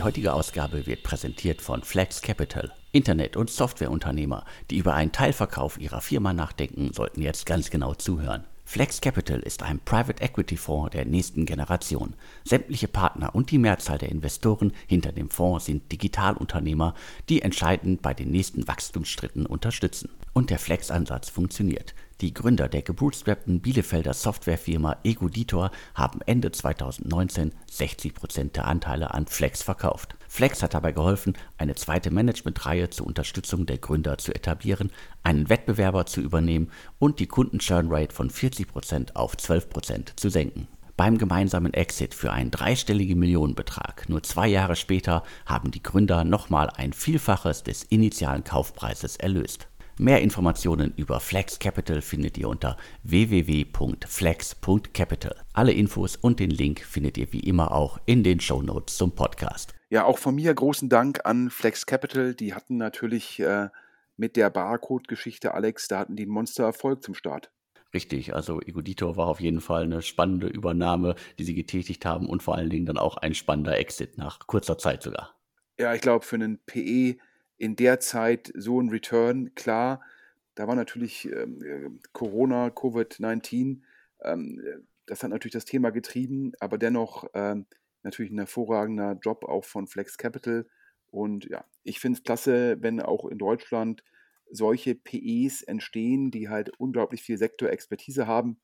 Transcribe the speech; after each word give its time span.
Die 0.00 0.04
heutige 0.04 0.32
Ausgabe 0.32 0.86
wird 0.86 1.02
präsentiert 1.02 1.60
von 1.60 1.82
Flex 1.82 2.22
Capital. 2.22 2.72
Internet- 2.90 3.36
und 3.36 3.50
Softwareunternehmer, 3.50 4.46
die 4.70 4.78
über 4.78 4.94
einen 4.94 5.12
Teilverkauf 5.12 5.78
ihrer 5.78 6.00
Firma 6.00 6.32
nachdenken, 6.32 6.94
sollten 6.94 7.20
jetzt 7.20 7.44
ganz 7.44 7.68
genau 7.68 7.92
zuhören. 7.92 8.44
Flex 8.64 9.02
Capital 9.02 9.40
ist 9.40 9.62
ein 9.62 9.78
Private 9.78 10.22
Equity 10.22 10.56
Fonds 10.56 10.92
der 10.92 11.04
nächsten 11.04 11.44
Generation. 11.44 12.14
Sämtliche 12.44 12.88
Partner 12.88 13.34
und 13.34 13.50
die 13.50 13.58
Mehrzahl 13.58 13.98
der 13.98 14.08
Investoren 14.08 14.72
hinter 14.86 15.12
dem 15.12 15.28
Fonds 15.28 15.66
sind 15.66 15.92
Digitalunternehmer, 15.92 16.94
die 17.28 17.42
entscheidend 17.42 18.00
bei 18.00 18.14
den 18.14 18.30
nächsten 18.30 18.66
Wachstumsschritten 18.66 19.44
unterstützen. 19.44 20.08
Und 20.32 20.48
der 20.48 20.58
Flex-Ansatz 20.58 21.28
funktioniert. 21.28 21.94
Die 22.20 22.34
Gründer 22.34 22.68
der 22.68 22.82
gebootstrappten 22.82 23.60
Bielefelder 23.60 24.12
Softwarefirma 24.12 24.98
Egoditor 25.04 25.70
haben 25.94 26.20
Ende 26.26 26.52
2019 26.52 27.52
60% 27.70 28.52
der 28.52 28.66
Anteile 28.66 29.14
an 29.14 29.26
Flex 29.26 29.62
verkauft. 29.62 30.16
Flex 30.28 30.62
hat 30.62 30.74
dabei 30.74 30.92
geholfen, 30.92 31.32
eine 31.56 31.76
zweite 31.76 32.10
Managementreihe 32.10 32.90
zur 32.90 33.06
Unterstützung 33.06 33.64
der 33.64 33.78
Gründer 33.78 34.18
zu 34.18 34.34
etablieren, 34.34 34.90
einen 35.22 35.48
Wettbewerber 35.48 36.04
zu 36.04 36.20
übernehmen 36.20 36.70
und 36.98 37.20
die 37.20 37.26
Kunden-Churn-Rate 37.26 38.14
von 38.14 38.30
40% 38.30 39.14
auf 39.14 39.36
12% 39.36 40.16
zu 40.16 40.28
senken. 40.28 40.68
Beim 40.98 41.16
gemeinsamen 41.16 41.72
Exit 41.72 42.12
für 42.12 42.32
einen 42.32 42.50
dreistelligen 42.50 43.18
Millionenbetrag 43.18 44.10
nur 44.10 44.22
zwei 44.22 44.46
Jahre 44.46 44.76
später 44.76 45.22
haben 45.46 45.70
die 45.70 45.82
Gründer 45.82 46.24
nochmal 46.24 46.68
ein 46.68 46.92
Vielfaches 46.92 47.62
des 47.62 47.84
initialen 47.84 48.44
Kaufpreises 48.44 49.16
erlöst. 49.16 49.69
Mehr 50.00 50.20
Informationen 50.22 50.94
über 50.96 51.20
Flex 51.20 51.58
Capital 51.58 52.00
findet 52.00 52.38
ihr 52.38 52.48
unter 52.48 52.78
www.flex.capital. 53.02 55.36
Alle 55.52 55.72
Infos 55.72 56.16
und 56.16 56.40
den 56.40 56.48
Link 56.48 56.80
findet 56.80 57.18
ihr 57.18 57.30
wie 57.34 57.40
immer 57.40 57.72
auch 57.72 58.00
in 58.06 58.22
den 58.22 58.40
Show 58.40 58.62
Notes 58.62 58.96
zum 58.96 59.14
Podcast. 59.14 59.74
Ja, 59.90 60.06
auch 60.06 60.16
von 60.16 60.36
mir 60.36 60.54
großen 60.54 60.88
Dank 60.88 61.26
an 61.26 61.50
Flex 61.50 61.84
Capital. 61.84 62.34
Die 62.34 62.54
hatten 62.54 62.78
natürlich 62.78 63.40
äh, 63.40 63.68
mit 64.16 64.36
der 64.36 64.48
Barcode-Geschichte, 64.48 65.52
Alex, 65.52 65.88
da 65.88 65.98
hatten 65.98 66.16
die 66.16 66.22
einen 66.22 66.32
Monster-Erfolg 66.32 67.02
zum 67.02 67.12
Start. 67.12 67.52
Richtig, 67.92 68.34
also 68.34 68.62
Egoditor 68.62 69.18
war 69.18 69.26
auf 69.26 69.42
jeden 69.42 69.60
Fall 69.60 69.82
eine 69.82 70.00
spannende 70.00 70.46
Übernahme, 70.46 71.14
die 71.38 71.44
sie 71.44 71.54
getätigt 71.54 72.06
haben 72.06 72.26
und 72.26 72.42
vor 72.42 72.54
allen 72.54 72.70
Dingen 72.70 72.86
dann 72.86 72.96
auch 72.96 73.18
ein 73.18 73.34
spannender 73.34 73.76
Exit 73.76 74.16
nach 74.16 74.38
kurzer 74.46 74.78
Zeit 74.78 75.02
sogar. 75.02 75.34
Ja, 75.78 75.92
ich 75.92 76.00
glaube, 76.00 76.24
für 76.24 76.36
einen 76.36 76.58
PE 76.64 77.18
in 77.60 77.76
der 77.76 78.00
Zeit 78.00 78.50
so 78.56 78.80
ein 78.80 78.88
Return, 78.88 79.54
klar, 79.54 80.02
da 80.54 80.66
war 80.66 80.74
natürlich 80.74 81.26
ähm, 81.26 81.62
äh, 81.62 81.90
Corona, 82.12 82.68
Covid-19, 82.68 83.82
ähm, 84.22 84.86
das 85.04 85.22
hat 85.22 85.30
natürlich 85.30 85.52
das 85.52 85.66
Thema 85.66 85.90
getrieben, 85.90 86.52
aber 86.58 86.78
dennoch 86.78 87.28
ähm, 87.34 87.66
natürlich 88.02 88.32
ein 88.32 88.38
hervorragender 88.38 89.18
Job 89.22 89.44
auch 89.44 89.66
von 89.66 89.86
Flex 89.86 90.16
Capital. 90.16 90.66
Und 91.10 91.50
ja, 91.50 91.66
ich 91.82 92.00
finde 92.00 92.18
es 92.18 92.22
klasse, 92.22 92.78
wenn 92.80 93.02
auch 93.02 93.26
in 93.26 93.36
Deutschland 93.36 94.04
solche 94.50 94.94
PEs 94.94 95.62
entstehen, 95.62 96.30
die 96.30 96.48
halt 96.48 96.70
unglaublich 96.78 97.22
viel 97.22 97.36
Sektorexpertise 97.36 98.26
haben. 98.26 98.58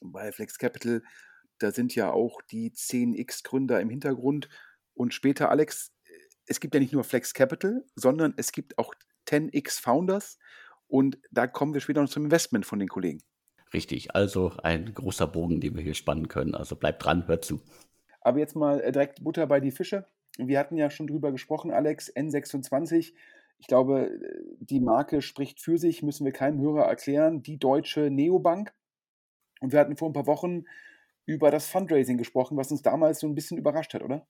Bei 0.00 0.30
Flex 0.30 0.56
Capital, 0.56 1.02
da 1.58 1.72
sind 1.72 1.96
ja 1.96 2.12
auch 2.12 2.42
die 2.42 2.70
10x-Gründer 2.70 3.80
im 3.80 3.90
Hintergrund. 3.90 4.48
Und 4.94 5.14
später, 5.14 5.50
Alex, 5.50 5.92
es 6.50 6.58
gibt 6.58 6.74
ja 6.74 6.80
nicht 6.80 6.92
nur 6.92 7.04
Flex 7.04 7.32
Capital, 7.32 7.84
sondern 7.94 8.34
es 8.36 8.50
gibt 8.50 8.76
auch 8.76 8.92
10x 9.28 9.80
Founders 9.80 10.36
und 10.88 11.16
da 11.30 11.46
kommen 11.46 11.72
wir 11.72 11.80
später 11.80 12.02
noch 12.02 12.10
zum 12.10 12.24
Investment 12.24 12.66
von 12.66 12.80
den 12.80 12.88
Kollegen. 12.88 13.22
Richtig, 13.72 14.16
also 14.16 14.52
ein 14.64 14.92
großer 14.92 15.28
Bogen, 15.28 15.60
den 15.60 15.76
wir 15.76 15.82
hier 15.82 15.94
spannen 15.94 16.26
können. 16.26 16.56
Also 16.56 16.74
bleibt 16.74 17.04
dran, 17.04 17.28
hört 17.28 17.44
zu. 17.44 17.60
Aber 18.20 18.40
jetzt 18.40 18.56
mal 18.56 18.80
äh, 18.80 18.90
direkt 18.90 19.22
Butter 19.22 19.46
bei 19.46 19.60
die 19.60 19.70
Fische. 19.70 20.08
Wir 20.38 20.58
hatten 20.58 20.76
ja 20.76 20.90
schon 20.90 21.06
drüber 21.06 21.30
gesprochen, 21.30 21.70
Alex, 21.70 22.12
N26. 22.14 23.12
Ich 23.58 23.66
glaube, 23.68 24.08
äh, 24.08 24.42
die 24.58 24.80
Marke 24.80 25.22
spricht 25.22 25.60
für 25.60 25.78
sich, 25.78 26.02
müssen 26.02 26.24
wir 26.24 26.32
keinem 26.32 26.60
Hörer 26.60 26.86
erklären. 26.86 27.42
Die 27.42 27.58
deutsche 27.58 28.10
Neobank. 28.10 28.74
Und 29.60 29.72
wir 29.72 29.78
hatten 29.78 29.96
vor 29.96 30.08
ein 30.08 30.14
paar 30.14 30.26
Wochen 30.26 30.64
über 31.26 31.52
das 31.52 31.68
Fundraising 31.68 32.18
gesprochen, 32.18 32.56
was 32.56 32.72
uns 32.72 32.82
damals 32.82 33.20
so 33.20 33.28
ein 33.28 33.36
bisschen 33.36 33.56
überrascht 33.56 33.94
hat, 33.94 34.02
oder? 34.02 34.26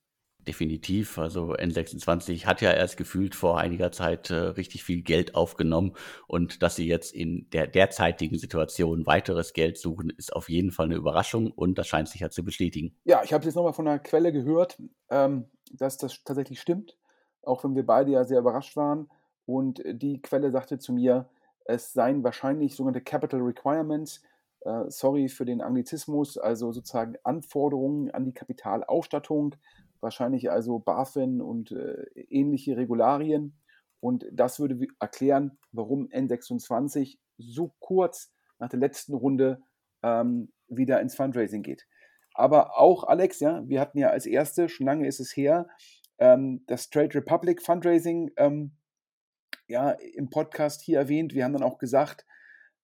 Definitiv. 0.47 1.19
Also 1.19 1.55
N26 1.55 2.47
hat 2.47 2.61
ja 2.62 2.73
erst 2.73 2.97
gefühlt 2.97 3.34
vor 3.34 3.59
einiger 3.59 3.93
Zeit 3.93 4.31
äh, 4.31 4.34
richtig 4.34 4.84
viel 4.84 5.03
Geld 5.03 5.34
aufgenommen 5.34 5.93
und 6.27 6.62
dass 6.62 6.77
sie 6.77 6.87
jetzt 6.87 7.15
in 7.15 7.49
der 7.51 7.67
derzeitigen 7.67 8.39
Situation 8.39 9.06
weiteres 9.06 9.53
Geld 9.53 9.77
suchen, 9.77 10.11
ist 10.11 10.34
auf 10.34 10.49
jeden 10.49 10.71
Fall 10.71 10.87
eine 10.87 10.95
Überraschung 10.95 11.51
und 11.51 11.77
das 11.78 11.89
scheint 11.89 12.09
sich 12.09 12.23
ja 12.23 12.31
zu 12.31 12.45
bestätigen. 12.45 12.97
Ja, 13.05 13.23
ich 13.23 13.33
habe 13.33 13.45
jetzt 13.45 13.55
nochmal 13.55 13.75
von 13.75 13.87
einer 13.87 13.99
Quelle 13.99 14.33
gehört, 14.33 14.81
ähm, 15.11 15.51
dass 15.73 15.99
das 15.99 16.25
tatsächlich 16.25 16.61
stimmt, 16.61 16.97
auch 17.43 17.62
wenn 17.62 17.75
wir 17.75 17.84
beide 17.84 18.11
ja 18.11 18.25
sehr 18.25 18.41
überrascht 18.41 18.77
waren. 18.77 19.11
Und 19.45 19.83
die 19.84 20.22
Quelle 20.22 20.51
sagte 20.53 20.78
zu 20.78 20.93
mir, 20.93 21.28
es 21.65 21.93
seien 21.93 22.25
wahrscheinlich 22.25 22.75
sogenannte 22.75 23.03
Capital 23.03 23.41
Requirements, 23.41 24.22
äh, 24.61 24.84
sorry 24.89 25.28
für 25.28 25.45
den 25.45 25.61
Anglizismus, 25.61 26.39
also 26.39 26.72
sozusagen 26.72 27.17
Anforderungen 27.25 28.11
an 28.11 28.25
die 28.25 28.34
Kapitalausstattung 28.34 29.57
wahrscheinlich 30.00 30.50
also 30.50 30.78
BaFin 30.78 31.41
und 31.41 31.72
äh, 31.72 32.05
ähnliche 32.28 32.77
Regularien. 32.77 33.59
Und 34.00 34.27
das 34.33 34.59
würde 34.61 34.87
erklären, 34.99 35.59
warum 35.72 36.06
N26 36.09 37.19
so 37.38 37.75
kurz 37.81 38.33
nach 38.59 38.69
der 38.69 38.78
letzten 38.78 39.15
Runde 39.15 39.62
ähm, 40.03 40.53
wieder 40.69 41.00
ins 41.00 41.15
Fundraising 41.15 41.62
geht. 41.62 41.87
Aber 42.34 42.78
auch 42.78 43.05
Alex, 43.05 43.41
ja, 43.41 43.66
wir 43.69 43.81
hatten 43.81 43.99
ja 43.99 44.10
als 44.10 44.27
erste, 44.27 44.69
schon 44.69 44.87
lange 44.87 45.06
ist 45.06 45.21
es 45.21 45.37
her, 45.37 45.69
ähm, 46.19 46.65
das 46.66 46.91
Trade 46.91 47.15
Republic 47.15 47.62
Fundraising 47.62 48.31
ähm, 48.37 48.72
ja, 49.66 49.91
im 49.91 50.31
Podcast 50.31 50.83
hier 50.83 50.99
erwähnt. 50.99 51.34
Wir 51.34 51.44
haben 51.44 51.53
dann 51.53 51.62
auch 51.62 51.78
gesagt, 51.78 52.25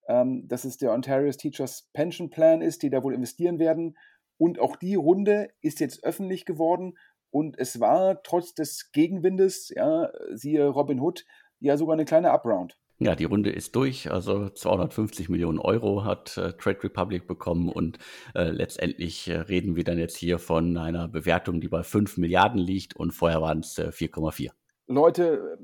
ähm, 0.09 0.47
dass 0.49 0.65
es 0.65 0.78
der 0.78 0.93
Ontario's 0.93 1.37
Teachers 1.37 1.88
Pension 1.93 2.31
Plan 2.31 2.62
ist, 2.62 2.82
die 2.82 2.91
da 2.91 3.03
wohl 3.03 3.15
investieren 3.15 3.59
werden. 3.59 3.97
Und 4.39 4.59
auch 4.59 4.77
die 4.77 4.95
Runde 4.95 5.49
ist 5.61 5.81
jetzt 5.81 6.05
öffentlich 6.05 6.45
geworden 6.45 6.97
und 7.31 7.59
es 7.59 7.81
war 7.81 8.23
trotz 8.23 8.55
des 8.55 8.93
Gegenwindes, 8.93 9.71
ja, 9.75 10.11
siehe 10.33 10.67
Robin 10.69 11.01
Hood, 11.01 11.25
ja 11.59 11.77
sogar 11.77 11.95
eine 11.95 12.05
kleine 12.05 12.33
Upround. 12.33 12.79
Ja, 12.99 13.15
die 13.15 13.25
Runde 13.25 13.51
ist 13.51 13.77
durch. 13.77 14.11
Also 14.11 14.49
250 14.49 15.29
Millionen 15.29 15.59
Euro 15.59 16.05
hat 16.05 16.39
äh, 16.39 16.55
Trade 16.55 16.83
Republic 16.85 17.27
bekommen 17.27 17.69
und 17.69 17.99
äh, 18.35 18.51
letztendlich 18.51 19.29
äh, 19.29 19.37
reden 19.37 19.77
wir 19.77 19.85
dann 19.85 19.99
jetzt 19.99 20.17
hier 20.17 20.39
von 20.39 20.79
einer 20.79 21.07
Bewertung, 21.07 21.61
die 21.61 21.69
bei 21.69 21.83
5 21.83 22.17
Milliarden 22.17 22.59
liegt 22.59 22.97
und 22.97 23.13
vorher 23.13 23.43
waren 23.43 23.59
es 23.59 23.79
4,4. 23.79 24.51
Leute, 24.87 25.59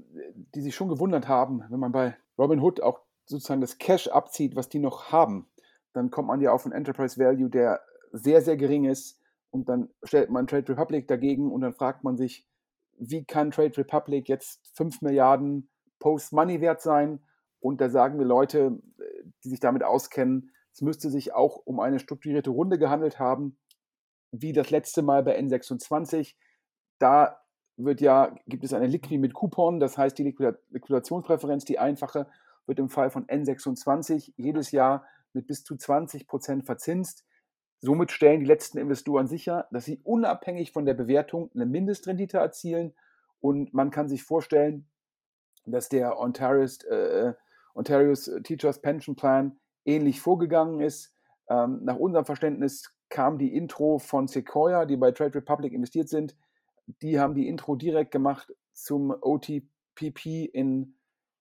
die 0.54 0.60
sich 0.60 0.74
schon 0.74 0.88
gewundert 0.88 1.26
haben, 1.26 1.62
wenn 1.70 1.80
man 1.80 1.92
bei 1.92 2.16
Robin 2.36 2.60
Hood 2.60 2.82
auch 2.82 3.00
sozusagen 3.24 3.62
das 3.62 3.78
Cash 3.78 4.08
abzieht, 4.08 4.54
was 4.56 4.68
die 4.68 4.80
noch 4.80 5.10
haben, 5.10 5.48
dann 5.94 6.10
kommt 6.10 6.28
man 6.28 6.40
ja 6.40 6.52
auf 6.52 6.66
einen 6.66 6.74
Enterprise 6.74 7.18
Value, 7.18 7.48
der 7.48 7.80
sehr, 8.12 8.42
sehr 8.42 8.56
gering 8.56 8.84
ist. 8.84 9.20
Und 9.50 9.68
dann 9.68 9.90
stellt 10.04 10.30
man 10.30 10.46
Trade 10.46 10.68
Republic 10.68 11.08
dagegen 11.08 11.50
und 11.50 11.60
dann 11.60 11.74
fragt 11.74 12.04
man 12.04 12.16
sich, 12.16 12.46
wie 12.98 13.24
kann 13.24 13.50
Trade 13.50 13.76
Republic 13.76 14.28
jetzt 14.28 14.60
5 14.76 15.02
Milliarden 15.02 15.68
Post-Money 15.98 16.60
wert 16.60 16.80
sein? 16.80 17.20
Und 17.60 17.80
da 17.80 17.90
sagen 17.90 18.18
wir 18.18 18.26
Leute, 18.26 18.80
die 19.44 19.48
sich 19.48 19.60
damit 19.60 19.82
auskennen, 19.82 20.52
es 20.72 20.80
müsste 20.80 21.10
sich 21.10 21.34
auch 21.34 21.56
um 21.64 21.80
eine 21.80 21.98
strukturierte 21.98 22.50
Runde 22.50 22.78
gehandelt 22.78 23.18
haben, 23.18 23.58
wie 24.30 24.52
das 24.52 24.70
letzte 24.70 25.02
Mal 25.02 25.22
bei 25.22 25.38
N26. 25.38 26.34
Da 26.98 27.40
wird 27.76 28.00
ja, 28.00 28.34
gibt 28.46 28.64
es 28.64 28.72
eine 28.72 28.86
Liquid 28.86 29.18
mit 29.18 29.34
Coupon, 29.34 29.80
das 29.80 29.98
heißt 29.98 30.16
die 30.18 30.34
Liquidationspräferenz, 30.70 31.64
die 31.64 31.78
einfache, 31.78 32.26
wird 32.66 32.78
im 32.78 32.88
Fall 32.88 33.10
von 33.10 33.26
N26 33.26 34.32
jedes 34.36 34.70
Jahr 34.70 35.04
mit 35.32 35.46
bis 35.46 35.64
zu 35.64 35.76
20 35.76 36.26
Prozent 36.26 36.64
verzinst. 36.64 37.24
Somit 37.84 38.12
stellen 38.12 38.38
die 38.38 38.46
letzten 38.46 38.78
Investoren 38.78 39.26
sicher, 39.26 39.66
dass 39.72 39.84
sie 39.84 40.00
unabhängig 40.04 40.70
von 40.70 40.86
der 40.86 40.94
Bewertung 40.94 41.50
eine 41.52 41.66
Mindestrendite 41.66 42.38
erzielen. 42.38 42.94
Und 43.40 43.74
man 43.74 43.90
kann 43.90 44.08
sich 44.08 44.22
vorstellen, 44.22 44.86
dass 45.66 45.88
der 45.88 46.16
Ontario's, 46.16 46.84
äh, 46.84 47.34
Ontario's 47.74 48.30
Teachers 48.44 48.80
Pension 48.80 49.16
Plan 49.16 49.58
ähnlich 49.84 50.20
vorgegangen 50.20 50.80
ist. 50.80 51.12
Ähm, 51.48 51.80
nach 51.82 51.96
unserem 51.96 52.24
Verständnis 52.24 52.94
kam 53.08 53.36
die 53.36 53.52
Intro 53.52 53.98
von 53.98 54.28
Sequoia, 54.28 54.86
die 54.86 54.96
bei 54.96 55.10
Trade 55.10 55.34
Republic 55.34 55.72
investiert 55.72 56.08
sind. 56.08 56.36
Die 57.02 57.18
haben 57.18 57.34
die 57.34 57.48
Intro 57.48 57.74
direkt 57.74 58.12
gemacht 58.12 58.54
zum 58.72 59.10
OTPP 59.10 60.44
in, 60.52 60.94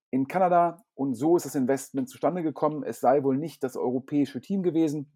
in 0.09 0.27
Kanada. 0.27 0.83
Und 0.95 1.13
so 1.13 1.37
ist 1.37 1.45
das 1.45 1.53
Investment 1.53 2.09
zustande 2.09 2.41
gekommen. 2.41 2.81
Es 2.83 2.99
sei 2.99 3.23
wohl 3.23 3.37
nicht 3.37 3.63
das 3.63 3.77
europäische 3.77 4.41
Team 4.41 4.63
gewesen. 4.63 5.11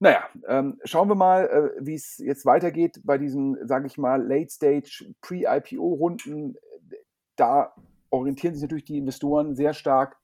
Naja, 0.00 0.28
ähm, 0.46 0.78
schauen 0.84 1.08
wir 1.08 1.16
mal, 1.16 1.46
äh, 1.48 1.84
wie 1.84 1.94
es 1.94 2.18
jetzt 2.18 2.46
weitergeht 2.46 3.00
bei 3.02 3.18
diesen, 3.18 3.66
sage 3.66 3.86
ich 3.88 3.98
mal, 3.98 4.22
Late-Stage 4.22 5.12
Pre-IPO-Runden. 5.20 6.56
Da 7.34 7.74
orientieren 8.10 8.54
sich 8.54 8.62
natürlich 8.62 8.84
die 8.84 8.98
Investoren 8.98 9.56
sehr 9.56 9.74
stark 9.74 10.16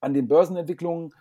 an 0.00 0.14
den 0.14 0.28
Börsenentwicklungen. 0.28 1.12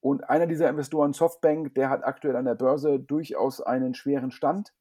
Und 0.00 0.28
einer 0.28 0.46
dieser 0.46 0.68
Investoren, 0.68 1.12
Softbank, 1.12 1.74
der 1.74 1.90
hat 1.90 2.04
aktuell 2.04 2.36
an 2.36 2.44
der 2.44 2.54
Börse 2.54 2.98
durchaus 2.98 3.60
einen 3.60 3.94
schweren 3.94 4.30
Stand. 4.30 4.72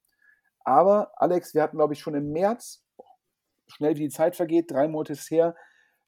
Aber 0.63 1.11
Alex, 1.15 1.53
wir 1.53 1.61
hatten, 1.61 1.77
glaube 1.77 1.93
ich, 1.93 1.99
schon 1.99 2.15
im 2.15 2.31
März, 2.31 2.85
schnell 3.67 3.95
wie 3.95 4.03
die 4.03 4.09
Zeit 4.09 4.35
vergeht, 4.35 4.71
drei 4.71 4.87
Monate 4.87 5.13
her, 5.13 5.55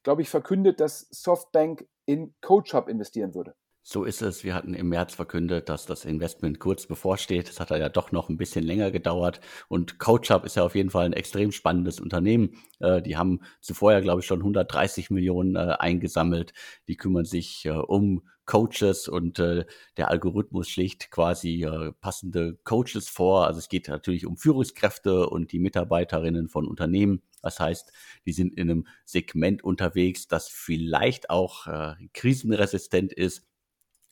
glaube 0.04 0.22
ich, 0.22 0.30
verkündet, 0.30 0.80
dass 0.80 1.08
Softbank 1.10 1.88
in 2.06 2.34
CoachHub 2.42 2.88
investieren 2.88 3.34
würde. 3.36 3.56
So 3.84 4.04
ist 4.04 4.22
es. 4.22 4.44
Wir 4.44 4.54
hatten 4.54 4.76
im 4.76 4.90
März 4.90 5.16
verkündet, 5.16 5.68
dass 5.68 5.88
das 5.88 6.06
Investment 6.06 6.60
kurz 6.60 6.86
bevorsteht. 6.86 7.50
Es 7.50 7.60
hat 7.60 7.72
ja 7.72 7.90
doch 7.90 8.12
noch 8.12 8.30
ein 8.30 8.38
bisschen 8.38 8.64
länger 8.64 8.92
gedauert. 8.92 9.42
Und 9.70 9.98
CoachUp 9.98 10.46
ist 10.46 10.56
ja 10.56 10.64
auf 10.64 10.76
jeden 10.76 10.92
Fall 10.92 11.06
ein 11.06 11.14
extrem 11.14 11.52
spannendes 11.52 12.00
Unternehmen. 12.00 12.52
Äh, 12.80 13.02
die 13.02 13.18
haben 13.18 13.42
zuvor 13.60 13.94
ja, 13.94 14.00
glaube 14.00 14.22
ich, 14.22 14.28
schon 14.28 14.40
130 14.40 15.10
Millionen 15.10 15.56
äh, 15.56 15.76
eingesammelt. 15.80 16.54
Die 16.88 16.96
kümmern 16.96 17.26
sich 17.26 17.66
äh, 17.66 17.72
um 17.72 18.22
Coaches 18.46 19.08
und 19.08 19.40
äh, 19.40 19.66
der 19.98 20.10
Algorithmus 20.10 20.70
schlägt 20.70 21.10
quasi 21.10 21.64
äh, 21.64 21.92
passende 22.02 22.60
Coaches 22.64 23.10
vor. 23.10 23.48
Also 23.48 23.60
es 23.60 23.70
geht 23.70 23.88
natürlich 23.88 24.28
um 24.28 24.38
Führungskräfte 24.38 25.28
und 25.28 25.52
die 25.52 25.60
Mitarbeiterinnen 25.60 26.50
von 26.50 26.68
Unternehmen. 26.68 27.24
Das 27.42 27.60
heißt, 27.60 27.92
die 28.28 28.34
sind 28.34 28.54
in 28.56 28.70
einem 28.70 28.88
Segment 29.06 29.64
unterwegs, 29.64 30.28
das 30.28 30.50
vielleicht 30.50 31.32
auch 31.32 31.66
äh, 31.66 31.96
krisenresistent 32.14 33.14
ist 33.14 33.48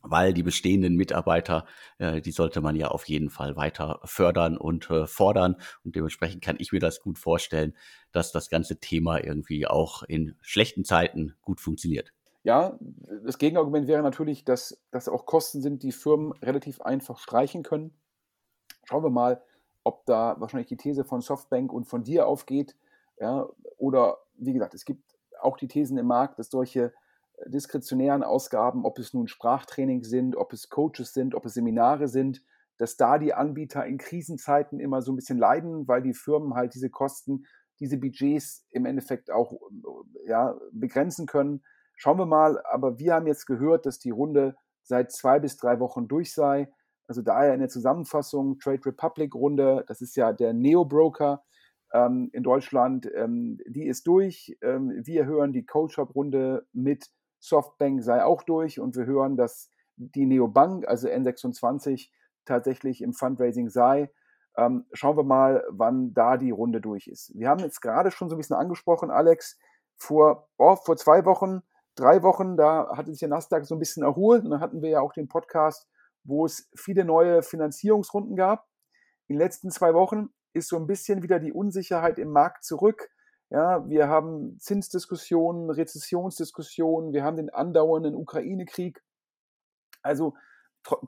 weil 0.01 0.34
die 0.34 0.44
bestehenden 0.44 0.96
Mitarbeiter, 0.96 1.66
äh, 1.98 2.22
die 2.22 2.31
sollte 2.31 2.62
man 2.62 2.75
ja 2.75 2.90
auf 2.90 3.07
jeden 3.07 3.30
Fall 3.30 3.56
weiter 3.56 4.00
fördern 4.06 4.57
und 4.57 4.90
äh, 4.90 5.07
fordern. 5.07 5.56
Und 5.84 5.96
dementsprechend 5.96 6.44
kann 6.44 6.57
ich 6.60 6.72
mir 6.72 6.80
das 6.80 7.01
gut 7.01 7.19
vorstellen, 7.19 7.75
dass 8.12 8.31
das 8.31 8.50
ganze 8.50 8.80
Thema 8.80 9.24
irgendwie 9.24 9.68
auch 9.68 10.04
in 10.04 10.36
schlechten 10.42 10.86
Zeiten 10.86 11.36
gut 11.42 11.60
funktioniert. 11.60 12.13
Ja, 12.44 12.80
das 13.25 13.38
Gegenargument 13.38 13.88
wäre 13.88 14.01
natürlich, 14.01 14.46
dass 14.46 14.81
das 14.92 15.10
auch 15.10 15.25
Kosten 15.25 15.62
sind, 15.62 15.84
die 15.84 15.92
Firmen 15.92 16.31
relativ 16.42 16.81
einfach 16.81 17.19
streichen 17.19 17.63
können. 17.63 17.94
Schauen 18.86 19.04
wir 19.04 19.10
mal, 19.10 19.44
ob 19.84 20.06
da 20.06 20.36
wahrscheinlich 20.40 20.68
die 20.68 20.78
These 20.78 21.04
von 21.04 21.22
Softbank 21.22 21.74
und 21.74 21.86
von 21.86 22.04
dir 22.04 22.28
aufgeht. 22.28 22.75
Ja, 23.19 23.50
oder 23.78 24.19
wie 24.36 24.54
gesagt, 24.54 24.74
es 24.74 24.86
gibt 24.86 25.18
auch 25.42 25.57
die 25.57 25.68
Thesen 25.68 25.98
im 25.98 26.07
Markt, 26.07 26.40
dass 26.40 26.50
solche 26.50 26.94
diskretionären 27.47 28.24
Ausgaben, 28.24 28.86
ob 28.86 29.00
es 29.00 29.13
nun 29.13 29.27
Sprachtrainings 29.27 30.09
sind, 30.09 30.36
ob 30.36 30.53
es 30.53 30.69
Coaches 30.69 31.13
sind, 31.13 31.36
ob 31.36 31.45
es 31.45 31.53
Seminare 31.53 32.07
sind, 32.07 32.44
dass 32.77 32.97
da 32.97 33.18
die 33.18 33.33
Anbieter 33.33 33.86
in 33.86 33.97
Krisenzeiten 33.97 34.80
immer 34.80 35.01
so 35.01 35.12
ein 35.12 35.15
bisschen 35.15 35.38
leiden, 35.38 35.88
weil 35.88 36.01
die 36.01 36.13
Firmen 36.13 36.56
halt 36.56 36.74
diese 36.74 36.89
Kosten, 36.89 37.45
diese 37.80 37.97
Budgets 37.97 38.65
im 38.71 38.86
Endeffekt 38.86 39.31
auch 39.31 39.53
ja, 40.25 40.57
begrenzen 40.71 41.25
können. 41.25 41.62
Schauen 41.95 42.18
wir 42.18 42.25
mal, 42.25 42.62
aber 42.65 42.97
wir 43.00 43.13
haben 43.13 43.27
jetzt 43.27 43.45
gehört, 43.45 43.86
dass 43.86 44.00
die 44.00 44.12
Runde 44.12 44.56
seit 44.83 45.12
zwei 45.12 45.39
bis 45.39 45.57
drei 45.57 45.80
Wochen 45.80 46.07
durch 46.07 46.33
sei. 46.33 46.71
Also 47.07 47.21
daher 47.21 47.53
in 47.53 47.59
der 47.59 47.69
Zusammenfassung 47.69 48.59
Trade 48.59 48.86
Republic 48.86 49.36
Runde, 49.36 49.83
das 49.88 50.01
ist 50.01 50.15
ja 50.15 50.31
der 50.31 50.53
Neo-Broker 50.53 51.44
ähm, 51.94 52.30
in 52.33 52.44
Deutschland, 52.44 53.09
ähm, 53.15 53.57
die 53.68 53.88
ist 53.88 54.07
durch. 54.07 54.56
Ähm, 54.62 55.01
wir 55.03 55.25
hören 55.25 55.51
die 55.51 55.65
Coach-Up-Runde 55.65 56.65
mit 56.71 57.09
Softbank 57.39 58.03
sei 58.03 58.24
auch 58.24 58.44
durch 58.44 58.80
und 58.80 58.95
wir 58.95 59.06
hören, 59.06 59.38
dass 59.38 59.71
die 59.95 60.25
Neobank, 60.25 60.88
also 60.88 61.07
N26, 61.07 62.09
tatsächlich 62.45 63.01
im 63.01 63.13
Fundraising 63.13 63.69
sei. 63.69 64.12
Ähm, 64.57 64.86
schauen 64.94 65.18
wir 65.18 65.24
mal, 65.24 65.63
wann 65.69 66.13
da 66.13 66.38
die 66.38 66.51
Runde 66.51 66.81
durch 66.81 67.07
ist. 67.07 67.31
Wir 67.36 67.50
haben 67.50 67.59
jetzt 67.59 67.81
gerade 67.81 68.12
schon 68.12 68.30
so 68.30 68.36
ein 68.36 68.39
bisschen 68.39 68.56
angesprochen, 68.56 69.12
Alex, 69.12 69.57
vor, 69.97 70.50
oh, 70.57 70.75
vor 70.75 70.97
zwei 70.97 71.25
Wochen, 71.25 71.62
drei 71.95 72.24
Wochen, 72.24 72.57
da 72.57 72.95
hatte 72.95 73.12
sich 73.12 73.19
der 73.19 73.30
Nasdaq 73.30 73.65
so 73.65 73.75
ein 73.75 73.80
bisschen 73.80 74.03
erholt 74.03 74.44
und 74.44 74.51
dann 74.51 74.62
hatten 74.62 74.81
wir 74.81 74.89
ja 74.89 75.01
auch 75.01 75.13
den 75.13 75.27
Podcast, 75.27 75.88
wo 76.24 76.45
es 76.45 76.69
viele 76.75 77.06
neue 77.06 77.44
Finanzierungsrunden 77.44 78.36
gab. 78.36 78.68
In 79.27 79.36
den 79.36 79.39
letzten 79.39 79.69
zwei 79.69 79.94
Wochen 79.94 80.30
ist 80.53 80.69
so 80.69 80.77
ein 80.77 80.88
bisschen 80.88 81.21
wieder 81.21 81.39
die 81.39 81.53
Unsicherheit 81.53 82.18
im 82.18 82.31
Markt 82.31 82.63
zurück. 82.63 83.09
Ja, 83.51 83.88
wir 83.90 84.07
haben 84.07 84.60
Zinsdiskussionen, 84.60 85.72
Rezessionsdiskussionen, 85.72 87.13
wir 87.13 87.24
haben 87.24 87.38
den 87.38 87.50
andauernden 87.50 88.16
Ukraine-Krieg. 88.16 89.01
Also 90.01 90.36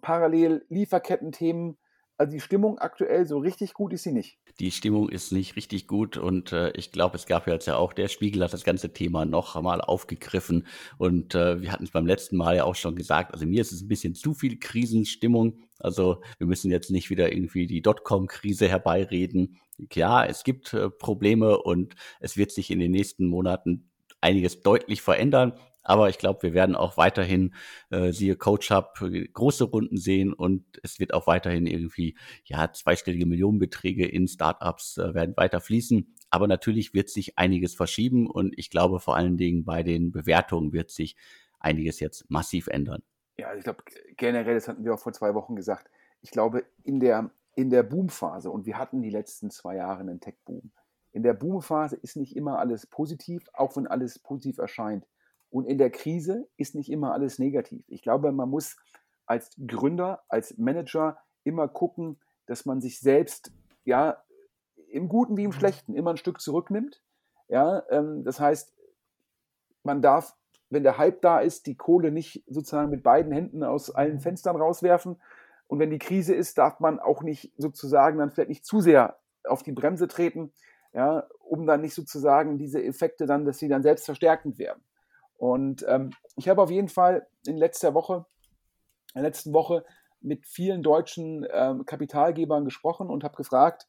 parallel 0.02 0.66
Lieferkettenthemen. 0.70 1.78
Also 2.18 2.34
die 2.34 2.40
Stimmung 2.40 2.78
aktuell 2.78 3.26
so 3.26 3.40
richtig 3.40 3.74
gut 3.74 3.94
ist 3.94 4.04
sie 4.04 4.12
nicht. 4.12 4.38
Die 4.60 4.70
Stimmung 4.70 5.10
ist 5.10 5.32
nicht 5.32 5.56
richtig 5.56 5.88
gut 5.88 6.18
und 6.18 6.52
äh, 6.52 6.72
ich 6.72 6.92
glaube, 6.92 7.16
es 7.16 7.26
gab 7.26 7.48
ja 7.48 7.54
jetzt 7.54 7.66
ja 7.66 7.78
auch, 7.78 7.94
der 7.94 8.10
Spiegel 8.10 8.44
hat 8.44 8.54
das 8.54 8.64
ganze 8.64 8.94
Thema 8.94 9.26
noch 9.26 9.56
einmal 9.56 9.82
aufgegriffen 9.82 10.68
und 11.00 11.34
äh, 11.34 11.62
wir 11.62 11.72
hatten 11.72 11.86
es 11.86 11.92
beim 11.92 12.06
letzten 12.06 12.38
Mal 12.38 12.58
ja 12.58 12.66
auch 12.66 12.76
schon 12.76 12.96
gesagt, 12.96 13.34
also 13.34 13.48
mir 13.48 13.62
ist 13.62 13.72
es 13.72 13.82
ein 13.82 13.88
bisschen 13.88 14.14
zu 14.14 14.36
viel 14.36 14.60
Krisenstimmung. 14.60 15.64
Also 15.82 16.22
wir 16.38 16.48
müssen 16.48 16.72
jetzt 16.72 16.92
nicht 16.92 17.10
wieder 17.10 17.32
irgendwie 17.32 17.68
die 17.68 17.82
Dotcom-Krise 17.82 18.68
herbeireden. 18.68 19.58
Klar, 19.90 20.30
es 20.30 20.44
gibt 20.44 20.74
äh, 20.74 20.90
Probleme 20.90 21.58
und 21.58 21.96
es 22.20 22.38
wird 22.38 22.52
sich 22.52 22.72
in 22.72 22.80
den 22.80 22.92
nächsten 22.92 23.28
Monaten 23.28 23.90
einiges 24.22 24.62
deutlich 24.62 25.02
verändern. 25.02 25.54
Aber 25.84 26.10
ich 26.10 26.20
glaube, 26.20 26.44
wir 26.44 26.54
werden 26.54 26.76
auch 26.76 26.98
weiterhin, 26.98 27.56
äh, 27.90 28.12
siehe 28.12 28.36
Coach 28.36 28.70
Hub, 28.70 28.94
große 29.34 29.64
Runden 29.66 29.98
sehen 29.98 30.32
und 30.32 30.64
es 30.84 31.00
wird 31.00 31.14
auch 31.14 31.26
weiterhin 31.26 31.66
irgendwie, 31.66 32.16
ja, 32.46 32.72
zweistellige 32.72 33.26
Millionenbeträge 33.26 34.06
in 34.06 34.28
Startups 34.28 34.98
äh, 34.98 35.14
werden 35.16 35.36
weiter 35.38 35.60
fließen. 35.60 36.14
Aber 36.30 36.48
natürlich 36.48 36.94
wird 36.94 37.10
sich 37.10 37.38
einiges 37.38 37.74
verschieben 37.76 38.30
und 38.30 38.54
ich 38.58 38.70
glaube 38.70 39.00
vor 39.00 39.16
allen 39.18 39.38
Dingen 39.38 39.66
bei 39.66 39.84
den 39.84 40.12
Bewertungen 40.12 40.72
wird 40.72 40.92
sich 40.92 41.16
einiges 41.60 42.00
jetzt 42.00 42.30
massiv 42.30 42.68
ändern. 42.68 43.02
Ja, 43.42 43.48
also 43.48 43.58
ich 43.58 43.64
glaube 43.64 43.84
generell, 44.18 44.54
das 44.54 44.68
hatten 44.68 44.86
wir 44.86 44.94
auch 44.94 45.00
vor 45.00 45.14
zwei 45.14 45.34
Wochen 45.34 45.56
gesagt, 45.56 45.90
ich 46.22 46.30
glaube 46.30 46.64
in 46.84 47.00
der, 47.00 47.32
in 47.56 47.72
der 47.72 47.82
Boomphase 47.82 48.52
und 48.52 48.68
wir 48.68 48.78
hatten 48.78 49.02
die 49.02 49.10
letzten 49.10 49.50
zwei 49.50 49.78
Jahre 49.78 50.02
einen 50.02 50.20
Tech-Boom. 50.20 50.72
In 51.12 51.24
der 51.24 51.34
Boomphase 51.34 51.96
ist 51.96 52.18
nicht 52.18 52.36
immer 52.36 52.60
alles 52.60 52.86
positiv, 52.86 53.50
auch 53.54 53.76
wenn 53.76 53.88
alles 53.88 54.20
positiv 54.20 54.60
erscheint. 54.60 55.08
Und 55.50 55.66
in 55.66 55.80
der 55.80 55.90
Krise 55.90 56.48
ist 56.56 56.76
nicht 56.76 56.92
immer 56.92 57.14
alles 57.14 57.40
negativ. 57.40 57.84
Ich 57.88 58.04
glaube, 58.04 58.32
man 58.32 58.48
muss 58.48 58.78
als 59.26 59.50
Gründer, 59.66 60.22
als 60.30 60.60
Manager 60.60 61.18
immer 61.44 61.68
gucken, 61.68 62.20
dass 62.46 62.68
man 62.68 62.80
sich 62.80 63.00
selbst, 63.00 63.52
ja, 63.86 64.24
im 64.88 65.10
Guten 65.10 65.36
wie 65.36 65.46
im 65.46 65.50
mhm. 65.50 65.54
Schlechten 65.54 65.96
immer 65.96 66.12
ein 66.12 66.18
Stück 66.18 66.40
zurücknimmt. 66.42 67.02
Ja, 67.48 67.82
ähm, 67.90 68.24
das 68.24 68.40
heißt, 68.40 68.76
man 69.82 70.04
darf, 70.04 70.38
wenn 70.72 70.84
der 70.84 70.98
Hype 70.98 71.22
da 71.22 71.40
ist, 71.40 71.68
die 71.68 71.76
Kohle 71.76 72.12
nicht 72.12 72.44
sozusagen 72.48 72.90
mit 72.90 73.04
beiden 73.04 73.32
Händen 73.32 73.64
aus 73.64 73.94
allen 73.94 74.16
mhm. 74.16 74.22
Fenstern 74.22 74.56
rauswerfen. 74.56 75.22
Und 75.68 75.80
wenn 75.80 75.90
die 75.90 76.00
Krise 76.00 76.34
ist, 76.34 76.58
darf 76.58 76.80
man 76.80 77.00
auch 77.00 77.22
nicht 77.22 77.54
sozusagen 77.58 78.18
dann 78.18 78.32
vielleicht 78.32 78.50
nicht 78.50 78.66
zu 78.66 78.80
sehr 78.82 79.18
auf 79.44 79.64
die 79.64 79.72
Bremse 79.74 80.08
treten, 80.08 80.52
ja, 80.94 81.28
um 81.40 81.66
dann 81.66 81.82
nicht 81.82 81.94
sozusagen 81.94 82.58
diese 82.58 82.84
Effekte 82.84 83.26
dann, 83.26 83.46
dass 83.46 83.60
sie 83.60 83.68
dann 83.68 83.84
selbst 83.84 84.06
verstärkend 84.06 84.58
werden. 84.60 84.84
Und 85.38 85.86
ähm, 85.88 86.12
ich 86.36 86.48
habe 86.50 86.62
auf 86.62 86.72
jeden 86.72 86.90
Fall 86.90 87.28
in 87.46 87.58
letzter 87.58 87.94
Woche, 87.94 88.26
in 89.14 89.22
der 89.22 89.24
letzten 89.24 89.54
Woche 89.54 89.84
mit 90.22 90.46
vielen 90.46 90.84
deutschen 90.84 91.46
ähm, 91.52 91.86
Kapitalgebern 91.86 92.64
gesprochen 92.64 93.10
und 93.10 93.24
habe 93.24 93.36
gefragt, 93.36 93.88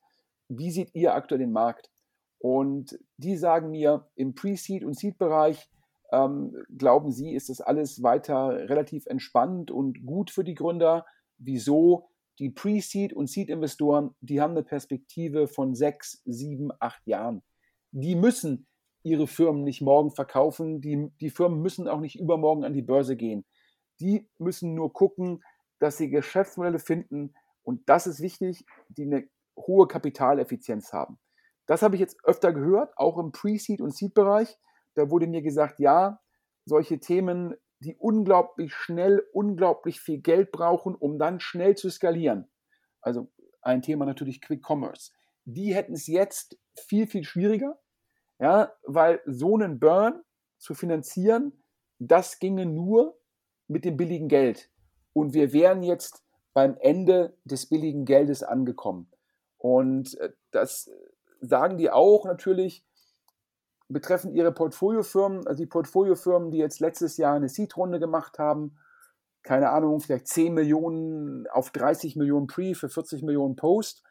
wie 0.48 0.70
seht 0.70 0.94
ihr 0.94 1.14
aktuell 1.14 1.40
den 1.40 1.52
Markt? 1.52 1.90
Und 2.38 2.98
die 3.18 3.36
sagen 3.36 3.70
mir, 3.70 4.06
im 4.16 4.34
Pre-Seed- 4.34 4.84
und 4.84 4.98
Seed-Bereich 4.98 5.70
ähm, 6.12 6.56
glauben 6.76 7.10
sie, 7.10 7.34
ist 7.34 7.48
das 7.48 7.60
alles 7.60 8.02
weiter 8.02 8.68
relativ 8.68 9.06
entspannt 9.06 9.70
und 9.70 10.04
gut 10.06 10.30
für 10.30 10.44
die 10.44 10.54
Gründer. 10.54 11.06
Wieso? 11.38 12.08
Die 12.38 12.50
Pre-Seed- 12.50 13.12
und 13.12 13.28
Seed-Investoren, 13.28 14.14
die 14.20 14.40
haben 14.40 14.52
eine 14.52 14.62
Perspektive 14.62 15.48
von 15.48 15.74
sechs, 15.74 16.22
sieben, 16.24 16.70
acht 16.80 17.06
Jahren. 17.06 17.42
Die 17.90 18.14
müssen 18.14 18.66
ihre 19.02 19.26
Firmen 19.26 19.64
nicht 19.64 19.82
morgen 19.82 20.12
verkaufen. 20.12 20.80
Die, 20.80 21.10
die 21.20 21.30
Firmen 21.30 21.60
müssen 21.60 21.88
auch 21.88 22.00
nicht 22.00 22.18
übermorgen 22.18 22.64
an 22.64 22.72
die 22.72 22.82
Börse 22.82 23.16
gehen. 23.16 23.44
Die 24.00 24.28
müssen 24.38 24.74
nur 24.74 24.92
gucken, 24.92 25.42
dass 25.78 25.98
sie 25.98 26.10
Geschäftsmodelle 26.10 26.78
finden, 26.78 27.34
und 27.64 27.88
das 27.88 28.06
ist 28.06 28.20
wichtig, 28.20 28.64
die 28.88 29.04
eine 29.04 29.28
hohe 29.56 29.86
Kapitaleffizienz 29.86 30.92
haben. 30.92 31.18
Das 31.66 31.82
habe 31.82 31.94
ich 31.94 32.00
jetzt 32.00 32.16
öfter 32.24 32.52
gehört, 32.52 32.96
auch 32.96 33.18
im 33.18 33.30
Pre-Seed- 33.32 33.80
und 33.80 33.94
Seed-Bereich. 33.94 34.58
Da 34.94 35.10
wurde 35.10 35.26
mir 35.26 35.42
gesagt, 35.42 35.78
ja, 35.78 36.20
solche 36.64 37.00
Themen, 37.00 37.54
die 37.80 37.96
unglaublich 37.96 38.74
schnell, 38.74 39.22
unglaublich 39.32 40.00
viel 40.00 40.20
Geld 40.20 40.52
brauchen, 40.52 40.94
um 40.94 41.18
dann 41.18 41.40
schnell 41.40 41.76
zu 41.76 41.90
skalieren. 41.90 42.48
Also 43.00 43.30
ein 43.60 43.82
Thema 43.82 44.06
natürlich 44.06 44.40
Quick 44.40 44.62
Commerce. 44.68 45.12
Die 45.44 45.74
hätten 45.74 45.94
es 45.94 46.06
jetzt 46.06 46.58
viel, 46.76 47.06
viel 47.06 47.24
schwieriger, 47.24 47.78
ja, 48.38 48.72
weil 48.84 49.20
so 49.26 49.56
einen 49.56 49.80
Burn 49.80 50.22
zu 50.58 50.74
finanzieren, 50.74 51.64
das 51.98 52.38
ginge 52.38 52.66
nur 52.66 53.18
mit 53.66 53.84
dem 53.84 53.96
billigen 53.96 54.28
Geld. 54.28 54.70
Und 55.12 55.34
wir 55.34 55.52
wären 55.52 55.82
jetzt 55.82 56.24
beim 56.52 56.76
Ende 56.80 57.36
des 57.44 57.68
billigen 57.68 58.04
Geldes 58.04 58.42
angekommen. 58.42 59.10
Und 59.58 60.18
äh, 60.18 60.32
das 60.50 60.90
sagen 61.40 61.78
die 61.78 61.90
auch 61.90 62.24
natürlich 62.24 62.86
betreffend 63.92 64.34
ihre 64.34 64.52
Portfoliofirmen, 64.52 65.46
also 65.46 65.62
die 65.62 65.68
Portfoliofirmen, 65.68 66.50
die 66.50 66.58
jetzt 66.58 66.80
letztes 66.80 67.16
Jahr 67.16 67.34
eine 67.34 67.48
Seed-Runde 67.48 68.00
gemacht 68.00 68.38
haben, 68.38 68.76
keine 69.42 69.70
Ahnung, 69.70 70.00
vielleicht 70.00 70.28
10 70.28 70.54
Millionen 70.54 71.46
auf 71.48 71.70
30 71.70 72.16
Millionen 72.16 72.46
Pre 72.46 72.74
für 72.74 72.88
40 72.88 73.22
Millionen 73.22 73.56
Post. 73.56 74.04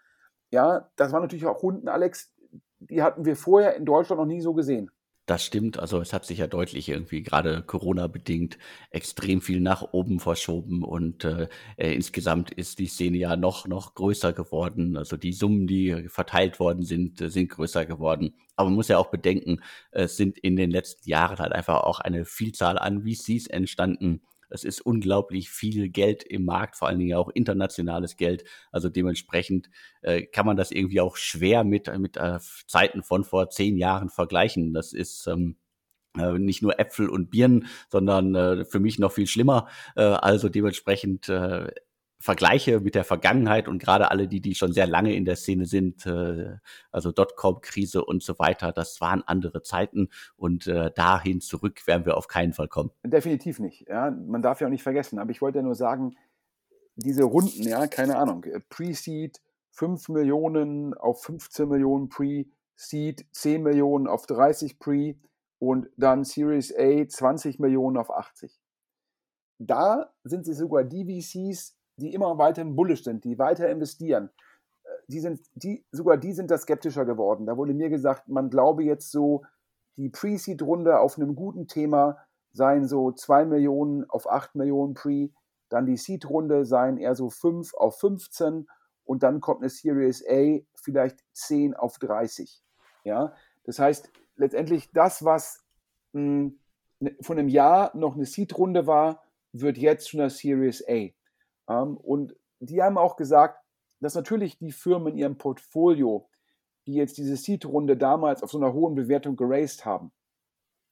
Ja, 0.51 0.89
das 0.97 1.11
waren 1.11 1.21
natürlich 1.21 1.45
auch 1.45 1.63
Runden, 1.63 1.88
Alex, 1.88 2.33
die 2.79 3.01
hatten 3.01 3.25
wir 3.25 3.35
vorher 3.35 3.75
in 3.75 3.85
Deutschland 3.85 4.19
noch 4.19 4.27
nie 4.27 4.41
so 4.41 4.53
gesehen. 4.53 4.91
Das 5.27 5.45
stimmt. 5.45 5.79
Also 5.79 6.01
es 6.01 6.13
hat 6.13 6.25
sich 6.25 6.39
ja 6.39 6.47
deutlich 6.47 6.89
irgendwie 6.89 7.21
gerade 7.21 7.61
Corona-bedingt 7.61 8.57
extrem 8.89 9.39
viel 9.41 9.61
nach 9.61 9.93
oben 9.93 10.19
verschoben 10.19 10.83
und 10.83 11.23
äh, 11.23 11.47
äh, 11.77 11.93
insgesamt 11.93 12.51
ist 12.51 12.79
die 12.79 12.87
Szene 12.87 13.17
ja 13.17 13.35
noch, 13.35 13.67
noch 13.67 13.93
größer 13.93 14.33
geworden. 14.33 14.97
Also 14.97 15.17
die 15.17 15.31
Summen, 15.31 15.67
die 15.67 16.09
verteilt 16.09 16.59
worden 16.59 16.83
sind, 16.83 17.21
äh, 17.21 17.29
sind 17.29 17.49
größer 17.49 17.85
geworden. 17.85 18.33
Aber 18.55 18.69
man 18.69 18.75
muss 18.75 18.87
ja 18.87 18.97
auch 18.97 19.11
bedenken, 19.11 19.61
es 19.91 20.17
sind 20.17 20.37
in 20.39 20.55
den 20.55 20.71
letzten 20.71 21.07
Jahren 21.09 21.37
halt 21.39 21.53
einfach 21.53 21.83
auch 21.83 21.99
eine 21.99 22.25
Vielzahl 22.25 22.77
an 22.77 23.03
VCs 23.03 23.47
entstanden, 23.47 24.21
es 24.51 24.63
ist 24.63 24.81
unglaublich 24.81 25.50
viel 25.50 25.89
Geld 25.89 26.24
im 26.24 26.46
Markt, 26.46 26.75
vor 26.75 26.88
allen 26.88 27.00
Dingen 27.00 27.17
auch 27.17 27.29
internationales 27.29 28.17
Geld. 28.17 28.43
Also 28.72 28.89
dementsprechend 28.89 29.70
äh, 30.01 30.24
kann 30.24 30.46
man 30.46 30.58
das 30.58 30.72
irgendwie 30.72 31.01
auch 31.01 31.17
schwer 31.17 31.63
mit, 31.63 31.88
mit 31.98 32.17
äh, 32.17 32.39
Zeiten 32.67 33.03
von 33.03 33.24
vor 33.24 33.50
zehn 33.50 33.77
Jahren 33.77 34.10
vergleichen. 34.10 34.74
Das 34.74 34.93
ist 34.93 35.27
ähm, 35.27 35.55
äh, 36.17 36.38
nicht 36.38 36.62
nur 36.62 36.79
Äpfel 36.79 37.10
und 37.10 37.29
Birnen, 37.29 37.67
sondern 37.89 38.36
äh, 38.36 38.65
für 38.65 38.79
mich 38.79 39.00
noch 39.00 39.12
viel 39.12 39.27
schlimmer. 39.27 39.67
Äh, 39.96 40.01
also 40.03 40.50
dementsprechend 40.50 41.29
äh, 41.29 41.72
Vergleiche 42.21 42.79
mit 42.79 42.95
der 42.95 43.03
Vergangenheit 43.03 43.67
und 43.67 43.79
gerade 43.79 44.11
alle 44.11 44.27
die, 44.27 44.41
die 44.41 44.55
schon 44.55 44.73
sehr 44.73 44.87
lange 44.87 45.15
in 45.15 45.25
der 45.25 45.35
Szene 45.35 45.65
sind, 45.65 46.05
äh, 46.05 46.57
also 46.91 47.11
Dotcom-Krise 47.11 48.05
und 48.05 48.23
so 48.23 48.37
weiter, 48.39 48.71
das 48.71 49.01
waren 49.01 49.23
andere 49.25 49.63
Zeiten 49.63 50.09
und 50.37 50.67
äh, 50.67 50.91
dahin 50.95 51.41
zurück 51.41 51.85
werden 51.87 52.05
wir 52.05 52.17
auf 52.17 52.27
keinen 52.27 52.53
Fall 52.53 52.67
kommen. 52.67 52.91
Definitiv 53.03 53.59
nicht. 53.59 53.87
Ja, 53.89 54.11
man 54.11 54.41
darf 54.41 54.61
ja 54.61 54.67
auch 54.67 54.71
nicht 54.71 54.83
vergessen. 54.83 55.19
Aber 55.19 55.31
ich 55.31 55.41
wollte 55.41 55.59
ja 55.59 55.63
nur 55.63 55.75
sagen, 55.75 56.15
diese 56.95 57.23
Runden, 57.23 57.63
ja, 57.63 57.87
keine 57.87 58.17
Ahnung, 58.17 58.43
äh, 58.43 58.59
Pre-Seed 58.69 59.41
5 59.71 60.09
Millionen 60.09 60.93
auf 60.93 61.23
15 61.23 61.67
Millionen 61.67 62.09
Pre-Seed, 62.09 63.25
10 63.31 63.63
Millionen 63.63 64.07
auf 64.07 64.27
30 64.27 64.79
Pre 64.79 65.15
und 65.59 65.89
dann 65.97 66.23
Series 66.23 66.73
A 66.77 67.07
20 67.07 67.59
Millionen 67.59 67.97
auf 67.97 68.11
80. 68.11 68.59
Da 69.59 70.11
sind 70.23 70.45
sie 70.45 70.53
sogar 70.53 70.83
die 70.83 71.05
VCs, 71.05 71.77
die 72.01 72.13
immer 72.13 72.38
weiterhin 72.38 72.75
bullish 72.75 73.03
sind, 73.03 73.24
die 73.24 73.38
weiter 73.38 73.70
investieren, 73.70 74.29
äh, 74.84 74.89
die 75.08 75.20
sind, 75.20 75.41
die, 75.53 75.86
sogar 75.91 76.17
die 76.17 76.34
sind 76.34 76.51
da 76.51 76.58
skeptischer 76.58 77.05
geworden. 77.05 77.46
Da 77.46 77.58
wurde 77.58 77.74
mir 77.74 77.89
gesagt, 77.89 78.27
man 78.27 78.50
glaube 78.50 78.84
jetzt 78.84 79.12
so, 79.12 79.43
die 79.98 80.10
Pre-Seed-Runde 80.10 81.00
auf 81.00 81.17
einem 81.17 81.36
guten 81.36 81.67
Thema 81.67 82.17
seien 82.53 82.88
so 82.88 83.12
2 83.12 83.46
Millionen 83.46 84.10
auf 84.10 84.29
8 84.29 84.55
Millionen 84.55 84.93
Pre, 84.93 85.29
dann 85.70 85.86
die 85.86 85.98
Seed-Runde 85.98 86.65
seien 86.65 86.98
eher 86.98 87.15
so 87.15 87.29
5 87.29 87.74
auf 87.75 88.00
15 88.00 88.67
und 89.05 89.24
dann 89.24 89.41
kommt 89.41 89.62
eine 89.62 89.70
Series 89.70 90.24
A 90.27 90.60
vielleicht 90.75 91.20
10 91.34 91.75
auf 91.75 91.98
30. 92.00 92.62
Ja, 93.03 93.34
das 93.63 93.79
heißt, 93.79 94.12
letztendlich 94.36 94.91
das, 94.91 95.24
was 95.24 95.63
mh, 96.13 96.22
hm, 96.22 96.60
ne, 97.00 97.15
von 97.22 97.38
einem 97.38 97.48
Jahr 97.48 97.96
noch 97.96 98.15
eine 98.15 98.25
Seed-Runde 98.25 98.88
war, 98.88 99.24
wird 99.53 99.77
jetzt 99.77 100.10
schon 100.10 100.22
eine 100.22 100.29
Series 100.29 100.84
A. 100.88 101.10
Ähm, 101.71 101.97
und 101.97 102.35
die 102.59 102.81
haben 102.81 102.97
auch 102.97 103.15
gesagt, 103.15 103.63
dass 103.99 104.15
natürlich 104.15 104.57
die 104.57 104.71
Firmen 104.71 105.13
in 105.13 105.19
ihrem 105.19 105.37
Portfolio, 105.37 106.29
die 106.85 106.93
jetzt 106.95 107.17
diese 107.17 107.37
Seed-Runde 107.37 107.97
damals 107.97 108.43
auf 108.43 108.51
so 108.51 108.57
einer 108.57 108.73
hohen 108.73 108.95
Bewertung 108.95 109.35
geraced 109.35 109.85
haben, 109.85 110.11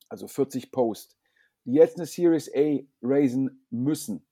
also 0.07 0.27
40 0.27 0.71
Post, 0.71 1.17
die 1.65 1.73
jetzt 1.73 1.97
eine 1.97 2.05
Series 2.05 2.49
A 2.55 2.79
raisen 3.01 3.65
müssen, 3.69 4.25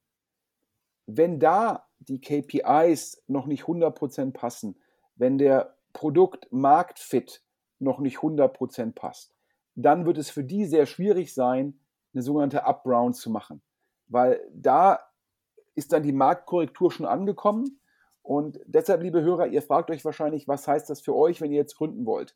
wenn 1.08 1.40
da 1.40 1.88
die 2.00 2.22
KPIs 2.22 3.24
noch 3.28 3.48
nicht 3.48 3.64
100% 3.64 4.34
passen, 4.34 4.80
wenn 5.16 5.38
der 5.38 5.78
Produkt-Marktfit 5.94 7.44
noch 7.80 8.00
nicht 8.00 8.18
100% 8.18 8.94
passt, 8.94 9.36
dann 9.76 10.06
wird 10.06 10.18
es 10.18 10.30
für 10.30 10.44
die 10.44 10.66
sehr 10.66 10.86
schwierig 10.86 11.34
sein, 11.34 11.80
eine 12.14 12.22
sogenannte 12.22 12.66
Up-Round 12.66 13.16
zu 13.16 13.30
machen. 13.30 13.62
Weil 14.08 14.42
da 14.54 15.00
ist 15.78 15.94
dann 15.94 16.04
die 16.04 16.12
Marktkorrektur 16.12 16.92
schon 16.92 17.06
angekommen. 17.06 17.80
Und 18.24 18.60
deshalb, 18.66 19.04
liebe 19.04 19.22
Hörer, 19.22 19.48
ihr 19.48 19.62
fragt 19.62 19.92
euch 19.92 20.04
wahrscheinlich, 20.04 20.48
was 20.48 20.68
heißt 20.68 20.90
das 20.90 21.02
für 21.02 21.16
euch, 21.16 21.40
wenn 21.40 21.52
ihr 21.52 21.60
jetzt 21.60 21.78
gründen 21.78 22.06
wollt? 22.06 22.36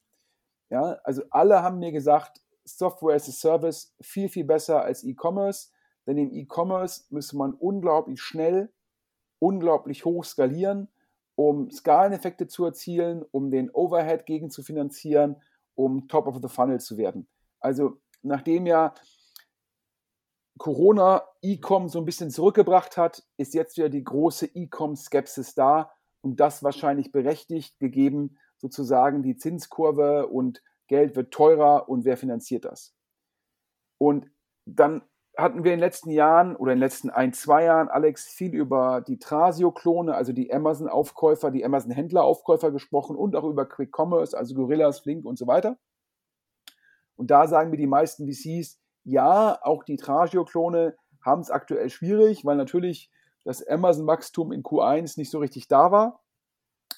Ja, 0.70 1.00
also 1.04 1.24
alle 1.32 1.64
haben 1.64 1.80
mir 1.80 1.92
gesagt, 1.92 2.40
Software 2.64 3.16
as 3.16 3.28
a 3.28 3.32
Service 3.32 3.96
viel, 4.00 4.30
viel 4.30 4.46
besser 4.46 4.84
als 4.84 5.04
E-Commerce, 5.04 5.70
denn 6.06 6.18
im 6.18 6.32
E-Commerce 6.32 7.06
müsste 7.10 7.36
man 7.36 7.54
unglaublich 7.54 8.22
schnell, 8.22 8.72
unglaublich 9.40 10.06
hoch 10.06 10.24
skalieren, 10.24 10.88
um 11.36 11.72
Skaleneffekte 11.72 12.48
zu 12.48 12.64
erzielen, 12.64 13.26
um 13.32 13.50
den 13.50 13.72
Overhead 13.72 14.28
gegen 14.28 14.52
zu 14.52 14.62
finanzieren, 14.62 15.42
um 15.74 16.08
Top 16.08 16.28
of 16.28 16.38
the 16.42 16.48
Funnel 16.48 16.80
zu 16.80 16.98
werden. 16.98 17.28
Also 17.60 18.00
nachdem 18.22 18.68
ja 18.68 18.94
Corona 20.58 21.24
E-Com 21.42 21.90
so 21.90 22.00
ein 22.00 22.06
bisschen 22.06 22.30
zurückgebracht 22.30 22.98
hat, 22.98 23.24
ist 23.38 23.54
jetzt 23.54 23.78
wieder 23.78 23.90
die 23.90 24.04
große 24.04 24.48
E-Com-Skepsis 24.48 25.56
da 25.56 25.92
und 26.22 26.40
das 26.40 26.64
wahrscheinlich 26.64 27.12
berechtigt, 27.12 27.80
gegeben 27.80 28.38
sozusagen 28.58 29.24
die 29.24 29.36
Zinskurve 29.36 30.28
und 30.28 30.62
Geld 30.88 31.16
wird 31.16 31.34
teurer 31.34 31.90
und 31.90 32.06
wer 32.06 32.18
finanziert 32.18 32.66
das? 32.66 32.94
Und 33.98 34.30
dann 34.66 35.02
hatten 35.38 35.64
wir 35.64 35.74
in 35.74 35.80
den 35.80 35.86
letzten 35.86 36.12
Jahren 36.12 36.56
oder 36.56 36.74
in 36.74 36.78
den 36.78 36.84
letzten 36.84 37.10
ein, 37.10 37.34
zwei 37.34 37.64
Jahren, 37.64 37.88
Alex, 37.88 38.28
viel 38.28 38.54
über 38.54 39.02
die 39.02 39.18
Trasio-Klone, 39.18 40.14
also 40.14 40.34
die 40.34 40.54
Amazon-Aufkäufer, 40.54 41.52
die 41.52 41.64
Amazon-Händler-Aufkäufer 41.64 42.72
gesprochen 42.72 43.16
und 43.16 43.36
auch 43.36 43.46
über 43.46 43.66
Quick 43.66 43.98
Commerce, 43.98 44.38
also 44.38 44.54
Gorillas, 44.56 45.00
Flink 45.00 45.26
und 45.26 45.38
so 45.38 45.48
weiter. 45.48 45.78
Und 47.16 47.32
da 47.32 47.48
sagen 47.48 47.72
mir 47.72 47.78
die 47.78 47.88
meisten 47.88 48.28
VCs, 48.28 48.80
ja, 49.04 49.60
auch 49.62 49.84
die 49.84 49.98
Tragio-Klone 49.98 50.96
haben 51.24 51.42
es 51.42 51.52
aktuell 51.52 51.90
schwierig, 51.90 52.46
weil 52.46 52.58
natürlich 52.58 53.12
das 53.44 53.66
Amazon-Wachstum 53.66 54.52
in 54.52 54.64
Q1 54.64 55.18
nicht 55.18 55.32
so 55.32 55.40
richtig 55.40 55.68
da 55.68 55.92
war. 55.92 56.22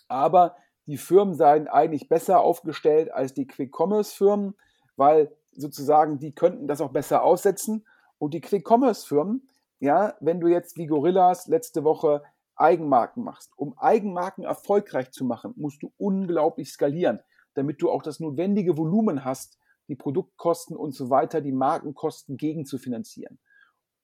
Aber 0.08 0.56
die 0.86 0.98
Firmen 0.98 1.34
seien 1.34 1.68
eigentlich 1.68 2.10
besser 2.10 2.42
aufgestellt 2.42 3.12
als 3.12 3.34
die 3.34 3.48
Quick-Commerce-Firmen, 3.48 4.56
weil 4.98 5.36
sozusagen 5.52 6.20
die 6.20 6.36
könnten 6.36 6.68
das 6.68 6.82
auch 6.82 6.92
besser 6.92 7.24
aussetzen. 7.24 7.86
Und 8.18 8.34
die 8.34 8.42
Quick-Commerce-Firmen, 8.42 9.48
ja, 9.80 10.16
wenn 10.20 10.40
du 10.40 10.48
jetzt 10.48 10.78
wie 10.78 10.88
Gorillas 10.88 11.48
letzte 11.48 11.84
Woche 11.84 12.24
Eigenmarken 12.56 13.24
machst, 13.24 13.52
um 13.58 13.78
Eigenmarken 13.78 14.44
erfolgreich 14.44 15.12
zu 15.12 15.26
machen, 15.26 15.54
musst 15.56 15.82
du 15.82 15.92
unglaublich 15.98 16.72
skalieren, 16.72 17.20
damit 17.56 17.82
du 17.82 17.90
auch 17.90 18.04
das 18.04 18.20
notwendige 18.20 18.78
Volumen 18.78 19.26
hast, 19.26 19.58
die 19.88 19.96
Produktkosten 19.96 20.76
und 20.76 20.94
so 20.94 21.10
weiter, 21.10 21.42
die 21.42 21.52
Markenkosten 21.52 22.38
gegen 22.38 22.66
zu 22.66 22.78
finanzieren. 22.78 23.40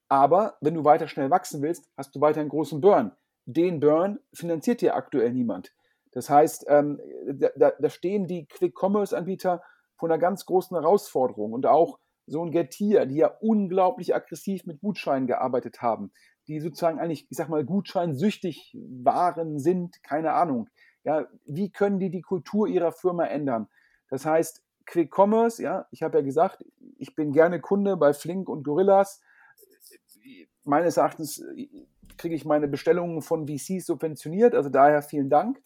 Aber 0.07 0.57
wenn 0.61 0.73
du 0.73 0.83
weiter 0.83 1.07
schnell 1.07 1.29
wachsen 1.29 1.61
willst, 1.61 1.89
hast 1.95 2.15
du 2.15 2.21
weiter 2.21 2.41
einen 2.41 2.49
großen 2.49 2.81
Burn. 2.81 3.11
Den 3.45 3.79
Burn 3.79 4.19
finanziert 4.33 4.81
dir 4.81 4.95
aktuell 4.95 5.31
niemand. 5.33 5.73
Das 6.11 6.29
heißt, 6.29 6.65
ähm, 6.67 6.99
da, 7.55 7.71
da, 7.79 7.89
stehen 7.89 8.25
die 8.25 8.47
Quick-Commerce-Anbieter 8.47 9.61
vor 9.95 10.09
einer 10.09 10.17
ganz 10.17 10.45
großen 10.45 10.75
Herausforderung 10.75 11.53
und 11.53 11.67
auch 11.67 11.99
so 12.25 12.43
ein 12.43 12.51
Getir, 12.51 13.05
die 13.05 13.17
ja 13.17 13.27
unglaublich 13.41 14.15
aggressiv 14.15 14.65
mit 14.65 14.81
Gutscheinen 14.81 15.27
gearbeitet 15.27 15.81
haben, 15.81 16.11
die 16.47 16.59
sozusagen 16.59 16.99
eigentlich, 16.99 17.27
ich 17.29 17.37
sag 17.37 17.49
mal, 17.49 17.63
gutscheinsüchtig 17.63 18.75
waren, 19.03 19.59
sind, 19.59 20.01
keine 20.03 20.33
Ahnung. 20.33 20.69
Ja, 21.03 21.27
wie 21.45 21.71
können 21.71 21.99
die 21.99 22.09
die 22.09 22.21
Kultur 22.21 22.67
ihrer 22.67 22.91
Firma 22.91 23.25
ändern? 23.25 23.67
Das 24.09 24.25
heißt, 24.25 24.63
Quick 24.89 25.15
Commerce, 25.15 25.61
ja, 25.61 25.87
ich 25.91 26.01
habe 26.01 26.17
ja 26.17 26.23
gesagt, 26.23 26.65
ich 26.97 27.13
bin 27.13 27.31
gerne 27.31 27.61
Kunde 27.61 27.95
bei 27.95 28.11
Flink 28.11 28.49
und 28.49 28.63
Gorillas. 28.63 29.21
Meines 30.63 30.97
Erachtens 30.97 31.39
äh, 31.39 31.67
kriege 32.17 32.33
ich 32.33 32.43
meine 32.43 32.67
Bestellungen 32.67 33.21
von 33.21 33.47
VCs 33.47 33.85
subventioniert, 33.85 34.55
also 34.55 34.69
daher 34.69 35.03
vielen 35.03 35.29
Dank. 35.29 35.61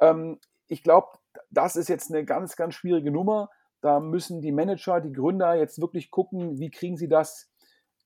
Ähm, 0.00 0.40
ich 0.68 0.82
glaube, 0.82 1.18
das 1.50 1.76
ist 1.76 1.88
jetzt 1.88 2.10
eine 2.10 2.24
ganz, 2.24 2.56
ganz 2.56 2.74
schwierige 2.74 3.10
Nummer. 3.10 3.50
Da 3.82 4.00
müssen 4.00 4.40
die 4.40 4.52
Manager, 4.52 5.00
die 5.00 5.12
Gründer 5.12 5.54
jetzt 5.54 5.78
wirklich 5.78 6.10
gucken, 6.10 6.58
wie 6.58 6.70
kriegen 6.70 6.96
sie 6.96 7.08
das, 7.08 7.50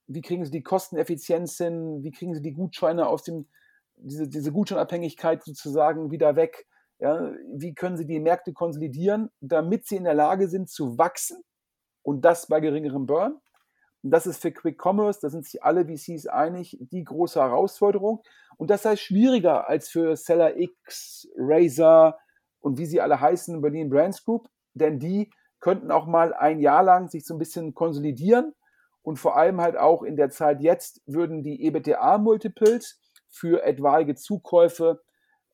wie 0.09 0.21
kriegen 0.21 0.45
sie 0.45 0.51
die 0.51 0.65
Kosteneffizienz 0.65 1.59
hin, 1.59 2.03
wie 2.03 2.11
kriegen 2.11 2.35
sie 2.35 2.43
die 2.43 2.55
Gutscheine 2.55 3.07
aus 3.07 3.23
dem, 3.23 3.47
diese, 3.95 4.27
diese 4.27 4.51
Gutscheinabhängigkeit 4.51 5.45
sozusagen 5.45 6.11
wieder 6.11 6.35
weg 6.35 6.67
ja, 6.99 7.33
wie 7.55 7.75
können 7.75 7.97
sie 7.97 8.07
die 8.07 8.21
Märkte 8.21 8.53
konsolidieren, 8.53 9.31
damit 9.41 9.87
sie 9.87 9.97
in 9.97 10.05
der 10.05 10.15
Lage 10.15 10.49
sind 10.49 10.71
zu 10.71 10.99
wachsen 10.99 11.43
und 12.03 12.25
das 12.25 12.49
bei 12.49 12.61
geringerem 12.61 13.07
Burn? 13.07 13.41
Und 14.03 14.11
das 14.11 14.27
ist 14.27 14.41
für 14.41 14.53
Quick 14.53 14.81
Commerce, 14.81 15.21
da 15.21 15.31
sind 15.31 15.45
sich 15.45 15.63
alle 15.63 15.87
VCs 15.87 16.27
einig, 16.27 16.79
die 16.81 17.05
große 17.05 17.41
Herausforderung. 17.41 18.23
Und 18.57 18.71
das 18.71 18.85
heißt 18.85 19.03
schwieriger 19.03 19.69
als 19.69 19.89
für 19.89 20.17
Seller 20.17 20.57
X, 20.57 21.29
Razer 21.37 22.17
und 22.61 22.79
wie 22.79 22.87
sie 22.87 23.01
alle 23.01 23.21
heißen, 23.21 23.61
Berlin 23.61 23.91
Brands 23.91 24.25
Group, 24.25 24.49
denn 24.75 24.99
die 24.99 25.31
könnten 25.61 25.91
auch 25.91 26.07
mal 26.07 26.33
ein 26.33 26.61
Jahr 26.61 26.83
lang 26.83 27.09
sich 27.09 27.27
so 27.27 27.35
ein 27.35 27.39
bisschen 27.39 27.75
konsolidieren 27.75 28.55
und 29.03 29.19
vor 29.19 29.37
allem 29.37 29.61
halt 29.61 29.77
auch 29.77 30.03
in 30.03 30.17
der 30.17 30.31
Zeit 30.31 30.61
jetzt 30.61 31.01
würden 31.07 31.43
die 31.43 31.65
EBTA-Multiples 31.65 33.01
für 33.29 33.63
etwaige 33.65 34.15
Zukäufe 34.15 35.03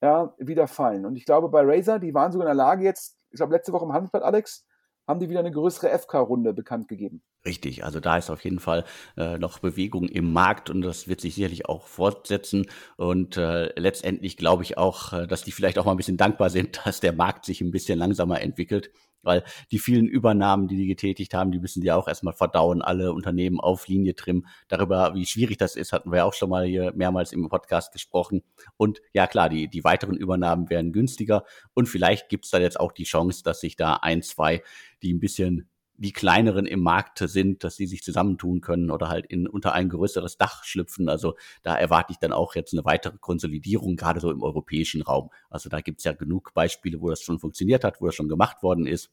ja, 0.02 0.34
wieder 0.38 0.66
fallen. 0.66 1.06
Und 1.06 1.16
ich 1.16 1.24
glaube, 1.24 1.48
bei 1.48 1.62
Razer, 1.62 1.98
die 1.98 2.12
waren 2.12 2.32
sogar 2.32 2.46
in 2.46 2.56
der 2.56 2.64
Lage 2.64 2.84
jetzt, 2.84 3.16
ich 3.30 3.36
glaube, 3.36 3.54
letzte 3.54 3.72
Woche 3.72 3.84
im 3.84 3.92
Handelsblatt, 3.92 4.24
Alex, 4.24 4.66
haben 5.06 5.20
die 5.20 5.28
wieder 5.28 5.40
eine 5.40 5.50
größere 5.50 5.96
FK-Runde 5.98 6.52
bekannt 6.52 6.88
gegeben. 6.88 7.22
Richtig, 7.44 7.84
also 7.84 7.98
da 7.98 8.18
ist 8.18 8.30
auf 8.30 8.44
jeden 8.44 8.60
Fall 8.60 8.84
äh, 9.16 9.36
noch 9.36 9.58
Bewegung 9.58 10.08
im 10.08 10.32
Markt 10.32 10.70
und 10.70 10.82
das 10.82 11.08
wird 11.08 11.20
sich 11.20 11.34
sicherlich 11.34 11.66
auch 11.66 11.86
fortsetzen. 11.86 12.66
Und 12.96 13.36
äh, 13.36 13.72
letztendlich 13.78 14.36
glaube 14.36 14.62
ich 14.62 14.78
auch, 14.78 15.12
äh, 15.12 15.26
dass 15.26 15.42
die 15.42 15.50
vielleicht 15.50 15.78
auch 15.78 15.84
mal 15.84 15.92
ein 15.92 15.96
bisschen 15.96 16.16
dankbar 16.16 16.50
sind, 16.50 16.80
dass 16.84 17.00
der 17.00 17.12
Markt 17.12 17.44
sich 17.44 17.60
ein 17.60 17.72
bisschen 17.72 17.98
langsamer 17.98 18.40
entwickelt 18.40 18.90
weil 19.22 19.44
die 19.70 19.78
vielen 19.78 20.06
Übernahmen, 20.06 20.68
die 20.68 20.76
die 20.76 20.86
getätigt 20.86 21.34
haben, 21.34 21.52
die 21.52 21.58
müssen 21.58 21.80
die 21.80 21.92
auch 21.92 22.08
erstmal 22.08 22.34
verdauen, 22.34 22.82
alle 22.82 23.12
Unternehmen 23.12 23.60
auf 23.60 23.88
Linie 23.88 24.14
trimmen. 24.14 24.46
Darüber, 24.68 25.14
wie 25.14 25.26
schwierig 25.26 25.58
das 25.58 25.76
ist, 25.76 25.92
hatten 25.92 26.10
wir 26.10 26.18
ja 26.18 26.24
auch 26.24 26.34
schon 26.34 26.50
mal 26.50 26.64
hier 26.64 26.92
mehrmals 26.94 27.32
im 27.32 27.48
Podcast 27.48 27.92
gesprochen. 27.92 28.42
Und 28.76 29.00
ja 29.12 29.26
klar, 29.26 29.48
die, 29.48 29.68
die 29.68 29.84
weiteren 29.84 30.16
Übernahmen 30.16 30.70
werden 30.70 30.92
günstiger 30.92 31.44
und 31.74 31.86
vielleicht 31.86 32.28
gibt 32.28 32.44
es 32.44 32.50
da 32.50 32.58
jetzt 32.58 32.78
auch 32.78 32.92
die 32.92 33.04
Chance, 33.04 33.42
dass 33.42 33.60
sich 33.60 33.76
da 33.76 33.94
ein, 33.94 34.22
zwei, 34.22 34.62
die 35.02 35.12
ein 35.12 35.20
bisschen 35.20 35.68
die 36.02 36.12
kleineren 36.12 36.66
im 36.66 36.80
Markt 36.80 37.18
sind, 37.18 37.62
dass 37.62 37.76
sie 37.76 37.86
sich 37.86 38.02
zusammentun 38.02 38.60
können 38.60 38.90
oder 38.90 39.08
halt 39.08 39.24
in 39.26 39.46
unter 39.46 39.72
ein 39.72 39.88
größeres 39.88 40.36
Dach 40.36 40.64
schlüpfen. 40.64 41.08
Also 41.08 41.36
da 41.62 41.76
erwarte 41.76 42.12
ich 42.12 42.18
dann 42.18 42.32
auch 42.32 42.56
jetzt 42.56 42.72
eine 42.72 42.84
weitere 42.84 43.18
Konsolidierung, 43.18 43.94
gerade 43.94 44.18
so 44.18 44.30
im 44.30 44.42
europäischen 44.42 45.02
Raum. 45.02 45.30
Also 45.48 45.68
da 45.68 45.80
gibt 45.80 45.98
es 45.98 46.04
ja 46.04 46.12
genug 46.12 46.52
Beispiele, 46.54 47.00
wo 47.00 47.08
das 47.08 47.22
schon 47.22 47.38
funktioniert 47.38 47.84
hat, 47.84 48.00
wo 48.00 48.06
das 48.06 48.16
schon 48.16 48.28
gemacht 48.28 48.62
worden 48.62 48.86
ist. 48.86 49.10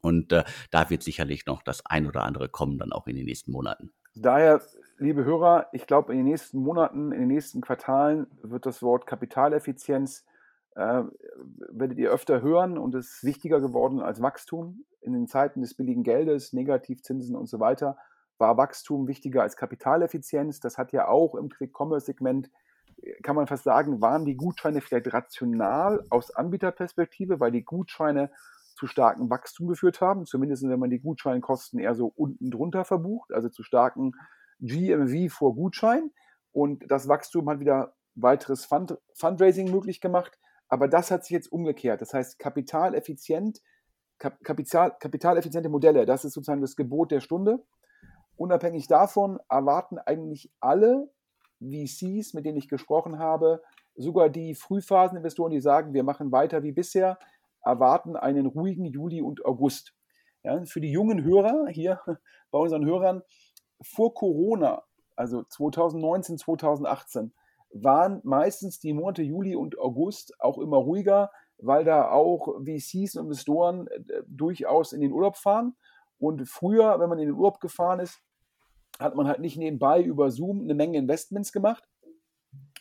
Und 0.00 0.32
äh, 0.32 0.44
da 0.70 0.90
wird 0.90 1.02
sicherlich 1.04 1.46
noch 1.46 1.62
das 1.62 1.86
ein 1.86 2.06
oder 2.06 2.24
andere 2.24 2.48
kommen, 2.48 2.78
dann 2.78 2.92
auch 2.92 3.06
in 3.06 3.16
den 3.16 3.26
nächsten 3.26 3.52
Monaten. 3.52 3.92
Daher, 4.16 4.60
liebe 4.98 5.24
Hörer, 5.24 5.68
ich 5.72 5.86
glaube, 5.86 6.12
in 6.12 6.18
den 6.18 6.26
nächsten 6.26 6.58
Monaten, 6.58 7.12
in 7.12 7.20
den 7.20 7.28
nächsten 7.28 7.60
Quartalen 7.60 8.26
wird 8.42 8.66
das 8.66 8.82
Wort 8.82 9.06
Kapitaleffizienz 9.06 10.24
äh, 10.74 11.02
werdet 11.70 11.98
ihr 11.98 12.10
öfter 12.10 12.42
hören 12.42 12.78
und 12.78 12.94
ist 12.94 13.24
wichtiger 13.24 13.60
geworden 13.60 14.00
als 14.00 14.22
Wachstum. 14.22 14.84
In 15.00 15.12
den 15.12 15.26
Zeiten 15.26 15.62
des 15.62 15.74
billigen 15.74 16.02
Geldes, 16.02 16.52
Negativzinsen 16.52 17.36
und 17.36 17.48
so 17.48 17.60
weiter 17.60 17.96
war 18.38 18.56
Wachstum 18.56 19.06
wichtiger 19.06 19.42
als 19.42 19.56
Kapitaleffizienz. 19.56 20.60
Das 20.60 20.78
hat 20.78 20.92
ja 20.92 21.08
auch 21.08 21.34
im 21.34 21.50
Quick-Commerce-Segment, 21.50 22.50
kann 23.22 23.36
man 23.36 23.46
fast 23.46 23.64
sagen, 23.64 24.00
waren 24.00 24.24
die 24.24 24.36
Gutscheine 24.36 24.80
vielleicht 24.80 25.12
rational 25.12 26.04
aus 26.10 26.30
Anbieterperspektive, 26.30 27.38
weil 27.38 27.52
die 27.52 27.64
Gutscheine 27.64 28.30
zu 28.74 28.86
starkem 28.86 29.28
Wachstum 29.28 29.68
geführt 29.68 30.00
haben, 30.00 30.24
zumindest 30.24 30.66
wenn 30.66 30.78
man 30.78 30.90
die 30.90 31.00
Gutscheinkosten 31.00 31.78
eher 31.78 31.94
so 31.94 32.12
unten 32.16 32.50
drunter 32.50 32.84
verbucht, 32.84 33.32
also 33.32 33.50
zu 33.50 33.62
starken 33.62 34.12
GMV 34.60 35.30
vor 35.32 35.54
Gutschein. 35.54 36.10
Und 36.52 36.90
das 36.90 37.08
Wachstum 37.08 37.48
hat 37.50 37.60
wieder 37.60 37.94
weiteres 38.14 38.64
Fund 38.64 38.98
Fundraising 39.14 39.70
möglich 39.70 40.00
gemacht. 40.00 40.38
Aber 40.68 40.88
das 40.88 41.10
hat 41.10 41.24
sich 41.24 41.32
jetzt 41.32 41.52
umgekehrt. 41.52 42.00
Das 42.00 42.14
heißt, 42.14 42.38
kapitaleffizient, 42.38 43.60
Kapital, 44.20 44.94
kapitaleffiziente 45.00 45.70
Modelle, 45.70 46.04
das 46.04 46.24
ist 46.24 46.34
sozusagen 46.34 46.60
das 46.60 46.76
Gebot 46.76 47.10
der 47.10 47.20
Stunde. 47.20 47.64
Unabhängig 48.36 48.86
davon 48.86 49.40
erwarten 49.48 49.98
eigentlich 49.98 50.52
alle 50.60 51.10
VCs, 51.60 52.34
mit 52.34 52.44
denen 52.44 52.58
ich 52.58 52.68
gesprochen 52.68 53.18
habe, 53.18 53.62
sogar 53.96 54.28
die 54.28 54.54
Frühphaseninvestoren, 54.54 55.52
die 55.52 55.60
sagen, 55.60 55.94
wir 55.94 56.04
machen 56.04 56.32
weiter 56.32 56.62
wie 56.62 56.72
bisher, 56.72 57.18
erwarten 57.62 58.16
einen 58.16 58.46
ruhigen 58.46 58.84
Juli 58.84 59.22
und 59.22 59.44
August. 59.44 59.94
Ja, 60.42 60.62
für 60.64 60.80
die 60.80 60.90
jungen 60.90 61.22
Hörer 61.22 61.66
hier 61.68 62.00
bei 62.50 62.58
unseren 62.58 62.84
Hörern, 62.84 63.22
vor 63.82 64.14
Corona, 64.14 64.82
also 65.16 65.42
2019, 65.44 66.38
2018, 66.38 67.32
waren 67.72 68.20
meistens 68.24 68.80
die 68.80 68.92
Monate 68.92 69.22
Juli 69.22 69.54
und 69.54 69.78
August 69.78 70.34
auch 70.40 70.58
immer 70.58 70.78
ruhiger, 70.78 71.30
weil 71.62 71.84
da 71.84 72.10
auch 72.10 72.60
VCs 72.64 73.16
und 73.16 73.26
Investoren 73.26 73.86
äh, 73.88 74.22
durchaus 74.26 74.92
in 74.92 75.00
den 75.00 75.12
Urlaub 75.12 75.36
fahren. 75.36 75.76
Und 76.18 76.48
früher, 76.48 77.00
wenn 77.00 77.08
man 77.08 77.18
in 77.18 77.26
den 77.26 77.36
Urlaub 77.36 77.60
gefahren 77.60 78.00
ist, 78.00 78.20
hat 78.98 79.14
man 79.14 79.26
halt 79.26 79.40
nicht 79.40 79.56
nebenbei 79.56 80.02
über 80.02 80.30
Zoom 80.30 80.62
eine 80.62 80.74
Menge 80.74 80.98
Investments 80.98 81.52
gemacht. 81.52 81.84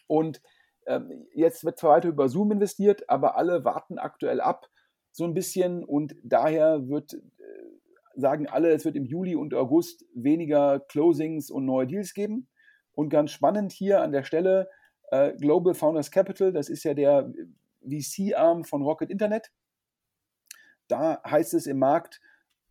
Und 0.07 0.41
ähm, 0.87 1.27
jetzt 1.33 1.63
wird 1.63 1.79
zwar 1.79 1.91
weiter 1.91 2.09
über 2.09 2.27
Zoom 2.29 2.51
investiert, 2.51 3.09
aber 3.09 3.37
alle 3.37 3.63
warten 3.63 3.97
aktuell 3.97 4.41
ab 4.41 4.67
so 5.11 5.23
ein 5.23 5.33
bisschen 5.33 5.83
und 5.83 6.15
daher 6.23 6.87
wird, 6.87 7.13
äh, 7.13 7.19
sagen 8.15 8.47
alle, 8.47 8.71
es 8.71 8.85
wird 8.85 8.95
im 8.95 9.05
Juli 9.05 9.35
und 9.35 9.53
August 9.53 10.05
weniger 10.13 10.79
Closings 10.79 11.49
und 11.49 11.65
neue 11.65 11.87
Deals 11.87 12.13
geben. 12.13 12.47
Und 12.93 13.09
ganz 13.09 13.31
spannend 13.31 13.71
hier 13.71 14.01
an 14.01 14.11
der 14.11 14.23
Stelle, 14.23 14.69
äh, 15.11 15.33
Global 15.37 15.73
Founders 15.73 16.11
Capital, 16.11 16.51
das 16.51 16.69
ist 16.69 16.83
ja 16.83 16.93
der 16.93 17.31
VC-Arm 17.81 18.63
von 18.63 18.81
Rocket 18.81 19.09
Internet. 19.09 19.51
Da 20.87 21.21
heißt 21.25 21.53
es 21.53 21.67
im 21.67 21.79
Markt, 21.79 22.19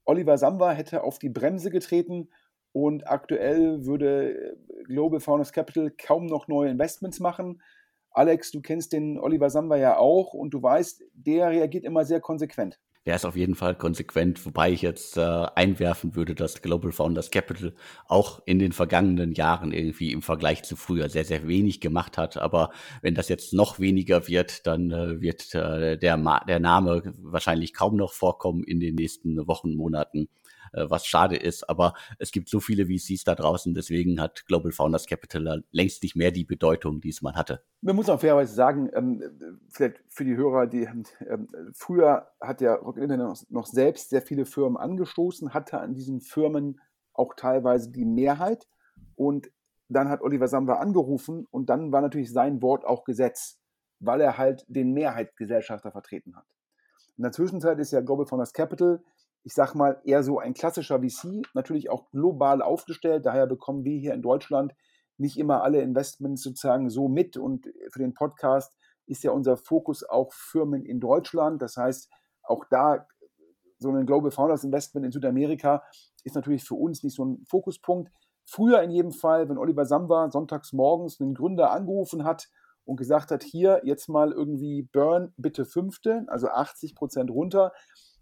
Oliver 0.05 0.39
Samba 0.39 0.73
hätte 0.73 1.03
auf 1.03 1.19
die 1.19 1.29
Bremse 1.29 1.71
getreten 1.71 2.31
und 2.73 3.09
aktuell 3.09 3.85
würde 3.85 4.33
äh, 4.33 4.83
Global 4.85 5.21
Founders 5.21 5.53
Capital 5.53 5.91
kaum 5.91 6.27
noch 6.27 6.49
neue 6.49 6.71
Investments 6.71 7.21
machen. 7.21 7.63
Alex, 8.11 8.51
du 8.51 8.61
kennst 8.61 8.93
den 8.93 9.19
Oliver 9.19 9.51
Samba 9.51 9.77
ja 9.77 9.97
auch 9.97 10.35
und 10.35 10.51
du 10.51 10.63
weißt, 10.63 11.05
der 11.13 11.51
reagiert 11.51 11.85
immer 11.85 12.05
sehr 12.05 12.21
konsequent 12.21 12.81
der 13.07 13.17
ist 13.17 13.25
auf 13.25 13.37
jeden 13.37 13.55
Fall 13.55 13.75
konsequent, 13.75 14.45
wobei 14.45 14.71
ich 14.71 14.83
jetzt 14.83 15.17
äh, 15.17 15.47
einwerfen 15.55 16.15
würde, 16.15 16.35
dass 16.35 16.63
Global 16.63 16.93
Founders 16.93 17.31
Capital 17.31 17.75
auch 18.07 18.43
in 18.45 18.59
den 18.59 18.73
vergangenen 18.73 19.33
Jahren 19.33 19.73
irgendwie 19.73 20.13
im 20.13 20.23
Vergleich 20.23 20.63
zu 20.63 20.77
früher 20.77 21.09
sehr, 21.09 21.25
sehr 21.25 21.49
wenig 21.49 21.81
gemacht 21.81 22.19
hat. 22.19 22.37
Aber 22.37 22.71
wenn 23.01 23.15
das 23.15 23.29
jetzt 23.29 23.53
noch 23.53 23.79
weniger 23.79 24.29
wird, 24.29 24.67
dann 24.67 24.91
äh, 24.91 25.21
wird 25.21 25.55
äh, 25.55 25.97
der, 25.97 26.43
der 26.47 26.61
Name 26.61 27.15
wahrscheinlich 27.23 27.73
kaum 27.73 27.97
noch 27.97 28.13
vorkommen 28.13 28.63
in 28.65 28.81
den 28.81 28.95
nächsten 28.95 29.47
Wochen, 29.47 29.75
Monaten. 29.75 30.29
Äh, 30.73 30.87
was 30.89 31.07
schade 31.07 31.37
ist. 31.37 31.69
Aber 31.69 31.95
es 32.19 32.33
gibt 32.33 32.49
so 32.49 32.61
viele 32.61 32.87
VCs 32.87 33.25
da 33.25 33.35
draußen, 33.35 33.75
deswegen 33.75 34.21
hat 34.21 34.47
Global 34.47 34.73
Founders 34.73 35.07
Capital 35.07 35.65
längst 35.71 36.03
nicht 36.03 36.17
mehr 36.17 36.31
die 36.31 36.45
Bedeutung, 36.45 37.01
die 37.01 37.11
es 37.11 37.23
mal 37.23 37.35
hatte. 37.35 37.63
Man 37.81 37.97
muss 37.97 38.09
auch 38.09 38.21
fairerweise 38.21 38.55
sagen, 38.55 38.91
ähm, 38.95 39.23
vielleicht 39.69 40.03
für 40.09 40.25
die 40.25 40.37
Hörer, 40.37 40.67
die 40.67 40.83
ähm, 40.83 41.49
früher 41.75 42.29
hat 42.41 42.61
ja 42.61 42.75
Rocket 42.75 43.03
Internet 43.03 43.27
noch, 43.27 43.43
noch 43.51 43.67
selbst 43.67 44.11
sehr 44.11 44.23
viele 44.23 44.45
Firmen 44.45 44.77
angestoßen, 44.77 45.55
hatte 45.55 45.81
an 45.81 45.95
diesen 45.95 46.21
Firmen 46.21 46.81
auch 47.13 47.35
teilweise 47.35 47.91
die 47.91 48.05
Mehrheit 48.05 48.67
und 49.17 49.51
dann 49.89 50.09
hat 50.09 50.21
Oliver 50.21 50.49
Samba 50.49 50.75
angerufen 50.75 51.47
und 51.51 51.71
dann 51.71 51.93
war 51.93 52.03
natürlich 52.03 52.33
sein 52.33 52.61
Wort 52.63 52.85
auch 52.85 53.05
Gesetz, 53.05 53.59
weil 54.01 54.21
er 54.21 54.37
halt 54.37 54.65
den 54.69 54.93
Mehrheitsgesellschafter 54.93 55.91
vertreten 55.91 56.37
hat. 56.37 56.45
In 57.17 57.23
der 57.23 57.33
Zwischenzeit 57.33 57.79
ist 57.79 57.91
ja 57.91 58.01
Global 58.01 58.27
Founders 58.27 58.53
Capital 58.53 59.03
ich 59.45 59.55
sag 59.55 59.75
mal, 59.75 60.01
eher 60.05 60.23
so 60.23 60.39
ein 60.39 60.55
klassischer 60.55 61.01
VC, 61.01 61.47
natürlich 61.55 61.91
auch 61.91 62.11
global 62.11 62.63
aufgestellt. 62.63 63.25
Daher 63.27 63.47
bekommen 63.47 63.85
wir 63.85 63.99
hier 63.99 64.15
in 64.15 64.23
Deutschland 64.23 64.75
nicht 65.17 65.39
immer 65.39 65.63
alle 65.63 65.81
Investments 65.81 66.43
sozusagen 66.43 66.91
so 66.91 67.09
mit. 67.09 67.37
Und 67.37 67.67
für 67.91 67.99
den 67.99 68.15
Podcast 68.15 68.77
ist 69.07 69.25
ja 69.25 69.33
unser 69.33 69.57
Fokus 69.57 70.05
auch 70.05 70.33
Firmen 70.33 70.85
in 70.85 71.01
Deutschland. 71.01 71.63
Das 71.63 71.77
heißt, 71.77 72.11
auch 72.43 72.65
da 72.71 73.07
so 73.79 73.91
ein 73.91 74.07
Global 74.07 74.31
Founders 74.31 74.65
Investment 74.65 75.07
in 75.07 75.13
Südamerika 75.13 75.83
ist 76.25 76.35
natürlich 76.35 76.65
für 76.65 76.75
uns 76.75 77.03
nicht 77.03 77.15
so 77.15 77.25
ein 77.25 77.45
Fokuspunkt. 77.49 78.11
Früher 78.45 78.83
in 78.83 78.91
jedem 78.91 79.13
Fall, 79.13 79.49
wenn 79.49 79.59
Oliver 79.59 79.85
Samba 79.85 80.31
sonntags 80.31 80.73
morgens 80.73 81.21
einen 81.21 81.35
Gründer 81.35 81.71
angerufen 81.71 82.25
hat 82.25 82.49
und 82.85 82.97
gesagt 82.97 83.31
hat, 83.31 83.43
hier 83.43 83.83
jetzt 83.85 84.09
mal 84.09 84.33
irgendwie 84.33 84.89
Burn 84.93 85.33
bitte 85.37 85.65
fünfte, 85.65 86.25
also 86.29 86.49
80 86.49 86.95
Prozent 86.95 87.31
runter, 87.31 87.73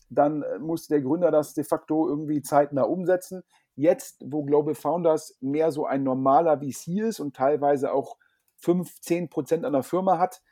dann 0.08 0.42
äh, 0.42 0.58
musste 0.58 0.94
der 0.94 1.02
Gründer 1.02 1.30
das 1.30 1.54
de 1.54 1.64
facto 1.64 2.08
irgendwie 2.08 2.42
zeitnah 2.42 2.82
umsetzen. 2.82 3.42
Jetzt, 3.74 4.22
wo 4.24 4.44
Global 4.44 4.74
Founders 4.74 5.36
mehr 5.40 5.70
so 5.70 5.86
ein 5.86 6.02
normaler 6.02 6.58
VC 6.58 7.00
ist 7.00 7.20
und 7.20 7.36
teilweise 7.36 7.92
auch 7.92 8.16
5, 8.58 9.00
10 9.00 9.28
Prozent 9.28 9.64
an 9.64 9.72
der 9.72 9.82
Firma 9.82 10.18
hat, 10.18 10.42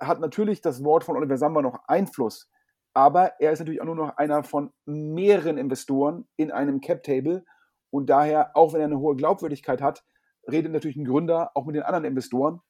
hat 0.00 0.20
natürlich 0.20 0.60
das 0.60 0.82
Wort 0.82 1.04
von 1.04 1.16
Oliver 1.16 1.36
Samba 1.36 1.62
noch 1.62 1.78
Einfluss. 1.86 2.50
Aber 2.94 3.40
er 3.40 3.52
ist 3.52 3.60
natürlich 3.60 3.80
auch 3.80 3.86
nur 3.86 3.94
noch 3.94 4.16
einer 4.16 4.42
von 4.42 4.72
mehreren 4.84 5.58
Investoren 5.58 6.26
in 6.36 6.50
einem 6.50 6.80
Cap-Table. 6.80 7.44
Und 7.90 8.10
daher, 8.10 8.56
auch 8.56 8.72
wenn 8.72 8.80
er 8.80 8.86
eine 8.86 8.98
hohe 8.98 9.16
Glaubwürdigkeit 9.16 9.80
hat, 9.80 10.04
redet 10.50 10.72
natürlich 10.72 10.96
ein 10.96 11.04
Gründer 11.04 11.52
auch 11.54 11.64
mit 11.64 11.76
den 11.76 11.84
anderen 11.84 12.04
Investoren. 12.04 12.60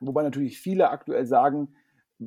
Wobei 0.00 0.22
natürlich 0.22 0.60
viele 0.60 0.90
aktuell 0.90 1.26
sagen, 1.26 1.74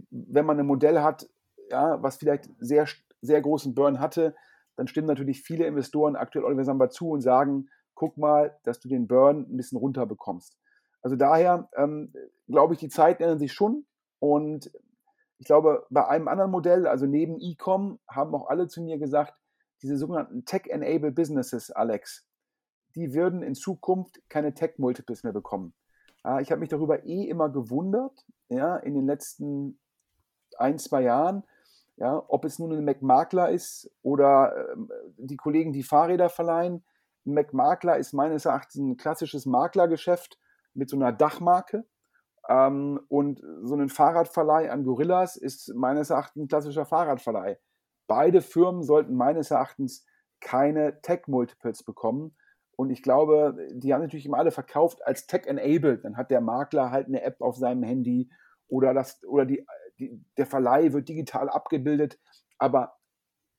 wenn 0.09 0.45
man 0.45 0.59
ein 0.59 0.65
Modell 0.65 1.01
hat, 1.01 1.29
ja, 1.69 2.01
was 2.01 2.17
vielleicht 2.17 2.49
sehr 2.59 2.87
sehr 3.23 3.41
großen 3.41 3.73
Burn 3.73 3.99
hatte, 3.99 4.35
dann 4.75 4.87
stimmen 4.87 5.07
natürlich 5.07 5.41
viele 5.41 5.65
Investoren 5.65 6.15
aktuell 6.15 6.45
Oliver 6.45 6.63
Samba 6.63 6.89
zu 6.89 7.09
und 7.09 7.21
sagen, 7.21 7.69
guck 7.95 8.17
mal, 8.17 8.57
dass 8.63 8.79
du 8.79 8.87
den 8.87 9.07
Burn 9.07 9.47
ein 9.49 9.57
bisschen 9.57 9.77
runter 9.77 10.05
bekommst. 10.05 10.57
Also 11.01 11.15
daher 11.15 11.69
ähm, 11.75 12.13
glaube 12.47 12.73
ich, 12.73 12.79
die 12.79 12.89
Zeiten 12.89 13.23
ändern 13.23 13.39
sich 13.39 13.53
schon 13.53 13.85
und 14.19 14.71
ich 15.39 15.45
glaube, 15.45 15.85
bei 15.89 16.07
einem 16.07 16.27
anderen 16.27 16.51
Modell, 16.51 16.87
also 16.87 17.05
neben 17.05 17.39
E-Com, 17.39 17.99
haben 18.07 18.33
auch 18.33 18.47
alle 18.47 18.67
zu 18.67 18.81
mir 18.81 18.97
gesagt, 18.97 19.33
diese 19.81 19.97
sogenannten 19.97 20.45
Tech-Enabled 20.45 21.13
Businesses, 21.13 21.69
Alex, 21.71 22.25
die 22.95 23.13
würden 23.13 23.43
in 23.43 23.53
Zukunft 23.53 24.21
keine 24.29 24.53
Tech-Multiples 24.53 25.23
mehr 25.23 25.33
bekommen. 25.33 25.73
Ja, 26.23 26.39
ich 26.39 26.51
habe 26.51 26.61
mich 26.61 26.69
darüber 26.69 27.03
eh 27.03 27.27
immer 27.27 27.49
gewundert, 27.49 28.25
ja, 28.47 28.77
in 28.77 28.93
den 28.93 29.05
letzten 29.05 29.79
ein, 30.57 30.79
zwei 30.79 31.01
Jahren, 31.01 31.43
ja, 31.97 32.23
ob 32.27 32.45
es 32.45 32.59
nun 32.59 32.71
ein 32.71 32.83
McMakler 32.83 33.49
ist 33.49 33.91
oder 34.01 34.55
äh, 34.55 34.75
die 35.17 35.37
Kollegen, 35.37 35.73
die 35.73 35.83
Fahrräder 35.83 36.29
verleihen. 36.29 36.83
Ein 37.25 37.33
McMakler 37.33 37.97
ist 37.97 38.13
meines 38.13 38.45
Erachtens 38.45 38.77
ein 38.77 38.97
klassisches 38.97 39.45
Maklergeschäft 39.45 40.39
mit 40.73 40.89
so 40.89 40.95
einer 40.95 41.11
Dachmarke. 41.11 41.85
Ähm, 42.49 42.99
und 43.07 43.41
so 43.61 43.75
ein 43.75 43.89
Fahrradverleih 43.89 44.71
an 44.71 44.83
Gorillas 44.83 45.37
ist 45.37 45.73
meines 45.75 46.09
Erachtens 46.09 46.43
ein 46.43 46.47
klassischer 46.47 46.85
Fahrradverleih. 46.85 47.57
Beide 48.07 48.41
Firmen 48.41 48.83
sollten 48.83 49.15
meines 49.15 49.51
Erachtens 49.51 50.05
keine 50.41 51.01
Tech-Multiples 51.01 51.83
bekommen. 51.83 52.35
Und 52.75 52.89
ich 52.89 53.03
glaube, 53.03 53.55
die 53.71 53.93
haben 53.93 54.01
natürlich 54.01 54.25
immer 54.25 54.39
alle 54.39 54.51
verkauft 54.51 55.05
als 55.05 55.27
Tech-enabled. 55.27 56.03
Dann 56.03 56.17
hat 56.17 56.31
der 56.31 56.41
Makler 56.41 56.91
halt 56.91 57.07
eine 57.07 57.21
App 57.21 57.39
auf 57.39 57.55
seinem 57.55 57.83
Handy 57.83 58.29
oder, 58.67 58.93
das, 58.93 59.23
oder 59.25 59.45
die, 59.45 59.65
die, 59.99 60.23
der 60.37 60.45
Verleih 60.45 60.93
wird 60.93 61.09
digital 61.09 61.49
abgebildet. 61.49 62.19
Aber 62.57 62.97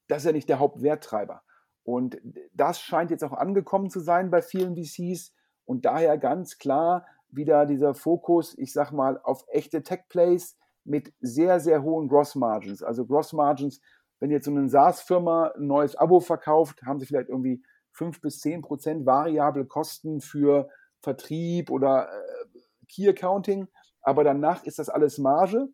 das 0.09 0.19
ist 0.19 0.27
ja 0.27 0.33
nicht 0.33 0.49
der 0.49 0.59
Hauptwerttreiber. 0.59 1.43
Und 1.83 2.19
das 2.53 2.81
scheint 2.81 3.11
jetzt 3.11 3.25
auch 3.25 3.33
angekommen 3.33 3.91
zu 3.91 4.01
sein 4.01 4.31
bei 4.31 4.43
vielen 4.43 4.75
VCs. 4.77 5.35
Und 5.65 5.85
daher 5.85 6.19
ganz 6.19 6.59
klar 6.59 7.07
wieder 7.29 7.67
dieser 7.67 7.95
Fokus, 7.95 8.57
ich 8.59 8.73
sag 8.73 8.93
mal, 8.93 9.21
auf 9.23 9.45
echte 9.49 9.83
Tech-Plays 9.83 10.57
mit 10.85 11.13
sehr, 11.21 11.61
sehr 11.61 11.83
hohen 11.83 12.09
Gross-Margins. 12.09 12.83
Also 12.83 13.07
Gross-Margins, 13.07 13.81
wenn 14.21 14.31
jetzt 14.31 14.45
so 14.45 14.51
eine 14.51 14.69
SaaS-Firma 14.69 15.53
ein 15.57 15.67
neues 15.67 15.97
Abo 15.97 16.21
verkauft, 16.21 16.83
haben 16.83 17.01
sie 17.01 17.07
vielleicht 17.07 17.29
irgendwie 17.29 17.63
5 17.93 18.21
bis 18.21 18.41
10 18.41 18.63
Prozent 18.63 19.07
variable 19.07 19.67
Kosten 19.67 20.21
für 20.21 20.69
Vertrieb 21.01 21.71
oder 21.71 22.09
äh, 22.09 22.59
Key 22.89 23.09
Accounting, 23.09 23.69
aber 24.03 24.25
danach 24.25 24.65
ist 24.65 24.79
das 24.79 24.89
alles 24.89 25.19
Marge 25.19 25.69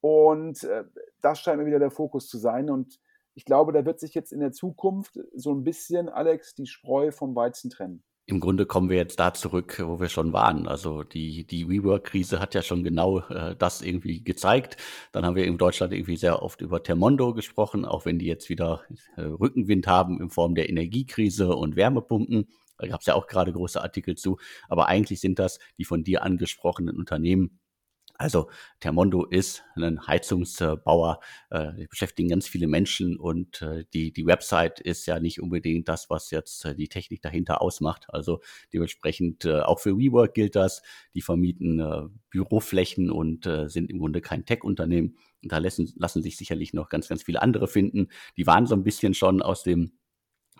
und 0.00 0.64
äh, 0.64 0.84
das 1.20 1.40
scheint 1.40 1.58
mir 1.58 1.66
wieder 1.66 1.78
der 1.78 1.90
Fokus 1.90 2.28
zu 2.28 2.38
sein 2.38 2.70
und 2.70 2.98
ich 3.34 3.44
glaube, 3.44 3.72
da 3.72 3.84
wird 3.84 4.00
sich 4.00 4.14
jetzt 4.14 4.32
in 4.32 4.40
der 4.40 4.52
Zukunft 4.52 5.18
so 5.34 5.54
ein 5.54 5.62
bisschen, 5.62 6.08
Alex, 6.08 6.54
die 6.54 6.66
Spreu 6.66 7.12
vom 7.12 7.34
Weizen 7.34 7.70
trennen 7.70 8.02
im 8.30 8.40
Grunde 8.40 8.64
kommen 8.64 8.88
wir 8.88 8.96
jetzt 8.96 9.18
da 9.18 9.34
zurück, 9.34 9.82
wo 9.84 10.00
wir 10.00 10.08
schon 10.08 10.32
waren. 10.32 10.68
Also 10.68 11.02
die, 11.02 11.44
die 11.46 11.68
WeWork-Krise 11.68 12.38
hat 12.38 12.54
ja 12.54 12.62
schon 12.62 12.84
genau 12.84 13.20
äh, 13.28 13.56
das 13.56 13.82
irgendwie 13.82 14.22
gezeigt. 14.22 14.76
Dann 15.12 15.26
haben 15.26 15.34
wir 15.34 15.44
in 15.44 15.58
Deutschland 15.58 15.92
irgendwie 15.92 16.16
sehr 16.16 16.42
oft 16.42 16.60
über 16.60 16.82
Termondo 16.82 17.34
gesprochen, 17.34 17.84
auch 17.84 18.04
wenn 18.04 18.18
die 18.18 18.26
jetzt 18.26 18.48
wieder 18.48 18.82
äh, 19.16 19.22
Rückenwind 19.22 19.86
haben 19.86 20.20
in 20.20 20.30
Form 20.30 20.54
der 20.54 20.68
Energiekrise 20.68 21.54
und 21.56 21.76
Wärmepumpen. 21.76 22.48
Da 22.78 22.86
gab 22.86 23.00
es 23.00 23.06
ja 23.06 23.14
auch 23.14 23.26
gerade 23.26 23.52
große 23.52 23.82
Artikel 23.82 24.16
zu. 24.16 24.38
Aber 24.68 24.86
eigentlich 24.86 25.20
sind 25.20 25.38
das 25.38 25.58
die 25.76 25.84
von 25.84 26.04
dir 26.04 26.22
angesprochenen 26.22 26.96
Unternehmen, 26.96 27.59
also 28.20 28.50
Termondo 28.80 29.24
ist 29.24 29.64
ein 29.76 30.06
Heizungsbauer, 30.06 31.20
äh, 31.48 31.72
die 31.72 31.86
beschäftigen 31.86 32.28
ganz 32.28 32.46
viele 32.46 32.66
Menschen 32.66 33.16
und 33.16 33.62
äh, 33.62 33.86
die, 33.94 34.12
die 34.12 34.26
Website 34.26 34.78
ist 34.78 35.06
ja 35.06 35.18
nicht 35.20 35.40
unbedingt 35.40 35.88
das, 35.88 36.10
was 36.10 36.30
jetzt 36.30 36.66
äh, 36.66 36.74
die 36.74 36.88
Technik 36.88 37.22
dahinter 37.22 37.62
ausmacht. 37.62 38.04
Also 38.10 38.40
dementsprechend 38.74 39.46
auch 39.46 39.80
für 39.80 39.96
WeWork 39.96 40.34
gilt 40.34 40.54
das. 40.54 40.82
Die 41.14 41.22
vermieten 41.22 42.10
Büroflächen 42.30 43.10
und 43.10 43.48
sind 43.66 43.90
im 43.90 43.98
Grunde 43.98 44.20
kein 44.20 44.44
Tech-Unternehmen. 44.44 45.16
Da 45.42 45.58
lassen, 45.58 45.90
lassen 45.96 46.22
sich 46.22 46.36
sicherlich 46.36 46.74
noch 46.74 46.90
ganz, 46.90 47.08
ganz 47.08 47.22
viele 47.22 47.40
andere 47.40 47.68
finden. 47.68 48.08
Die 48.36 48.46
waren 48.46 48.66
so 48.66 48.74
ein 48.74 48.84
bisschen 48.84 49.14
schon 49.14 49.40
aus 49.40 49.62
dem 49.62 49.92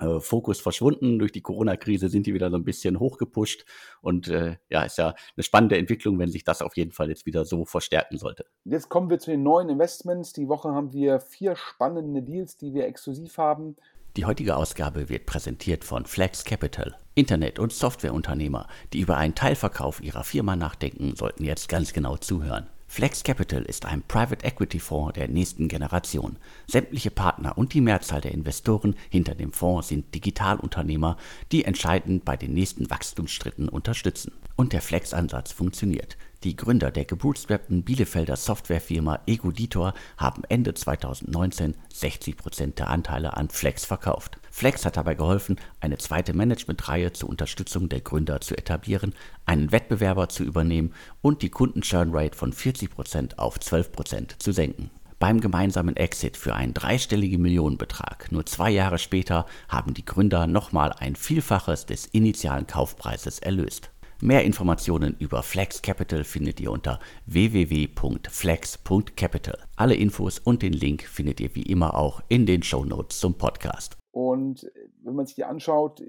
äh, 0.01 0.21
Fokus 0.21 0.61
verschwunden. 0.61 1.19
Durch 1.19 1.33
die 1.33 1.43
Corona-Krise 1.43 2.09
sind 2.09 2.27
die 2.27 2.35
wieder 2.35 2.51
so 2.51 2.57
ein 2.57 2.65
bisschen 2.65 2.99
hochgepusht. 2.99 3.65
Und 4.01 4.29
äh, 4.29 4.57
ja, 4.69 4.83
ist 4.83 4.99
ja 4.99 5.15
eine 5.37 5.43
spannende 5.43 5.79
Entwicklung, 5.79 6.19
wenn 6.19 6.31
sich 6.31 6.45
das 6.45 6.63
auf 6.63 6.77
jeden 6.77 6.93
Fall 6.93 7.09
jetzt 7.09 7.27
wieder 7.27 7.45
so 7.45 7.65
verstärken 7.65 8.19
sollte. 8.19 8.45
Jetzt 8.65 8.89
kommen 8.89 9.11
wir 9.11 9.19
zu 9.19 9.31
den 9.31 9.43
neuen 9.43 9.69
Investments. 9.69 10.33
Die 10.33 10.49
Woche 10.49 10.71
haben 10.71 10.93
wir 10.93 11.21
vier 11.21 11.57
spannende 11.57 12.23
Deals, 12.23 12.57
die 12.57 12.75
wir 12.75 12.87
exklusiv 12.87 13.39
haben. 13.39 13.77
Die 14.17 14.25
heutige 14.25 14.57
Ausgabe 14.57 15.09
wird 15.09 15.27
präsentiert 15.27 15.85
von 15.85 16.05
Flex 16.05 16.45
Capital. 16.45 16.97
Internet- 17.15 17.61
und 17.61 17.73
Softwareunternehmer, 17.73 18.67
die 18.93 19.01
über 19.01 19.17
einen 19.17 19.37
Teilverkauf 19.37 20.03
ihrer 20.03 20.25
Firma 20.25 20.57
nachdenken, 20.57 21.15
sollten 21.15 21.45
jetzt 21.45 21.69
ganz 21.69 21.93
genau 21.93 22.17
zuhören. 22.17 22.67
Flex 22.93 23.23
Capital 23.23 23.63
ist 23.63 23.87
ein 23.87 24.03
Private 24.03 24.45
Equity 24.45 24.81
Fonds 24.81 25.13
der 25.13 25.29
nächsten 25.29 25.69
Generation. 25.69 26.39
Sämtliche 26.67 27.13
Partner 27.13 27.57
und 27.57 27.73
die 27.73 27.81
Mehrzahl 27.81 28.21
der 28.21 28.33
Investoren 28.33 28.97
hinter 29.11 29.37
dem 29.37 29.53
Fonds 29.53 29.87
sind 29.87 30.13
Digitalunternehmer, 30.13 31.17
die 31.53 31.65
entscheidend 31.65 32.25
bei 32.25 32.37
den 32.37 32.53
nächsten 32.53 32.91
Wachstumsschritten 32.91 33.69
unterstützen. 33.69 34.33
Und 34.57 34.73
der 34.73 34.83
Flex-Ansatz 34.83 35.53
funktioniert. 35.53 36.17
Die 36.43 36.57
Gründer 36.57 36.91
der 36.91 37.05
gebootstrappten 37.05 37.83
Bielefelder 37.83 38.35
Softwarefirma 38.35 39.21
Egoditor 39.27 39.93
haben 40.17 40.43
Ende 40.49 40.73
2019 40.73 41.75
60 41.93 42.39
Prozent 42.39 42.79
der 42.79 42.89
Anteile 42.89 43.37
an 43.37 43.51
Flex 43.51 43.85
verkauft. 43.85 44.39
Flex 44.51 44.87
hat 44.87 44.97
dabei 44.97 45.15
geholfen, 45.15 45.57
eine 45.81 45.99
zweite 45.99 46.33
Managementreihe 46.33 47.13
zur 47.13 47.29
Unterstützung 47.29 47.91
der 47.91 48.01
Gründer 48.01 48.41
zu 48.41 48.57
etablieren, 48.57 49.15
einen 49.45 49.71
Wettbewerber 49.71 50.31
zu 50.31 50.43
übernehmen 50.43 50.95
und 51.21 51.43
die 51.43 51.51
Kunden-Churn-Rate 51.51 52.39
von 52.39 52.55
40 52.55 52.89
Prozent 52.89 53.39
auf 53.39 53.61
12 53.61 53.93
Prozent 53.93 54.43
zu 54.43 54.53
senken. 54.53 54.91
Beim 55.19 55.43
gemeinsamen 55.43 55.95
Exit 55.97 56.39
für 56.39 56.55
einen 56.55 56.73
dreistelligen 56.73 57.43
Millionenbetrag 57.43 58.33
nur 58.33 58.47
zwei 58.47 58.71
Jahre 58.71 58.99
später 58.99 59.45
haben 59.69 59.93
die 59.93 60.07
Gründer 60.07 60.47
nochmal 60.47 60.95
ein 60.95 61.17
Vielfaches 61.17 61.85
des 61.85 62.07
initialen 62.07 62.67
Kaufpreises 62.67 63.41
erlöst. 63.41 63.91
Mehr 64.23 64.45
Informationen 64.45 65.17
über 65.19 65.43
Flex 65.43 65.81
Capital 65.81 66.25
findet 66.25 66.61
ihr 66.61 66.71
unter 66.71 67.01
www.flex.capital. 67.25 69.59
Alle 69.77 69.95
Infos 69.95 70.39
und 70.39 70.61
den 70.61 70.75
Link 70.75 71.05
findet 71.05 71.41
ihr 71.41 71.55
wie 71.55 71.63
immer 71.63 71.97
auch 71.97 72.21
in 72.29 72.45
den 72.45 72.63
Show 72.63 72.85
Notes 72.85 73.19
zum 73.19 73.39
Podcast. 73.39 73.97
Und 74.11 74.71
wenn 75.03 75.15
man 75.15 75.25
sich 75.25 75.37
die 75.37 75.45
anschaut, 75.45 76.03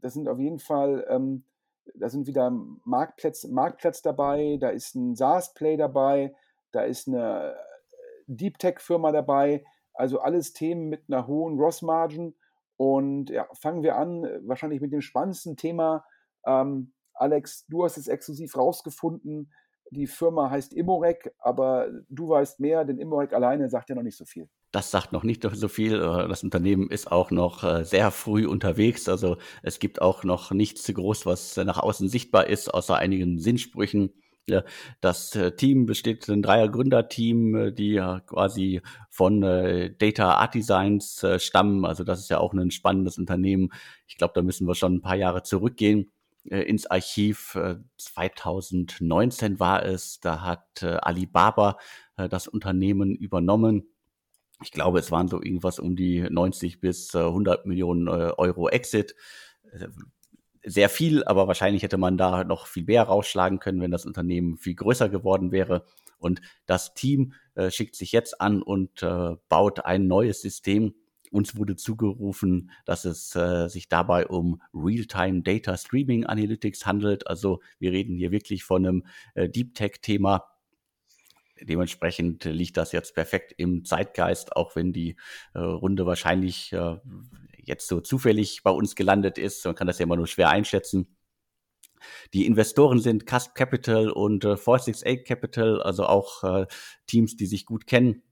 das 0.00 0.14
sind 0.14 0.28
auf 0.28 0.38
jeden 0.38 0.60
Fall, 0.60 1.04
ähm, 1.08 1.42
da 1.96 2.08
sind 2.08 2.28
wieder 2.28 2.52
Marktplatz, 2.84 3.48
Marktplatz 3.48 4.00
dabei, 4.00 4.56
da 4.60 4.68
ist 4.68 4.94
ein 4.94 5.16
SaaS-Play 5.16 5.76
dabei, 5.76 6.36
da 6.70 6.82
ist 6.82 7.08
eine 7.08 7.56
Deep 8.28 8.60
Tech-Firma 8.60 9.10
dabei, 9.10 9.64
also 9.92 10.20
alles 10.20 10.52
Themen 10.52 10.88
mit 10.88 11.02
einer 11.08 11.26
hohen 11.26 11.56
Gross-Margin. 11.56 12.36
Und 12.76 13.30
ja, 13.30 13.48
fangen 13.54 13.82
wir 13.82 13.96
an, 13.96 14.22
wahrscheinlich 14.46 14.80
mit 14.80 14.92
dem 14.92 15.00
spannendsten 15.00 15.56
Thema. 15.56 16.04
Ähm, 16.46 16.92
Alex, 17.20 17.66
du 17.66 17.84
hast 17.84 17.96
es 17.96 18.08
exklusiv 18.08 18.56
rausgefunden. 18.56 19.52
Die 19.90 20.06
Firma 20.06 20.50
heißt 20.50 20.74
Immorec, 20.74 21.32
aber 21.38 21.88
du 22.08 22.28
weißt 22.28 22.60
mehr, 22.60 22.84
denn 22.84 22.98
Immorec 22.98 23.32
alleine 23.32 23.68
sagt 23.70 23.88
ja 23.88 23.94
noch 23.94 24.02
nicht 24.02 24.18
so 24.18 24.24
viel. 24.24 24.48
Das 24.70 24.90
sagt 24.90 25.12
noch 25.12 25.22
nicht 25.22 25.46
so 25.50 25.68
viel. 25.68 25.94
Äh, 25.94 26.28
das 26.28 26.44
Unternehmen 26.44 26.90
ist 26.90 27.10
auch 27.10 27.30
noch 27.30 27.64
äh, 27.64 27.84
sehr 27.84 28.10
früh 28.10 28.46
unterwegs. 28.46 29.08
Also 29.08 29.38
es 29.62 29.78
gibt 29.78 30.02
auch 30.02 30.24
noch 30.24 30.50
nichts 30.50 30.82
zu 30.82 30.92
groß, 30.92 31.24
was 31.24 31.56
nach 31.56 31.78
außen 31.78 32.08
sichtbar 32.08 32.48
ist, 32.48 32.72
außer 32.72 32.96
einigen 32.96 33.38
Sinnsprüchen. 33.38 34.12
Das 35.02 35.36
äh, 35.36 35.52
Team 35.52 35.84
besteht 35.84 36.26
ein 36.28 36.42
Dreier-Gründerteam, 36.42 37.74
die 37.74 37.96
quasi 38.26 38.80
von 39.10 39.42
Data 39.42 40.32
Art 40.36 40.54
Designs 40.54 41.22
stammen. 41.36 41.84
Also 41.84 42.02
das 42.02 42.20
ist 42.20 42.30
ja 42.30 42.38
auch 42.38 42.54
ein 42.54 42.70
spannendes 42.70 43.18
Unternehmen. 43.18 43.68
Ich 44.06 44.16
glaube, 44.16 44.32
da 44.34 44.40
müssen 44.40 44.66
wir 44.66 44.74
schon 44.74 44.94
ein 44.94 45.02
paar 45.02 45.16
Jahre 45.16 45.42
zurückgehen 45.42 46.12
ins 46.44 46.86
Archiv. 46.86 47.54
Äh, 47.54 47.76
2019 47.96 49.60
war 49.60 49.84
es, 49.84 50.20
da 50.20 50.42
hat 50.42 50.82
äh, 50.82 50.96
Alibaba 51.00 51.78
äh, 52.16 52.28
das 52.28 52.48
Unternehmen 52.48 53.14
übernommen. 53.14 53.88
Ich 54.62 54.72
glaube, 54.72 54.98
es 54.98 55.12
waren 55.12 55.28
so 55.28 55.40
irgendwas 55.42 55.78
um 55.78 55.94
die 55.94 56.20
90 56.28 56.80
bis 56.80 57.14
100 57.14 57.64
äh, 57.64 57.68
Millionen 57.68 58.08
äh, 58.08 58.32
Euro 58.36 58.68
Exit. 58.68 59.14
Sehr 60.64 60.88
viel, 60.88 61.24
aber 61.24 61.46
wahrscheinlich 61.46 61.82
hätte 61.82 61.98
man 61.98 62.16
da 62.16 62.42
noch 62.42 62.66
viel 62.66 62.84
mehr 62.84 63.02
rausschlagen 63.02 63.58
können, 63.58 63.80
wenn 63.80 63.90
das 63.90 64.06
Unternehmen 64.06 64.56
viel 64.56 64.74
größer 64.74 65.08
geworden 65.08 65.52
wäre. 65.52 65.84
Und 66.18 66.40
das 66.66 66.94
Team 66.94 67.34
schickt 67.68 67.94
sich 67.96 68.12
jetzt 68.12 68.40
an 68.40 68.62
und 68.62 69.04
baut 69.48 69.84
ein 69.84 70.06
neues 70.06 70.40
System, 70.40 70.94
uns 71.30 71.56
wurde 71.56 71.76
zugerufen, 71.76 72.70
dass 72.84 73.04
es 73.04 73.34
äh, 73.36 73.68
sich 73.68 73.88
dabei 73.88 74.26
um 74.26 74.62
Real-Time 74.74 75.42
Data 75.42 75.76
Streaming 75.76 76.26
Analytics 76.26 76.86
handelt. 76.86 77.26
Also 77.26 77.60
wir 77.78 77.92
reden 77.92 78.16
hier 78.16 78.30
wirklich 78.30 78.64
von 78.64 78.86
einem 78.86 79.06
äh, 79.34 79.48
Deep 79.48 79.74
Tech-Thema. 79.74 80.44
Dementsprechend 81.60 82.44
liegt 82.44 82.76
das 82.76 82.92
jetzt 82.92 83.14
perfekt 83.14 83.52
im 83.56 83.84
Zeitgeist, 83.84 84.54
auch 84.54 84.76
wenn 84.76 84.92
die 84.92 85.16
äh, 85.54 85.58
Runde 85.58 86.06
wahrscheinlich 86.06 86.72
äh, 86.72 86.96
jetzt 87.56 87.88
so 87.88 88.00
zufällig 88.00 88.62
bei 88.62 88.70
uns 88.70 88.94
gelandet 88.94 89.38
ist. 89.38 89.64
Man 89.64 89.74
kann 89.74 89.86
das 89.86 89.98
ja 89.98 90.04
immer 90.04 90.16
nur 90.16 90.28
schwer 90.28 90.50
einschätzen. 90.50 91.16
Die 92.32 92.46
Investoren 92.46 93.00
sind 93.00 93.26
Cusp 93.26 93.54
Capital 93.54 94.10
und 94.10 94.44
äh, 94.44 94.56
468 94.56 95.24
Capital, 95.26 95.82
also 95.82 96.06
auch 96.06 96.44
äh, 96.44 96.66
Teams, 97.06 97.36
die 97.36 97.46
sich 97.46 97.66
gut 97.66 97.86
kennen 97.86 98.22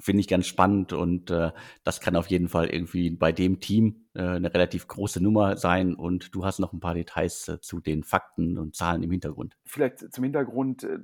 finde 0.00 0.20
ich 0.20 0.28
ganz 0.28 0.46
spannend 0.46 0.92
und 0.92 1.30
äh, 1.30 1.52
das 1.84 2.00
kann 2.00 2.16
auf 2.16 2.26
jeden 2.28 2.48
Fall 2.48 2.66
irgendwie 2.66 3.10
bei 3.10 3.32
dem 3.32 3.60
Team 3.60 4.06
äh, 4.14 4.22
eine 4.22 4.52
relativ 4.52 4.88
große 4.88 5.22
Nummer 5.22 5.56
sein 5.56 5.94
und 5.94 6.34
du 6.34 6.44
hast 6.44 6.58
noch 6.58 6.72
ein 6.72 6.80
paar 6.80 6.94
Details 6.94 7.48
äh, 7.48 7.60
zu 7.60 7.80
den 7.80 8.02
Fakten 8.02 8.58
und 8.58 8.74
Zahlen 8.74 9.02
im 9.02 9.10
Hintergrund. 9.10 9.56
Vielleicht 9.64 10.12
zum 10.12 10.24
Hintergrund, 10.24 10.84
äh, 10.84 10.98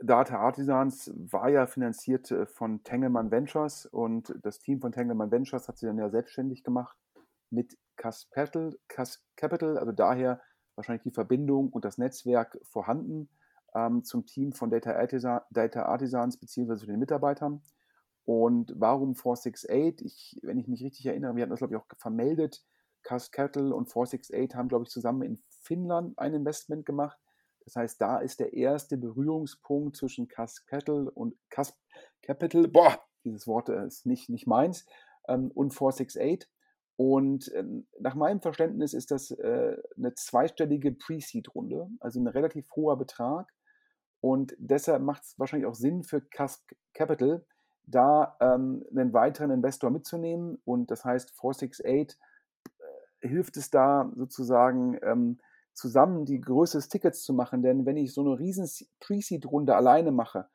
Data 0.00 0.38
Artisans 0.38 1.12
war 1.16 1.48
ja 1.48 1.66
finanziert 1.66 2.30
äh, 2.30 2.46
von 2.46 2.82
Tengelmann 2.84 3.30
Ventures 3.30 3.86
und 3.86 4.34
das 4.42 4.58
Team 4.58 4.80
von 4.80 4.92
Tengelmann 4.92 5.30
Ventures 5.30 5.68
hat 5.68 5.78
sich 5.78 5.88
dann 5.88 5.98
ja 5.98 6.10
selbstständig 6.10 6.62
gemacht 6.62 6.96
mit 7.50 7.76
Capital, 7.96 8.78
Capital 9.36 9.78
also 9.78 9.92
daher 9.92 10.40
wahrscheinlich 10.76 11.02
die 11.02 11.10
Verbindung 11.10 11.70
und 11.70 11.84
das 11.84 11.98
Netzwerk 11.98 12.58
vorhanden 12.62 13.28
ähm, 13.74 14.04
zum 14.04 14.26
Team 14.26 14.52
von 14.52 14.70
Data, 14.70 14.92
Artisan, 14.92 15.40
Data 15.50 15.82
Artisans 15.82 16.38
beziehungsweise 16.38 16.80
zu 16.82 16.86
den 16.86 17.00
Mitarbeitern. 17.00 17.62
Und 18.28 18.74
warum 18.76 19.14
468? 19.14 20.04
Ich, 20.04 20.38
wenn 20.42 20.58
ich 20.58 20.68
mich 20.68 20.84
richtig 20.84 21.06
erinnere, 21.06 21.34
wir 21.34 21.42
hatten 21.42 21.50
das, 21.50 21.60
glaube 21.60 21.72
ich, 21.72 21.80
auch 21.80 21.86
vermeldet. 21.96 22.62
Cas 23.02 23.30
Cattle 23.30 23.74
und 23.74 23.90
468 23.90 24.54
haben, 24.54 24.68
glaube 24.68 24.84
ich, 24.84 24.90
zusammen 24.90 25.22
in 25.22 25.42
Finnland 25.62 26.18
ein 26.18 26.34
Investment 26.34 26.84
gemacht. 26.84 27.18
Das 27.64 27.76
heißt, 27.76 27.98
da 27.98 28.18
ist 28.18 28.38
der 28.40 28.52
erste 28.52 28.98
Berührungspunkt 28.98 29.96
zwischen 29.96 30.28
Cas 30.28 30.66
Cattle 30.66 31.10
und 31.10 31.38
Cas 31.48 31.74
Capital. 32.20 32.68
Boah, 32.68 33.02
dieses 33.24 33.46
Wort 33.46 33.70
äh, 33.70 33.86
ist 33.86 34.04
nicht, 34.04 34.28
nicht 34.28 34.46
meins. 34.46 34.84
Ähm, 35.26 35.50
und 35.54 35.72
468. 35.72 36.50
Und 36.96 37.50
ähm, 37.54 37.86
nach 37.98 38.14
meinem 38.14 38.42
Verständnis 38.42 38.92
ist 38.92 39.10
das 39.10 39.30
äh, 39.30 39.78
eine 39.96 40.12
zweistellige 40.12 40.92
Pre-Seed-Runde, 40.92 41.88
also 41.98 42.20
ein 42.20 42.26
relativ 42.26 42.70
hoher 42.76 42.98
Betrag. 42.98 43.50
Und 44.20 44.54
deshalb 44.58 45.00
macht 45.00 45.22
es 45.22 45.38
wahrscheinlich 45.38 45.66
auch 45.66 45.74
Sinn 45.74 46.02
für 46.02 46.20
Cas 46.20 46.66
Capital, 46.92 47.46
da 47.90 48.36
ähm, 48.40 48.84
einen 48.90 49.12
weiteren 49.12 49.50
Investor 49.50 49.90
mitzunehmen. 49.90 50.58
Und 50.64 50.90
das 50.90 51.04
heißt, 51.04 51.30
468 51.38 52.18
äh, 53.22 53.28
hilft 53.28 53.56
es 53.56 53.70
da 53.70 54.10
sozusagen 54.14 54.98
ähm, 55.02 55.38
zusammen 55.74 56.24
die 56.24 56.40
Größe 56.40 56.78
des 56.78 56.88
Tickets 56.88 57.22
zu 57.22 57.32
machen. 57.32 57.62
Denn 57.62 57.86
wenn 57.86 57.96
ich 57.96 58.12
so 58.12 58.20
eine 58.20 58.38
riesen 58.38 58.68
Pre-Seed-Runde 59.00 59.74
alleine 59.74 60.12
mache, 60.12 60.48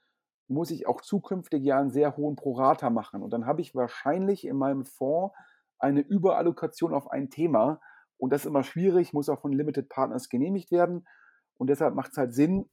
muss 0.47 0.71
ich 0.71 0.87
auch 0.87 1.01
zukünftig 1.01 1.63
ja 1.63 1.79
einen 1.79 1.89
sehr 1.89 2.17
hohen 2.17 2.35
Prorata 2.35 2.89
machen. 2.89 3.23
Und 3.23 3.31
dann 3.31 3.45
habe 3.45 3.61
ich 3.61 3.73
wahrscheinlich 3.73 4.45
in 4.45 4.57
meinem 4.57 4.85
Fonds 4.85 5.33
eine 5.79 6.01
Überallokation 6.01 6.93
auf 6.93 7.09
ein 7.09 7.29
Thema. 7.29 7.79
Und 8.17 8.31
das 8.31 8.41
ist 8.41 8.47
immer 8.47 8.63
schwierig, 8.63 9.13
muss 9.13 9.29
auch 9.29 9.41
von 9.41 9.53
Limited 9.53 9.89
Partners 9.89 10.29
genehmigt 10.29 10.71
werden. 10.71 11.07
Und 11.57 11.67
deshalb 11.67 11.95
macht 11.95 12.11
es 12.11 12.17
halt 12.17 12.33
Sinn, 12.33 12.69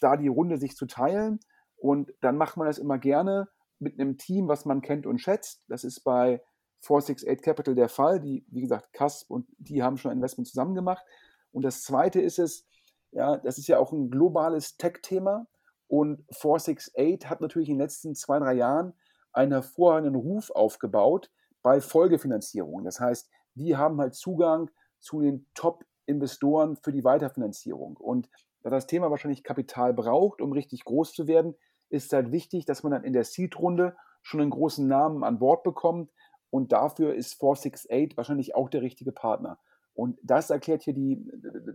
da 0.00 0.16
die 0.16 0.28
Runde 0.28 0.58
sich 0.58 0.76
zu 0.76 0.86
teilen. 0.86 1.38
Und 1.76 2.12
dann 2.20 2.36
macht 2.36 2.56
man 2.56 2.66
das 2.66 2.78
immer 2.78 2.98
gerne 2.98 3.48
mit 3.78 3.98
einem 3.98 4.16
Team, 4.16 4.48
was 4.48 4.64
man 4.64 4.82
kennt 4.82 5.06
und 5.06 5.18
schätzt. 5.18 5.62
Das 5.68 5.84
ist 5.84 6.00
bei 6.00 6.42
468 6.80 7.42
Capital 7.42 7.74
der 7.74 7.88
Fall. 7.88 8.20
Die, 8.20 8.44
wie 8.48 8.60
gesagt, 8.60 8.92
CASP 8.92 9.30
und 9.30 9.46
die 9.58 9.82
haben 9.82 9.96
schon 9.96 10.10
ein 10.10 10.18
Investment 10.18 10.48
zusammen 10.48 10.74
gemacht. 10.74 11.04
Und 11.52 11.62
das 11.62 11.82
zweite 11.82 12.20
ist 12.20 12.38
es, 12.38 12.66
ja, 13.12 13.36
das 13.36 13.58
ist 13.58 13.66
ja 13.66 13.78
auch 13.78 13.92
ein 13.92 14.10
globales 14.10 14.76
Tech-Thema. 14.76 15.46
Und 15.88 16.24
468 16.30 17.28
hat 17.28 17.40
natürlich 17.40 17.68
in 17.68 17.76
den 17.76 17.82
letzten 17.82 18.14
zwei, 18.14 18.38
drei 18.38 18.54
Jahren 18.54 18.92
einen 19.32 19.52
hervorragenden 19.52 20.14
Ruf 20.14 20.50
aufgebaut 20.50 21.30
bei 21.62 21.80
Folgefinanzierungen. 21.80 22.84
Das 22.84 23.00
heißt, 23.00 23.30
die 23.54 23.76
haben 23.76 24.00
halt 24.00 24.14
Zugang 24.14 24.70
zu 24.98 25.20
den 25.20 25.46
Top-Investoren 25.54 26.76
für 26.76 26.92
die 26.92 27.04
Weiterfinanzierung. 27.04 27.96
Und 27.96 28.28
da 28.62 28.70
das 28.70 28.86
Thema 28.86 29.10
wahrscheinlich 29.10 29.44
Kapital 29.44 29.94
braucht, 29.94 30.40
um 30.40 30.52
richtig 30.52 30.84
groß 30.84 31.12
zu 31.12 31.26
werden, 31.26 31.54
ist 31.88 32.12
halt 32.12 32.32
wichtig, 32.32 32.64
dass 32.66 32.82
man 32.82 32.92
dann 32.92 33.04
in 33.04 33.12
der 33.12 33.24
Seed-Runde 33.24 33.96
schon 34.22 34.40
einen 34.40 34.50
großen 34.50 34.86
Namen 34.86 35.24
an 35.24 35.38
Bord 35.38 35.62
bekommt. 35.62 36.10
Und 36.50 36.72
dafür 36.72 37.14
ist 37.14 37.34
468 37.38 38.16
wahrscheinlich 38.16 38.54
auch 38.54 38.68
der 38.68 38.82
richtige 38.82 39.12
Partner. 39.12 39.58
Und 39.94 40.18
das 40.22 40.50
erklärt 40.50 40.82
hier 40.82 40.94
die, 40.94 41.24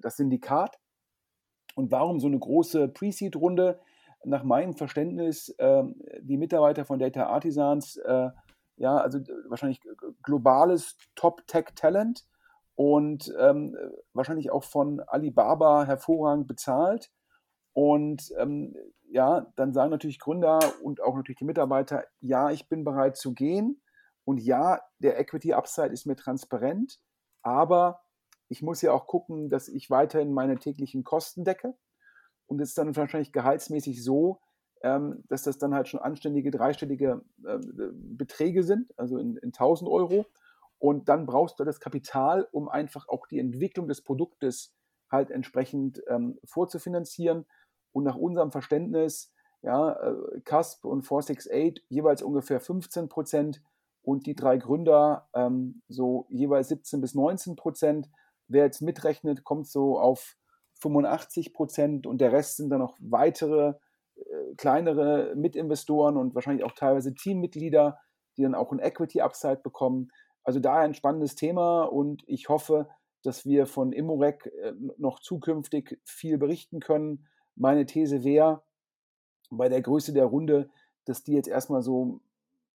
das 0.01 0.17
Syndikat. 0.17 0.79
Und 1.75 1.91
warum 1.91 2.19
so 2.19 2.27
eine 2.27 2.39
große 2.39 2.89
Pre-Seed-Runde? 2.89 3.79
Nach 4.23 4.43
meinem 4.43 4.75
Verständnis, 4.75 5.49
äh, 5.57 5.83
die 6.21 6.37
Mitarbeiter 6.37 6.85
von 6.85 6.99
Data 6.99 7.25
Artisans, 7.25 7.97
äh, 7.97 8.29
ja, 8.77 8.97
also 8.97 9.19
wahrscheinlich 9.47 9.81
globales 10.21 10.97
Top-Tech-Talent 11.15 12.25
und 12.75 13.33
ähm, 13.39 13.75
wahrscheinlich 14.13 14.51
auch 14.51 14.63
von 14.63 14.99
Alibaba 15.01 15.85
hervorragend 15.85 16.47
bezahlt. 16.47 17.11
Und 17.73 18.33
ähm, 18.37 18.75
ja, 19.09 19.51
dann 19.55 19.73
sagen 19.73 19.91
natürlich 19.91 20.19
Gründer 20.19 20.59
und 20.83 21.01
auch 21.01 21.15
natürlich 21.15 21.39
die 21.39 21.45
Mitarbeiter, 21.45 22.05
ja, 22.19 22.51
ich 22.51 22.67
bin 22.69 22.83
bereit 22.83 23.17
zu 23.17 23.33
gehen 23.33 23.81
und 24.23 24.39
ja, 24.39 24.81
der 24.99 25.19
Equity 25.19 25.53
Upside 25.53 25.93
ist 25.93 26.05
mir 26.05 26.15
transparent, 26.15 26.99
aber 27.41 28.01
ich 28.49 28.61
muss 28.61 28.81
ja 28.81 28.91
auch 28.91 29.07
gucken, 29.07 29.49
dass 29.49 29.69
ich 29.69 29.89
weiterhin 29.89 30.33
meine 30.33 30.59
täglichen 30.59 31.03
Kosten 31.03 31.45
decke. 31.45 31.73
Und 32.47 32.59
es 32.59 32.69
ist 32.69 32.77
dann 32.77 32.93
wahrscheinlich 32.95 33.31
gehaltsmäßig 33.31 34.03
so, 34.03 34.41
ähm, 34.83 35.23
dass 35.29 35.43
das 35.43 35.57
dann 35.57 35.73
halt 35.73 35.87
schon 35.87 36.01
anständige 36.01 36.51
dreistellige 36.51 37.23
äh, 37.45 37.59
Beträge 37.93 38.63
sind, 38.63 38.91
also 38.97 39.17
in, 39.17 39.37
in 39.37 39.49
1000 39.49 39.89
Euro. 39.89 40.25
Und 40.79 41.07
dann 41.07 41.25
brauchst 41.25 41.59
du 41.59 41.63
das 41.63 41.79
Kapital, 41.79 42.47
um 42.51 42.67
einfach 42.67 43.07
auch 43.07 43.25
die 43.27 43.39
Entwicklung 43.39 43.87
des 43.87 44.03
Produktes 44.03 44.73
halt 45.09 45.31
entsprechend 45.31 46.01
ähm, 46.07 46.39
vorzufinanzieren. 46.43 47.45
Und 47.91 48.03
nach 48.03 48.15
unserem 48.15 48.51
Verständnis, 48.51 49.33
ja, 49.61 49.93
äh, 49.93 50.41
CASP 50.43 50.85
und 50.85 51.03
468 51.03 51.85
jeweils 51.89 52.21
ungefähr 52.21 52.59
15 52.59 53.09
Prozent 53.09 53.61
und 54.03 54.25
die 54.25 54.35
drei 54.35 54.57
Gründer 54.57 55.27
ähm, 55.33 55.81
so 55.87 56.25
jeweils 56.29 56.69
17 56.69 57.01
bis 57.01 57.13
19 57.13 57.55
Prozent. 57.55 58.09
Wer 58.47 58.65
jetzt 58.65 58.81
mitrechnet, 58.81 59.43
kommt 59.43 59.67
so 59.67 59.99
auf 59.99 60.35
85 60.79 61.53
Prozent 61.53 62.07
und 62.07 62.19
der 62.19 62.31
Rest 62.31 62.57
sind 62.57 62.69
dann 62.69 62.79
noch 62.79 62.97
weitere 62.99 63.75
äh, 64.15 64.55
kleinere 64.57 65.35
Mitinvestoren 65.35 66.17
und 66.17 66.33
wahrscheinlich 66.33 66.65
auch 66.65 66.73
teilweise 66.73 67.13
Teammitglieder, 67.13 67.99
die 68.37 68.43
dann 68.43 68.55
auch 68.55 68.71
ein 68.71 68.79
Equity 68.79 69.21
Upside 69.21 69.61
bekommen. 69.63 70.09
Also 70.43 70.59
daher 70.59 70.81
ein 70.81 70.95
spannendes 70.95 71.35
Thema 71.35 71.83
und 71.83 72.23
ich 72.25 72.49
hoffe, 72.49 72.89
dass 73.23 73.45
wir 73.45 73.67
von 73.67 73.93
Immorec 73.93 74.47
äh, 74.47 74.73
noch 74.97 75.19
zukünftig 75.19 75.99
viel 76.03 76.39
berichten 76.39 76.79
können 76.79 77.27
meine 77.55 77.85
These 77.85 78.23
wäre, 78.23 78.63
bei 79.49 79.69
der 79.69 79.81
Größe 79.81 80.13
der 80.13 80.25
Runde, 80.25 80.69
dass 81.05 81.23
die 81.23 81.33
jetzt 81.33 81.47
erstmal 81.47 81.81
so 81.81 82.21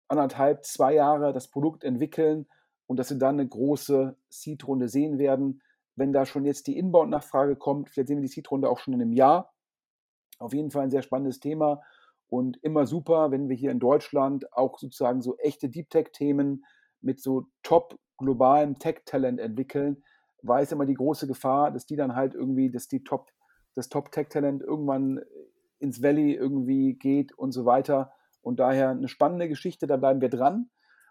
anderthalb, 0.08 0.64
zwei 0.64 0.94
Jahre 0.94 1.32
das 1.32 1.48
Produkt 1.48 1.84
entwickeln 1.84 2.46
und 2.86 2.98
dass 2.98 3.08
sie 3.08 3.18
dann 3.18 3.40
eine 3.40 3.48
große 3.48 4.16
Seed-Runde 4.28 4.88
sehen 4.88 5.18
werden. 5.18 5.62
Wenn 5.96 6.12
da 6.12 6.26
schon 6.26 6.44
jetzt 6.44 6.66
die 6.66 6.78
Inbound-Nachfrage 6.78 7.56
kommt, 7.56 7.88
vielleicht 7.88 8.08
sehen 8.08 8.18
wir 8.18 8.22
die 8.22 8.32
Seed-Runde 8.32 8.68
auch 8.68 8.78
schon 8.78 8.94
in 8.94 9.02
einem 9.02 9.12
Jahr. 9.12 9.54
Auf 10.38 10.52
jeden 10.52 10.70
Fall 10.70 10.84
ein 10.84 10.90
sehr 10.90 11.02
spannendes 11.02 11.40
Thema 11.40 11.82
und 12.28 12.58
immer 12.62 12.86
super, 12.86 13.30
wenn 13.30 13.48
wir 13.48 13.56
hier 13.56 13.70
in 13.70 13.80
Deutschland 13.80 14.52
auch 14.52 14.78
sozusagen 14.78 15.22
so 15.22 15.36
echte 15.38 15.68
Deep 15.68 15.90
Tech-Themen 15.90 16.64
mit 17.00 17.20
so 17.20 17.46
top 17.62 17.98
globalem 18.18 18.78
Tech-Talent 18.78 19.40
entwickeln, 19.40 20.02
weil 20.42 20.64
es 20.64 20.72
immer 20.72 20.86
die 20.86 20.94
große 20.94 21.26
Gefahr, 21.26 21.70
dass 21.70 21.86
die 21.86 21.96
dann 21.96 22.14
halt 22.14 22.34
irgendwie, 22.34 22.70
dass 22.70 22.88
die 22.88 23.04
Top 23.04 23.30
das 23.76 23.88
Top-Tech-Talent 23.88 24.62
irgendwann 24.62 25.20
ins 25.78 26.02
Valley 26.02 26.32
irgendwie 26.32 26.94
geht 26.94 27.32
und 27.38 27.52
so 27.52 27.64
weiter. 27.64 28.12
Und 28.40 28.58
daher 28.58 28.90
eine 28.90 29.08
spannende 29.08 29.48
Geschichte, 29.48 29.86
da 29.86 29.96
bleiben 29.96 30.20
wir 30.20 30.30
dran. 30.30 30.70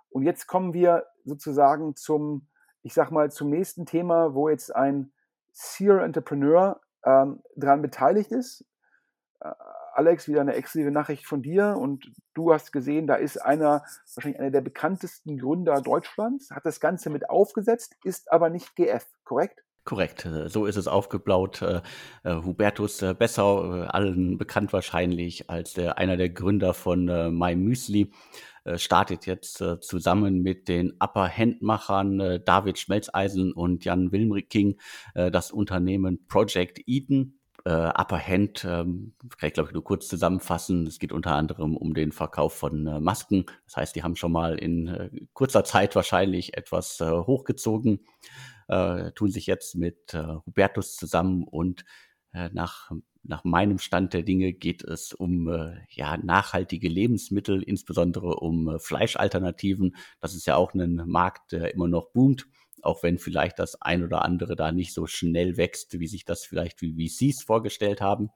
Und 0.09 0.23
jetzt 0.23 0.47
kommen 0.47 0.73
wir 0.73 1.05
sozusagen 1.23 1.95
zum, 1.95 2.47
ich 2.81 2.93
sag 2.93 3.11
mal, 3.11 3.31
zum 3.31 3.49
nächsten 3.49 3.85
Thema, 3.85 4.33
wo 4.33 4.49
jetzt 4.49 4.75
ein 4.75 5.11
Seer 5.51 6.01
Entrepreneur 6.01 6.81
ähm, 7.05 7.41
dran 7.55 7.81
beteiligt 7.81 8.31
ist. 8.31 8.65
Äh, 9.39 9.51
Alex, 9.93 10.27
wieder 10.27 10.41
eine 10.41 10.55
exklusive 10.55 10.91
Nachricht 10.91 11.25
von 11.25 11.41
dir 11.41 11.77
und 11.77 12.11
du 12.33 12.53
hast 12.53 12.71
gesehen, 12.71 13.07
da 13.07 13.15
ist 13.15 13.37
einer, 13.37 13.83
wahrscheinlich 14.13 14.39
einer 14.39 14.51
der 14.51 14.61
bekanntesten 14.61 15.37
Gründer 15.37 15.81
Deutschlands, 15.81 16.51
hat 16.51 16.65
das 16.65 16.81
Ganze 16.81 17.09
mit 17.09 17.29
aufgesetzt, 17.29 17.95
ist 18.03 18.31
aber 18.31 18.49
nicht 18.49 18.75
GF, 18.75 19.05
korrekt? 19.23 19.64
Korrekt, 19.85 20.25
äh, 20.25 20.49
so 20.49 20.65
ist 20.65 20.77
es 20.77 20.87
aufgeblaut. 20.87 21.61
Äh, 21.61 21.81
äh, 22.23 22.35
Hubertus 22.41 23.05
Bessau, 23.19 23.61
allen 23.83 24.39
bekannt 24.39 24.73
wahrscheinlich 24.73 25.47
als 25.49 25.77
einer 25.77 26.17
der 26.17 26.29
Gründer 26.29 26.73
von 26.73 27.05
Müsli, 27.05 28.11
startet 28.77 29.27
jetzt 29.27 29.63
zusammen 29.81 30.41
mit 30.41 30.67
den 30.67 30.93
Upper 30.99 31.29
Handmachern 31.29 32.41
David 32.45 32.79
Schmelzeisen 32.79 33.53
und 33.53 33.85
Jan 33.85 34.11
Wilmriking 34.11 34.79
das 35.13 35.51
Unternehmen 35.51 36.25
Project 36.27 36.81
Eden. 36.87 37.39
Upper 37.63 38.19
Hand 38.19 38.65
ähm, 38.67 39.13
kann 39.37 39.47
ich 39.47 39.53
glaube 39.53 39.69
ich 39.69 39.73
nur 39.73 39.83
kurz 39.83 40.07
zusammenfassen. 40.07 40.87
Es 40.87 40.97
geht 40.97 41.11
unter 41.11 41.35
anderem 41.35 41.77
um 41.77 41.93
den 41.93 42.11
Verkauf 42.11 42.53
von 42.53 43.03
Masken. 43.03 43.45
Das 43.65 43.77
heißt, 43.77 43.95
die 43.95 44.03
haben 44.03 44.15
schon 44.15 44.31
mal 44.31 44.57
in 44.57 45.27
kurzer 45.33 45.63
Zeit 45.63 45.95
wahrscheinlich 45.95 46.57
etwas 46.57 46.99
hochgezogen 47.01 47.99
äh, 48.67 49.11
tun 49.11 49.31
sich 49.31 49.45
jetzt 49.47 49.75
mit 49.75 50.13
äh, 50.13 50.35
Hubertus 50.45 50.95
zusammen 50.95 51.43
und 51.43 51.85
äh, 52.33 52.49
nach 52.53 52.91
nach 53.27 53.43
meinem 53.43 53.79
Stand 53.79 54.13
der 54.13 54.23
Dinge 54.23 54.53
geht 54.53 54.83
es 54.83 55.13
um 55.13 55.47
äh, 55.49 55.77
ja, 55.89 56.17
nachhaltige 56.17 56.87
Lebensmittel, 56.87 57.63
insbesondere 57.63 58.35
um 58.35 58.69
äh, 58.69 58.79
Fleischalternativen. 58.79 59.95
Das 60.21 60.35
ist 60.35 60.45
ja 60.45 60.55
auch 60.55 60.73
ein 60.73 61.01
Markt, 61.07 61.51
der 61.51 61.73
immer 61.73 61.87
noch 61.87 62.11
boomt, 62.11 62.47
auch 62.81 63.03
wenn 63.03 63.17
vielleicht 63.17 63.59
das 63.59 63.81
ein 63.81 64.03
oder 64.03 64.23
andere 64.23 64.55
da 64.55 64.71
nicht 64.71 64.93
so 64.93 65.07
schnell 65.07 65.57
wächst, 65.57 65.99
wie 65.99 66.07
sich 66.07 66.25
das 66.25 66.45
vielleicht 66.45 66.81
wie 66.81 67.09
VCs 67.09 67.43
vorgestellt 67.43 68.01
haben. 68.01 68.29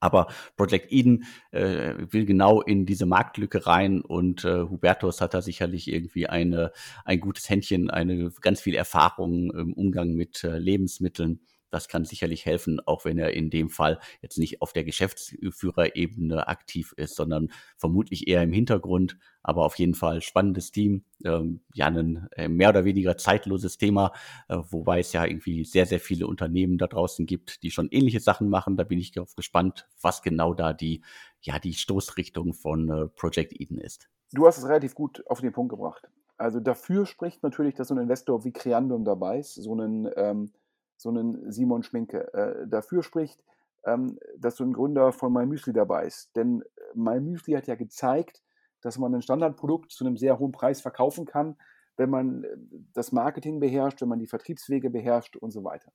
Aber 0.00 0.28
Project 0.56 0.92
Eden 0.92 1.24
äh, 1.52 1.94
will 2.10 2.26
genau 2.26 2.60
in 2.60 2.86
diese 2.86 3.06
Marktlücke 3.06 3.66
rein 3.66 4.00
und 4.02 4.44
äh, 4.44 4.62
Hubertus 4.62 5.20
hat 5.20 5.34
da 5.34 5.42
sicherlich 5.42 5.90
irgendwie 5.90 6.26
eine, 6.26 6.72
ein 7.04 7.20
gutes 7.20 7.48
Händchen, 7.48 7.90
eine 7.90 8.30
ganz 8.40 8.60
viel 8.60 8.74
Erfahrung 8.74 9.50
im 9.52 9.72
Umgang 9.72 10.12
mit 10.12 10.44
äh, 10.44 10.58
Lebensmitteln 10.58 11.40
das 11.76 11.88
kann 11.88 12.06
sicherlich 12.06 12.46
helfen, 12.46 12.80
auch 12.86 13.04
wenn 13.04 13.18
er 13.18 13.34
in 13.34 13.50
dem 13.50 13.68
Fall 13.68 14.00
jetzt 14.22 14.38
nicht 14.38 14.62
auf 14.62 14.72
der 14.72 14.82
Geschäftsführerebene 14.84 16.48
aktiv 16.48 16.94
ist, 16.96 17.14
sondern 17.14 17.50
vermutlich 17.76 18.28
eher 18.28 18.42
im 18.42 18.52
Hintergrund. 18.52 19.18
Aber 19.42 19.64
auf 19.64 19.78
jeden 19.78 19.94
Fall 19.94 20.22
spannendes 20.22 20.72
Team. 20.72 21.04
Ähm, 21.22 21.60
ja, 21.74 21.86
ein 21.86 22.28
äh, 22.32 22.48
mehr 22.48 22.70
oder 22.70 22.84
weniger 22.84 23.18
zeitloses 23.18 23.76
Thema, 23.76 24.12
äh, 24.48 24.56
wobei 24.70 25.00
es 25.00 25.12
ja 25.12 25.24
irgendwie 25.26 25.64
sehr, 25.64 25.84
sehr 25.84 26.00
viele 26.00 26.26
Unternehmen 26.26 26.78
da 26.78 26.86
draußen 26.86 27.26
gibt, 27.26 27.62
die 27.62 27.70
schon 27.70 27.88
ähnliche 27.90 28.20
Sachen 28.20 28.48
machen. 28.48 28.76
Da 28.76 28.84
bin 28.84 28.98
ich 28.98 29.12
gespannt, 29.36 29.86
was 30.00 30.22
genau 30.22 30.54
da 30.54 30.72
die, 30.72 31.02
ja, 31.42 31.58
die 31.58 31.74
Stoßrichtung 31.74 32.54
von 32.54 32.88
äh, 32.88 33.06
Project 33.08 33.52
Eden 33.60 33.78
ist. 33.78 34.08
Du 34.32 34.46
hast 34.46 34.56
es 34.58 34.66
relativ 34.66 34.94
gut 34.94 35.22
auf 35.28 35.42
den 35.42 35.52
Punkt 35.52 35.70
gebracht. 35.70 36.08
Also 36.38 36.58
dafür 36.60 37.04
spricht 37.04 37.42
natürlich, 37.42 37.74
dass 37.74 37.88
so 37.88 37.94
ein 37.94 38.00
Investor 38.00 38.44
wie 38.44 38.52
Creandum 38.52 39.04
dabei 39.04 39.38
ist, 39.38 39.54
so 39.54 39.74
ein 39.74 40.08
ähm, 40.16 40.52
so 40.96 41.10
einen 41.10 41.50
Simon 41.52 41.82
Schminke. 41.82 42.32
Äh, 42.34 42.66
dafür 42.66 43.02
spricht, 43.02 43.42
ähm, 43.84 44.18
dass 44.38 44.56
so 44.56 44.64
ein 44.64 44.72
Gründer 44.72 45.12
von 45.12 45.32
MyMüsli 45.32 45.72
dabei 45.72 46.06
ist. 46.06 46.34
Denn 46.36 46.62
äh, 46.62 46.64
MyMüsli 46.94 47.54
hat 47.54 47.66
ja 47.66 47.74
gezeigt, 47.74 48.42
dass 48.80 48.98
man 48.98 49.14
ein 49.14 49.22
Standardprodukt 49.22 49.92
zu 49.92 50.04
einem 50.04 50.16
sehr 50.16 50.38
hohen 50.38 50.52
Preis 50.52 50.80
verkaufen 50.80 51.24
kann, 51.26 51.56
wenn 51.96 52.10
man 52.10 52.44
äh, 52.44 52.56
das 52.92 53.12
Marketing 53.12 53.60
beherrscht, 53.60 54.00
wenn 54.00 54.08
man 54.08 54.18
die 54.18 54.26
Vertriebswege 54.26 54.90
beherrscht 54.90 55.36
und 55.36 55.50
so 55.50 55.64
weiter. 55.64 55.92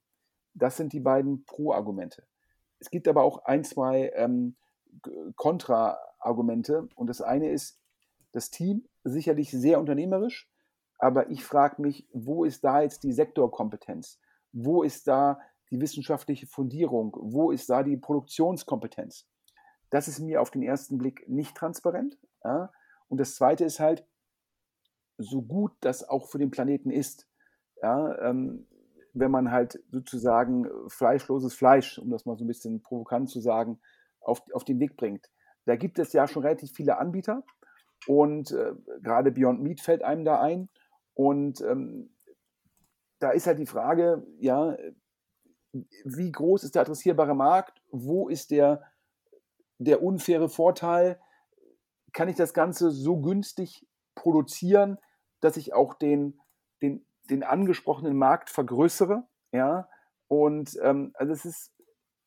Das 0.53 0.77
sind 0.77 0.93
die 0.93 0.99
beiden 0.99 1.45
Pro-Argumente. 1.45 2.23
Es 2.79 2.89
gibt 2.89 3.07
aber 3.07 3.23
auch 3.23 3.45
ein, 3.45 3.63
zwei 3.63 4.11
ähm, 4.15 4.55
Kontra-Argumente. 5.35 6.89
Und 6.95 7.07
das 7.07 7.21
eine 7.21 7.51
ist, 7.51 7.79
das 8.31 8.49
Team 8.49 8.87
sicherlich 9.03 9.51
sehr 9.51 9.79
unternehmerisch, 9.79 10.49
aber 10.97 11.29
ich 11.29 11.43
frage 11.43 11.81
mich, 11.81 12.07
wo 12.13 12.45
ist 12.45 12.63
da 12.63 12.81
jetzt 12.81 13.03
die 13.03 13.11
Sektorkompetenz? 13.11 14.19
Wo 14.51 14.83
ist 14.83 15.07
da 15.07 15.39
die 15.69 15.79
wissenschaftliche 15.79 16.47
Fundierung? 16.47 17.15
Wo 17.19 17.51
ist 17.51 17.69
da 17.69 17.83
die 17.83 17.97
Produktionskompetenz? 17.97 19.27
Das 19.89 20.07
ist 20.07 20.19
mir 20.19 20.41
auf 20.41 20.51
den 20.51 20.63
ersten 20.63 20.97
Blick 20.97 21.27
nicht 21.27 21.55
transparent. 21.55 22.17
Ja? 22.43 22.71
Und 23.07 23.19
das 23.19 23.35
Zweite 23.35 23.65
ist 23.65 23.79
halt, 23.79 24.05
so 25.17 25.41
gut 25.41 25.73
das 25.81 26.07
auch 26.07 26.27
für 26.27 26.39
den 26.39 26.51
Planeten 26.51 26.89
ist, 26.89 27.27
ja, 27.81 28.17
ähm, 28.21 28.67
wenn 29.13 29.31
man 29.31 29.51
halt 29.51 29.83
sozusagen 29.91 30.67
fleischloses 30.87 31.53
Fleisch, 31.53 31.99
um 31.99 32.09
das 32.09 32.25
mal 32.25 32.37
so 32.37 32.45
ein 32.45 32.47
bisschen 32.47 32.81
provokant 32.81 33.29
zu 33.29 33.39
sagen, 33.39 33.79
auf, 34.21 34.41
auf 34.53 34.63
den 34.63 34.79
Weg 34.79 34.95
bringt. 34.95 35.29
Da 35.65 35.75
gibt 35.75 35.99
es 35.99 36.13
ja 36.13 36.27
schon 36.27 36.43
relativ 36.43 36.71
viele 36.71 36.97
Anbieter 36.97 37.43
und 38.07 38.51
äh, 38.51 38.73
gerade 39.01 39.31
Beyond 39.31 39.61
Meat 39.61 39.81
fällt 39.81 40.03
einem 40.03 40.25
da 40.25 40.39
ein. 40.39 40.69
Und 41.13 41.61
ähm, 41.61 42.09
da 43.21 43.29
ist 43.29 43.47
halt 43.47 43.59
die 43.59 43.67
Frage, 43.67 44.25
ja, 44.39 44.75
wie 46.03 46.31
groß 46.31 46.63
ist 46.63 46.75
der 46.75 46.81
adressierbare 46.81 47.35
Markt? 47.35 47.81
Wo 47.91 48.27
ist 48.27 48.51
der, 48.51 48.83
der 49.77 50.03
unfaire 50.03 50.49
Vorteil? 50.49 51.19
Kann 52.13 52.27
ich 52.29 52.35
das 52.35 52.53
Ganze 52.53 52.89
so 52.89 53.21
günstig 53.21 53.87
produzieren, 54.15 54.97
dass 55.39 55.55
ich 55.55 55.73
auch 55.73 55.93
den, 55.93 56.39
den, 56.81 57.05
den 57.29 57.43
angesprochenen 57.43 58.17
Markt 58.17 58.49
vergrößere? 58.49 59.23
Ja, 59.51 59.87
und 60.27 60.77
ähm, 60.81 61.11
also 61.13 61.31
es 61.31 61.45
ist 61.45 61.73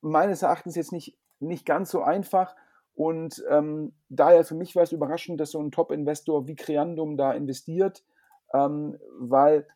meines 0.01 0.43
Erachtens 0.43 0.77
jetzt 0.77 0.93
nicht, 0.93 1.19
nicht 1.41 1.67
ganz 1.67 1.91
so 1.91 2.03
einfach. 2.03 2.55
Und 2.95 3.45
ähm, 3.49 3.95
daher 4.09 4.45
für 4.45 4.55
mich 4.55 4.77
war 4.77 4.85
es 4.85 4.93
überraschend, 4.93 5.41
dass 5.41 5.51
so 5.51 5.61
ein 5.61 5.73
Top-Investor 5.73 6.47
wie 6.47 6.55
Creandum 6.55 7.17
da 7.17 7.33
investiert, 7.33 8.05
ähm, 8.53 8.97
weil 9.19 9.67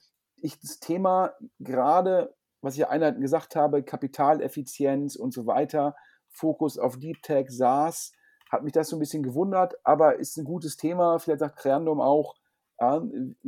ich 0.43 0.59
das 0.61 0.81
Thema 0.81 1.33
gerade, 1.59 2.35
was 2.61 2.77
ich 2.77 2.87
einleitend 2.87 3.23
gesagt 3.23 3.57
habe, 3.57 3.83
Kapitaleffizienz 3.83 5.17
und 5.17 5.33
so 5.33 5.47
weiter, 5.47 5.95
Fokus 6.29 6.79
auf 6.79 6.99
Deep 6.99 7.23
Tech, 7.23 7.47
SaaS, 7.49 8.13
hat 8.51 8.63
mich 8.63 8.73
das 8.73 8.89
so 8.89 8.97
ein 8.97 9.01
bisschen 9.01 9.23
gewundert, 9.23 9.75
aber 9.85 10.17
ist 10.17 10.37
ein 10.39 10.45
gutes 10.45 10.77
Thema. 10.77 11.19
Vielleicht 11.19 11.41
sagt 11.41 11.59
Creandum 11.59 12.01
auch, 12.01 12.35
äh, 12.79 13.01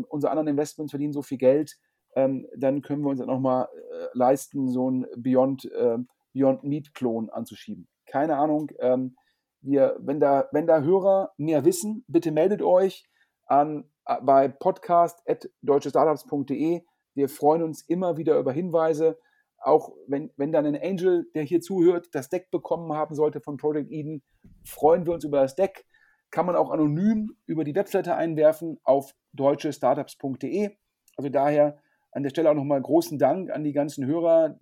unsere 0.09 0.31
anderen 0.31 0.49
Investments 0.49 0.93
verdienen 0.93 1.13
so 1.13 1.23
viel 1.23 1.39
Geld, 1.39 1.79
ähm, 2.15 2.47
dann 2.57 2.83
können 2.83 3.03
wir 3.03 3.11
uns 3.11 3.21
nochmal 3.21 3.69
äh, 3.75 4.07
leisten, 4.15 4.69
so 4.69 4.91
ein 4.91 5.07
Beyond, 5.17 5.65
äh, 5.67 5.99
Beyond 6.33 6.65
Meat-Klon 6.65 7.31
anzuschieben. 7.31 7.89
Keine 8.07 8.37
Ahnung. 8.37 8.71
Ähm, 8.81 9.17
wir, 9.61 9.97
wenn, 10.01 10.21
da, 10.21 10.49
wenn 10.53 10.67
da 10.67 10.81
Hörer 10.81 11.33
mehr 11.37 11.65
wissen, 11.65 12.05
bitte 12.09 12.33
meldet 12.33 12.63
euch 12.63 13.05
an 13.47 13.85
bei 14.23 14.49
podcast.deutschestartups.de. 14.49 16.83
Wir 17.15 17.29
freuen 17.29 17.63
uns 17.63 17.83
immer 17.83 18.17
wieder 18.17 18.39
über 18.39 18.53
Hinweise. 18.53 19.19
Auch 19.59 19.93
wenn, 20.07 20.31
wenn 20.37 20.53
dann 20.53 20.65
ein 20.67 20.81
Angel, 20.81 21.29
der 21.35 21.43
hier 21.43 21.61
zuhört, 21.61 22.09
das 22.13 22.31
Deck 22.31 22.51
bekommen 22.51 22.95
haben 22.95 23.15
sollte 23.15 23.41
von 23.41 23.59
Project 23.59 23.91
Eden, 23.91 24.23
freuen 24.65 25.05
wir 25.07 25.13
uns 25.13 25.25
über 25.25 25.43
das 25.43 25.55
Deck. 25.55 25.85
Kann 26.31 26.47
man 26.47 26.57
auch 26.57 26.71
anonym 26.71 27.37
über 27.47 27.65
die 27.65 27.75
Webseite 27.75 28.17
einwerfen 28.17 28.81
auf 28.85 29.15
deutschestartups.de. 29.33 30.71
Also 31.17 31.29
daher 31.29 31.79
an 32.13 32.23
der 32.23 32.31
Stelle 32.31 32.51
auch 32.51 32.55
nochmal 32.55 32.81
großen 32.81 33.19
Dank 33.19 33.51
an 33.51 33.65
die 33.65 33.73
ganzen 33.73 34.07
Hörer, 34.07 34.59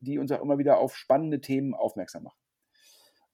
die 0.00 0.18
uns 0.18 0.32
auch 0.32 0.40
immer 0.40 0.58
wieder 0.58 0.78
auf 0.78 0.96
spannende 0.96 1.40
Themen 1.40 1.74
aufmerksam 1.74 2.22
machen. 2.24 2.38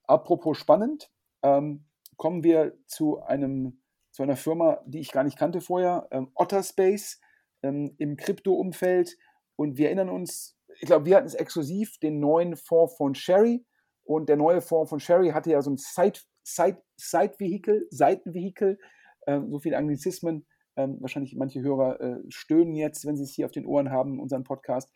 Apropos 0.06 0.58
spannend, 0.58 1.10
ähm, 1.42 1.86
kommen 2.16 2.42
wir 2.42 2.76
zu 2.86 3.22
einem 3.22 3.83
zu 4.14 4.22
einer 4.22 4.36
Firma, 4.36 4.80
die 4.86 5.00
ich 5.00 5.10
gar 5.10 5.24
nicht 5.24 5.36
kannte 5.36 5.60
vorher, 5.60 6.06
ähm, 6.12 6.30
Otterspace 6.36 7.20
ähm, 7.64 7.96
im 7.98 8.16
Krypto-Umfeld. 8.16 9.18
Und 9.56 9.76
wir 9.76 9.86
erinnern 9.86 10.08
uns, 10.08 10.56
ich 10.80 10.86
glaube, 10.86 11.06
wir 11.06 11.16
hatten 11.16 11.26
es 11.26 11.34
exklusiv, 11.34 11.98
den 11.98 12.20
neuen 12.20 12.54
Fonds 12.54 12.94
von 12.96 13.16
Sherry. 13.16 13.66
Und 14.04 14.28
der 14.28 14.36
neue 14.36 14.60
Fonds 14.60 14.90
von 14.90 15.00
Sherry 15.00 15.30
hatte 15.30 15.50
ja 15.50 15.60
so 15.62 15.70
ein 15.70 15.78
Side, 15.78 16.20
Side, 16.44 16.80
Side-Vehikel, 16.96 17.88
Seitenvehikel, 17.90 18.78
ähm, 19.26 19.50
so 19.50 19.58
viele 19.58 19.78
Anglizismen. 19.78 20.46
Ähm, 20.76 20.98
wahrscheinlich 21.00 21.34
manche 21.34 21.60
Hörer 21.60 22.00
äh, 22.00 22.20
stöhnen 22.28 22.76
jetzt, 22.76 23.04
wenn 23.06 23.16
sie 23.16 23.24
es 23.24 23.34
hier 23.34 23.46
auf 23.46 23.52
den 23.52 23.66
Ohren 23.66 23.90
haben, 23.90 24.20
unseren 24.20 24.44
Podcast. 24.44 24.92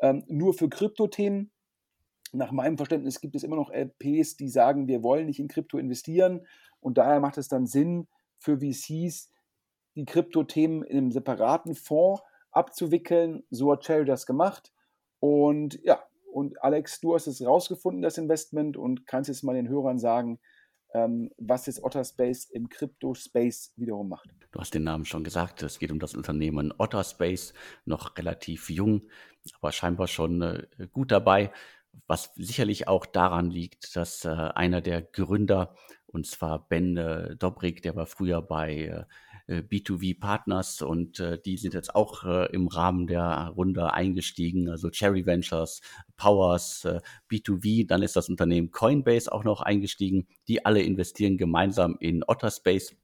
Ähm, 0.00 0.24
nur 0.28 0.54
für 0.54 0.70
Krypto-Themen. 0.70 1.52
Nach 2.32 2.52
meinem 2.52 2.78
Verständnis 2.78 3.20
gibt 3.20 3.36
es 3.36 3.42
immer 3.42 3.56
noch 3.56 3.70
LPs, 3.70 4.38
die 4.38 4.48
sagen, 4.48 4.88
wir 4.88 5.02
wollen 5.02 5.26
nicht 5.26 5.40
in 5.40 5.48
Krypto 5.48 5.76
investieren. 5.76 6.46
Und 6.80 6.96
daher 6.96 7.20
macht 7.20 7.36
es 7.36 7.48
dann 7.48 7.66
Sinn, 7.66 8.08
für 8.42 8.58
VCs, 8.58 9.30
die 9.94 10.04
Krypto-Themen 10.04 10.82
in 10.82 10.98
einem 10.98 11.12
separaten 11.12 11.74
Fonds 11.74 12.22
abzuwickeln. 12.50 13.44
So 13.50 13.72
hat 13.72 13.84
Cherry 13.84 14.04
das 14.04 14.26
gemacht. 14.26 14.72
Und 15.20 15.80
ja, 15.84 16.02
und 16.32 16.62
Alex, 16.62 17.00
du 17.00 17.14
hast 17.14 17.26
es 17.26 17.44
rausgefunden, 17.44 18.02
das 18.02 18.18
Investment, 18.18 18.76
und 18.76 19.06
kannst 19.06 19.28
jetzt 19.28 19.44
mal 19.44 19.54
den 19.54 19.68
Hörern 19.68 19.98
sagen, 19.98 20.40
ähm, 20.94 21.30
was 21.36 21.66
jetzt 21.66 21.84
Otterspace 21.84 22.46
im 22.46 22.68
Crypto-Space 22.68 23.72
wiederum 23.76 24.08
macht. 24.08 24.28
Du 24.50 24.60
hast 24.60 24.74
den 24.74 24.84
Namen 24.84 25.04
schon 25.04 25.24
gesagt, 25.24 25.62
es 25.62 25.78
geht 25.78 25.92
um 25.92 25.98
das 25.98 26.14
Unternehmen 26.14 26.72
Otterspace, 26.76 27.54
noch 27.84 28.16
relativ 28.18 28.70
jung, 28.70 29.02
aber 29.60 29.72
scheinbar 29.72 30.08
schon 30.08 30.42
äh, 30.42 30.66
gut 30.92 31.10
dabei, 31.12 31.52
was 32.06 32.32
sicherlich 32.34 32.88
auch 32.88 33.06
daran 33.06 33.50
liegt, 33.50 33.96
dass 33.96 34.24
äh, 34.24 34.28
einer 34.28 34.80
der 34.80 35.02
Gründer 35.02 35.74
und 36.12 36.26
zwar 36.26 36.68
Ben 36.68 36.96
äh, 36.96 37.36
Dobrik, 37.36 37.82
der 37.82 37.96
war 37.96 38.06
früher 38.06 38.42
bei 38.42 39.06
äh, 39.46 39.62
B2V 39.62 40.18
Partners 40.20 40.82
und 40.82 41.20
äh, 41.20 41.38
die 41.40 41.56
sind 41.56 41.74
jetzt 41.74 41.94
auch 41.94 42.24
äh, 42.24 42.46
im 42.52 42.68
Rahmen 42.68 43.06
der 43.06 43.52
Runde 43.56 43.92
eingestiegen, 43.92 44.68
also 44.68 44.90
Cherry 44.90 45.26
Ventures, 45.26 45.80
Powers, 46.16 46.84
äh, 46.84 47.00
B2V, 47.30 47.86
dann 47.86 48.02
ist 48.02 48.16
das 48.16 48.28
Unternehmen 48.28 48.70
Coinbase 48.70 49.32
auch 49.32 49.44
noch 49.44 49.60
eingestiegen. 49.60 50.26
Die 50.48 50.64
alle 50.64 50.82
investieren 50.82 51.38
gemeinsam 51.38 51.96
in 51.98 52.22
Otterspace. 52.26 52.94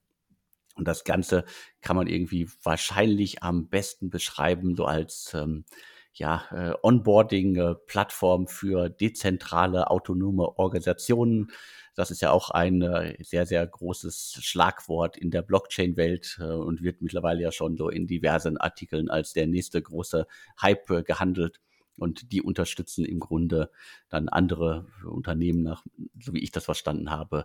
Und 0.77 0.87
das 0.87 1.03
Ganze 1.03 1.45
kann 1.81 1.97
man 1.97 2.07
irgendwie 2.07 2.49
wahrscheinlich 2.63 3.43
am 3.43 3.69
besten 3.69 4.11
beschreiben, 4.11 4.77
so 4.77 4.85
als 4.85 5.35
ähm, 5.35 5.65
ja, 6.13 6.45
äh, 6.53 6.75
Onboarding-Plattform 6.83 8.47
für 8.47 8.89
dezentrale, 8.89 9.91
autonome 9.91 10.59
Organisationen. 10.59 11.51
Das 11.99 12.13
ist 12.13 12.23
ja 12.23 12.31
auch 12.31 12.51
ein 12.51 12.81
äh, 12.83 13.17
sehr, 13.25 13.45
sehr 13.45 13.67
großes 13.67 14.39
Schlagwort 14.41 15.17
in 15.17 15.33
der 15.33 15.43
Blockchain-Welt 15.43 16.39
äh, 16.41 16.45
und 16.45 16.81
wird 16.81 17.03
mittlerweile 17.03 17.43
ja 17.43 17.51
schon 17.51 17.77
so 17.77 17.89
in 17.89 18.07
diversen 18.07 18.57
Artikeln 18.57 19.11
als 19.11 19.33
der 19.33 19.49
nächste 19.49 19.83
große 19.83 20.29
Hype 20.63 20.89
äh, 20.91 21.03
gehandelt. 21.03 21.59
Und 21.97 22.31
die 22.31 22.41
unterstützen 22.41 23.05
im 23.05 23.19
Grunde 23.19 23.73
dann 24.11 24.29
andere 24.29 24.87
Unternehmen 25.05 25.65
nach, 25.65 25.83
so 26.21 26.33
wie 26.35 26.39
ich 26.39 26.53
das 26.53 26.65
verstanden 26.65 27.11
habe, 27.11 27.45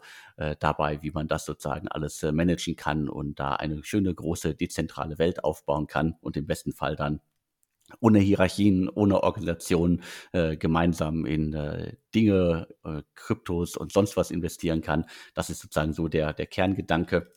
dabei, 0.60 1.02
wie 1.02 1.10
man 1.10 1.28
das 1.28 1.46
sozusagen 1.46 1.88
alles 1.88 2.22
managen 2.22 2.76
kann 2.76 3.10
und 3.10 3.40
da 3.40 3.54
eine 3.54 3.84
schöne 3.84 4.14
große 4.14 4.54
dezentrale 4.54 5.18
Welt 5.18 5.44
aufbauen 5.44 5.88
kann 5.88 6.18
und 6.22 6.38
im 6.38 6.46
besten 6.46 6.72
Fall 6.72 6.96
dann 6.96 7.20
ohne 8.00 8.20
Hierarchien, 8.20 8.90
ohne 8.90 9.24
Organisation 9.24 10.02
äh, 10.32 10.58
gemeinsam 10.58 11.26
in 11.26 11.54
äh, 11.54 11.96
Dinge, 12.16 12.68
äh, 12.84 13.02
Kryptos 13.16 13.78
und 13.78 13.92
sonst 13.92 14.18
was 14.18 14.32
investieren 14.32 14.82
kann. 14.82 15.06
Das 15.34 15.50
ist 15.50 15.60
sozusagen 15.60 15.94
so 15.94 16.08
der, 16.08 16.34
der 16.34 16.48
Kerngedanke 16.48 17.32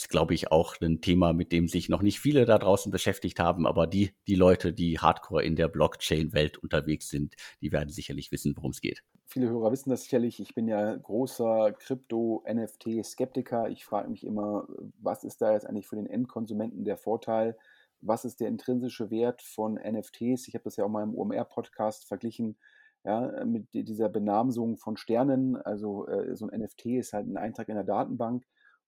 ist, 0.00 0.08
glaube 0.08 0.32
ich, 0.32 0.50
auch 0.50 0.80
ein 0.80 1.02
Thema, 1.02 1.32
mit 1.34 1.52
dem 1.52 1.68
sich 1.68 1.90
noch 1.90 2.00
nicht 2.00 2.20
viele 2.20 2.46
da 2.46 2.58
draußen 2.58 2.90
beschäftigt 2.90 3.38
haben, 3.38 3.66
aber 3.66 3.86
die, 3.86 4.12
die 4.26 4.34
Leute, 4.34 4.72
die 4.72 4.98
hardcore 4.98 5.44
in 5.44 5.56
der 5.56 5.68
Blockchain-Welt 5.68 6.56
unterwegs 6.56 7.10
sind, 7.10 7.34
die 7.60 7.70
werden 7.70 7.90
sicherlich 7.90 8.32
wissen, 8.32 8.56
worum 8.56 8.70
es 8.70 8.80
geht. 8.80 9.02
Viele 9.26 9.48
Hörer 9.48 9.70
wissen 9.70 9.90
das 9.90 10.04
sicherlich. 10.04 10.40
Ich 10.40 10.54
bin 10.54 10.66
ja 10.68 10.96
großer 10.96 11.72
Krypto-NFT-Skeptiker. 11.78 13.68
Ich 13.68 13.84
frage 13.84 14.08
mich 14.08 14.24
immer, 14.24 14.66
was 14.98 15.22
ist 15.22 15.42
da 15.42 15.52
jetzt 15.52 15.66
eigentlich 15.66 15.86
für 15.86 15.96
den 15.96 16.06
Endkonsumenten 16.06 16.84
der 16.84 16.96
Vorteil? 16.96 17.56
Was 18.00 18.24
ist 18.24 18.40
der 18.40 18.48
intrinsische 18.48 19.10
Wert 19.10 19.42
von 19.42 19.74
NFTs? 19.74 20.48
Ich 20.48 20.54
habe 20.54 20.64
das 20.64 20.76
ja 20.76 20.84
auch 20.84 20.88
mal 20.88 21.02
im 21.02 21.14
OMR-Podcast 21.14 22.06
verglichen 22.06 22.56
ja, 23.04 23.44
mit 23.44 23.72
dieser 23.72 24.08
Benamsung 24.08 24.76
von 24.76 24.96
Sternen. 24.96 25.56
Also 25.56 26.06
äh, 26.08 26.36
so 26.36 26.48
ein 26.48 26.60
NFT 26.60 26.86
ist 26.86 27.12
halt 27.12 27.26
ein 27.26 27.36
Eintrag 27.36 27.68
in 27.68 27.74
der 27.74 27.84
Datenbank. 27.84 28.44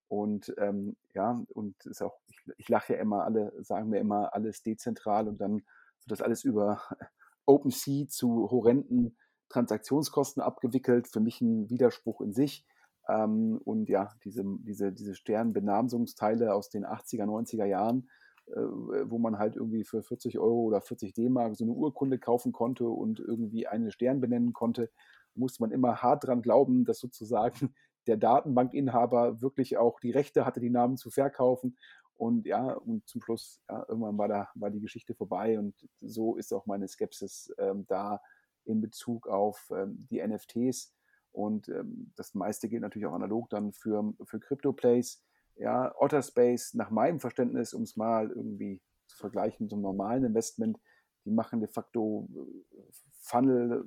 Und 0.08 0.54
ähm, 0.58 0.96
ja, 1.14 1.42
und 1.54 1.86
ist 1.86 2.02
auch, 2.02 2.18
ich, 2.28 2.38
ich 2.58 2.68
lache 2.68 2.94
ja 2.94 3.00
immer, 3.00 3.24
alle 3.24 3.52
sagen 3.62 3.88
mir 3.88 3.98
immer 3.98 4.34
alles 4.34 4.62
dezentral 4.62 5.26
und 5.26 5.40
dann 5.40 5.54
wird 5.54 6.10
das 6.10 6.20
alles 6.20 6.44
über 6.44 6.82
OpenSea 7.46 8.08
zu 8.08 8.50
horrenden 8.50 9.16
Transaktionskosten 9.48 10.42
abgewickelt. 10.42 11.08
Für 11.08 11.20
mich 11.20 11.40
ein 11.40 11.70
Widerspruch 11.70 12.20
in 12.20 12.34
sich. 12.34 12.66
Ähm, 13.08 13.58
und 13.64 13.88
ja, 13.88 14.12
diese, 14.24 14.44
diese, 14.60 14.92
diese 14.92 15.14
Sternbenamsungsteile 15.14 16.54
aus 16.54 16.68
den 16.68 16.84
80er, 16.84 17.24
90er 17.24 17.64
Jahren, 17.64 18.10
wo 18.46 19.18
man 19.18 19.38
halt 19.38 19.56
irgendwie 19.56 19.84
für 19.84 20.02
40 20.02 20.38
Euro 20.38 20.62
oder 20.62 20.80
40 20.80 21.14
D-Mark 21.14 21.56
so 21.56 21.64
eine 21.64 21.72
Urkunde 21.72 22.18
kaufen 22.18 22.52
konnte 22.52 22.88
und 22.88 23.20
irgendwie 23.20 23.66
einen 23.66 23.90
Stern 23.90 24.20
benennen 24.20 24.52
konnte, 24.52 24.90
musste 25.34 25.62
man 25.62 25.70
immer 25.70 26.02
hart 26.02 26.24
dran 26.26 26.42
glauben, 26.42 26.84
dass 26.84 26.98
sozusagen 26.98 27.74
der 28.06 28.16
Datenbankinhaber 28.16 29.40
wirklich 29.40 29.76
auch 29.76 30.00
die 30.00 30.10
Rechte 30.10 30.44
hatte, 30.44 30.60
die 30.60 30.70
Namen 30.70 30.96
zu 30.96 31.10
verkaufen. 31.10 31.76
Und 32.14 32.46
ja, 32.46 32.74
und 32.74 33.08
zum 33.08 33.22
Schluss, 33.22 33.60
ja, 33.68 33.84
irgendwann 33.88 34.18
war, 34.18 34.28
da, 34.28 34.48
war 34.54 34.70
die 34.70 34.80
Geschichte 34.80 35.14
vorbei. 35.14 35.58
Und 35.58 35.74
so 36.00 36.36
ist 36.36 36.52
auch 36.52 36.66
meine 36.66 36.88
Skepsis 36.88 37.52
ähm, 37.58 37.86
da 37.88 38.20
in 38.64 38.80
Bezug 38.80 39.28
auf 39.28 39.72
ähm, 39.74 40.06
die 40.10 40.24
NFTs. 40.24 40.94
Und 41.32 41.68
ähm, 41.68 42.12
das 42.16 42.34
meiste 42.34 42.68
gilt 42.68 42.82
natürlich 42.82 43.06
auch 43.06 43.14
analog 43.14 43.48
dann 43.50 43.72
für, 43.72 44.12
für 44.24 44.38
Crypto-Plays. 44.38 45.22
Ja, 45.56 45.94
Otterspace, 45.98 46.74
nach 46.74 46.90
meinem 46.90 47.20
Verständnis, 47.20 47.74
um 47.74 47.82
es 47.82 47.96
mal 47.96 48.30
irgendwie 48.30 48.80
zu 49.06 49.16
vergleichen 49.16 49.66
mit 49.66 49.72
einem 49.72 49.82
normalen 49.82 50.24
Investment, 50.24 50.78
die 51.24 51.30
machen 51.30 51.60
de 51.60 51.68
facto 51.68 52.28
äh, 52.34 52.92
Funnel, 53.20 53.84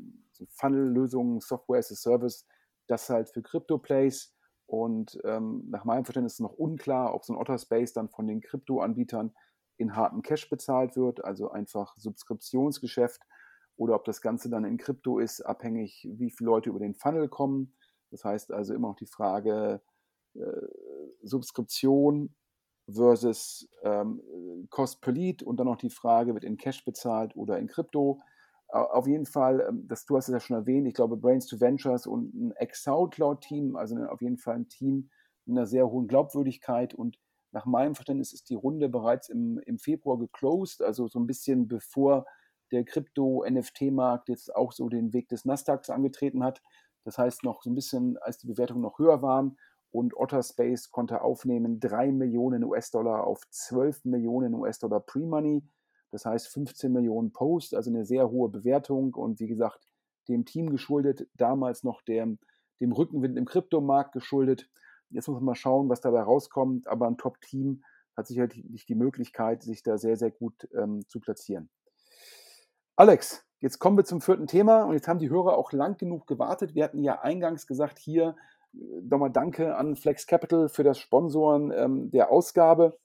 Funnel-Lösungen, 0.49 1.41
Software 1.41 1.79
as 1.79 1.91
a 1.91 1.95
Service, 1.95 2.47
das 2.87 3.09
halt 3.09 3.29
für 3.29 3.41
Crypto-Plays. 3.41 4.33
Und 4.67 5.19
ähm, 5.25 5.65
nach 5.69 5.85
meinem 5.85 6.05
Verständnis 6.05 6.33
ist 6.33 6.39
noch 6.39 6.53
unklar, 6.53 7.13
ob 7.13 7.23
so 7.25 7.33
ein 7.33 7.39
Otterspace 7.39 7.93
dann 7.93 8.09
von 8.09 8.27
den 8.27 8.41
Krypto-Anbietern 8.41 9.35
in 9.77 9.95
harten 9.95 10.21
Cash 10.21 10.49
bezahlt 10.49 10.95
wird, 10.95 11.23
also 11.23 11.51
einfach 11.51 11.95
Subskriptionsgeschäft, 11.97 13.21
oder 13.77 13.95
ob 13.95 14.05
das 14.05 14.21
Ganze 14.21 14.49
dann 14.49 14.63
in 14.63 14.77
Krypto 14.77 15.19
ist, 15.19 15.41
abhängig, 15.41 16.07
wie 16.13 16.31
viele 16.31 16.49
Leute 16.49 16.69
über 16.69 16.79
den 16.79 16.95
Funnel 16.95 17.27
kommen. 17.27 17.75
Das 18.09 18.23
heißt 18.23 18.53
also 18.53 18.73
immer 18.73 18.89
noch 18.89 18.95
die 18.95 19.05
Frage 19.05 19.81
Subskription 21.23 22.35
versus 22.87 23.69
ähm, 23.83 24.21
Cost 24.69 25.01
per 25.01 25.13
Lead 25.13 25.41
und 25.43 25.57
dann 25.57 25.67
noch 25.67 25.77
die 25.77 25.89
Frage, 25.89 26.33
wird 26.33 26.43
in 26.43 26.57
Cash 26.57 26.85
bezahlt 26.85 27.35
oder 27.35 27.57
in 27.57 27.67
Krypto 27.67 28.19
auf 28.69 29.07
jeden 29.07 29.25
Fall, 29.25 29.65
ähm, 29.67 29.87
das, 29.87 30.05
du 30.05 30.17
hast 30.17 30.27
es 30.27 30.33
ja 30.33 30.39
schon 30.39 30.57
erwähnt, 30.57 30.87
ich 30.87 30.93
glaube 30.93 31.17
Brains 31.17 31.47
to 31.47 31.59
Ventures 31.59 32.07
und 32.07 32.33
ein 32.33 32.51
Ex-Soundcloud-Team, 32.51 33.75
also 33.75 33.95
auf 34.05 34.21
jeden 34.21 34.37
Fall 34.37 34.55
ein 34.55 34.69
Team 34.69 35.09
mit 35.45 35.57
einer 35.57 35.67
sehr 35.67 35.89
hohen 35.89 36.07
Glaubwürdigkeit 36.07 36.93
und 36.93 37.19
nach 37.51 37.65
meinem 37.65 37.95
Verständnis 37.95 38.33
ist 38.33 38.49
die 38.49 38.55
Runde 38.55 38.89
bereits 38.89 39.29
im, 39.29 39.59
im 39.65 39.77
Februar 39.77 40.17
geclosed, 40.17 40.81
also 40.81 41.07
so 41.07 41.19
ein 41.19 41.27
bisschen 41.27 41.67
bevor 41.67 42.25
der 42.71 42.83
Krypto-NFT-Markt 42.83 44.27
jetzt 44.27 44.53
auch 44.53 44.71
so 44.71 44.89
den 44.89 45.13
Weg 45.13 45.29
des 45.29 45.45
Nasdaqs 45.45 45.89
angetreten 45.89 46.43
hat. 46.43 46.61
Das 47.05 47.17
heißt 47.17 47.43
noch 47.43 47.61
so 47.61 47.69
ein 47.69 47.75
bisschen, 47.75 48.17
als 48.17 48.39
die 48.39 48.47
Bewertungen 48.47 48.81
noch 48.81 48.97
höher 48.99 49.21
waren 49.21 49.57
und 49.95 50.17
Otterspace 50.17 50.91
konnte 50.91 51.21
aufnehmen 51.21 51.79
3 51.79 52.11
Millionen 52.11 52.65
US-Dollar 52.65 53.25
auf 53.25 53.41
12 53.49 54.03
Millionen 54.03 54.53
US-Dollar 54.53 54.99
Pre-Money. 54.99 55.63
Das 56.11 56.25
heißt 56.25 56.49
15 56.49 56.91
Millionen 56.91 57.31
Posts, 57.31 57.73
also 57.73 57.89
eine 57.89 58.03
sehr 58.03 58.29
hohe 58.29 58.49
Bewertung 58.49 59.13
und 59.13 59.39
wie 59.39 59.47
gesagt, 59.47 59.87
dem 60.27 60.43
Team 60.43 60.69
geschuldet, 60.69 61.29
damals 61.35 61.83
noch 61.83 62.01
dem, 62.01 62.39
dem 62.81 62.91
Rückenwind 62.91 63.37
im 63.37 63.45
Kryptomarkt 63.45 64.11
geschuldet. 64.11 64.69
Jetzt 65.09 65.29
muss 65.29 65.35
man 65.35 65.45
mal 65.45 65.55
schauen, 65.55 65.87
was 65.87 66.01
dabei 66.01 66.23
rauskommt, 66.23 66.87
aber 66.87 67.07
ein 67.07 67.17
Top-Team 67.17 67.81
hat 68.17 68.27
sicherlich 68.27 68.85
die 68.85 68.95
Möglichkeit, 68.95 69.63
sich 69.63 69.81
da 69.81 69.97
sehr, 69.97 70.17
sehr 70.17 70.31
gut 70.31 70.67
ähm, 70.73 71.07
zu 71.07 71.21
platzieren. 71.21 71.69
Alex, 72.97 73.45
jetzt 73.61 73.79
kommen 73.79 73.97
wir 73.97 74.03
zum 74.03 74.19
vierten 74.19 74.47
Thema 74.47 74.83
und 74.83 74.93
jetzt 74.93 75.07
haben 75.07 75.19
die 75.19 75.29
Hörer 75.29 75.57
auch 75.57 75.71
lang 75.71 75.97
genug 75.97 76.27
gewartet. 76.27 76.75
Wir 76.75 76.83
hatten 76.83 77.01
ja 77.01 77.21
eingangs 77.21 77.65
gesagt, 77.65 77.97
hier 77.97 78.35
nochmal 79.03 79.31
Danke 79.31 79.75
an 79.75 79.95
Flex 79.95 80.27
Capital 80.27 80.69
für 80.69 80.83
das 80.83 80.99
Sponsoren 80.99 81.71
ähm, 81.71 82.11
der 82.11 82.31
Ausgabe. 82.31 82.97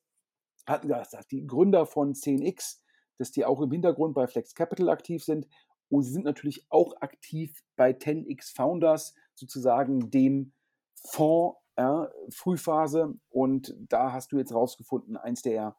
Hatten 0.66 0.88
gesagt, 0.88 1.30
die 1.30 1.46
Gründer 1.46 1.86
von 1.86 2.14
10x 2.14 2.80
dass 3.20 3.30
die 3.30 3.44
auch 3.44 3.60
im 3.60 3.70
Hintergrund 3.70 4.14
bei 4.14 4.26
Flex 4.26 4.54
Capital 4.54 4.88
aktiv 4.88 5.22
sind. 5.22 5.46
Und 5.90 6.02
sie 6.04 6.10
sind 6.10 6.24
natürlich 6.24 6.66
auch 6.70 6.94
aktiv 7.02 7.62
bei 7.76 7.90
10x 7.90 8.54
Founders, 8.54 9.14
sozusagen 9.34 10.10
dem 10.10 10.54
Fonds 10.94 11.58
äh, 11.76 12.06
Frühphase. 12.30 13.14
Und 13.28 13.76
da 13.78 14.12
hast 14.12 14.32
du 14.32 14.38
jetzt 14.38 14.54
rausgefunden, 14.54 15.18
eins 15.18 15.42
der 15.42 15.76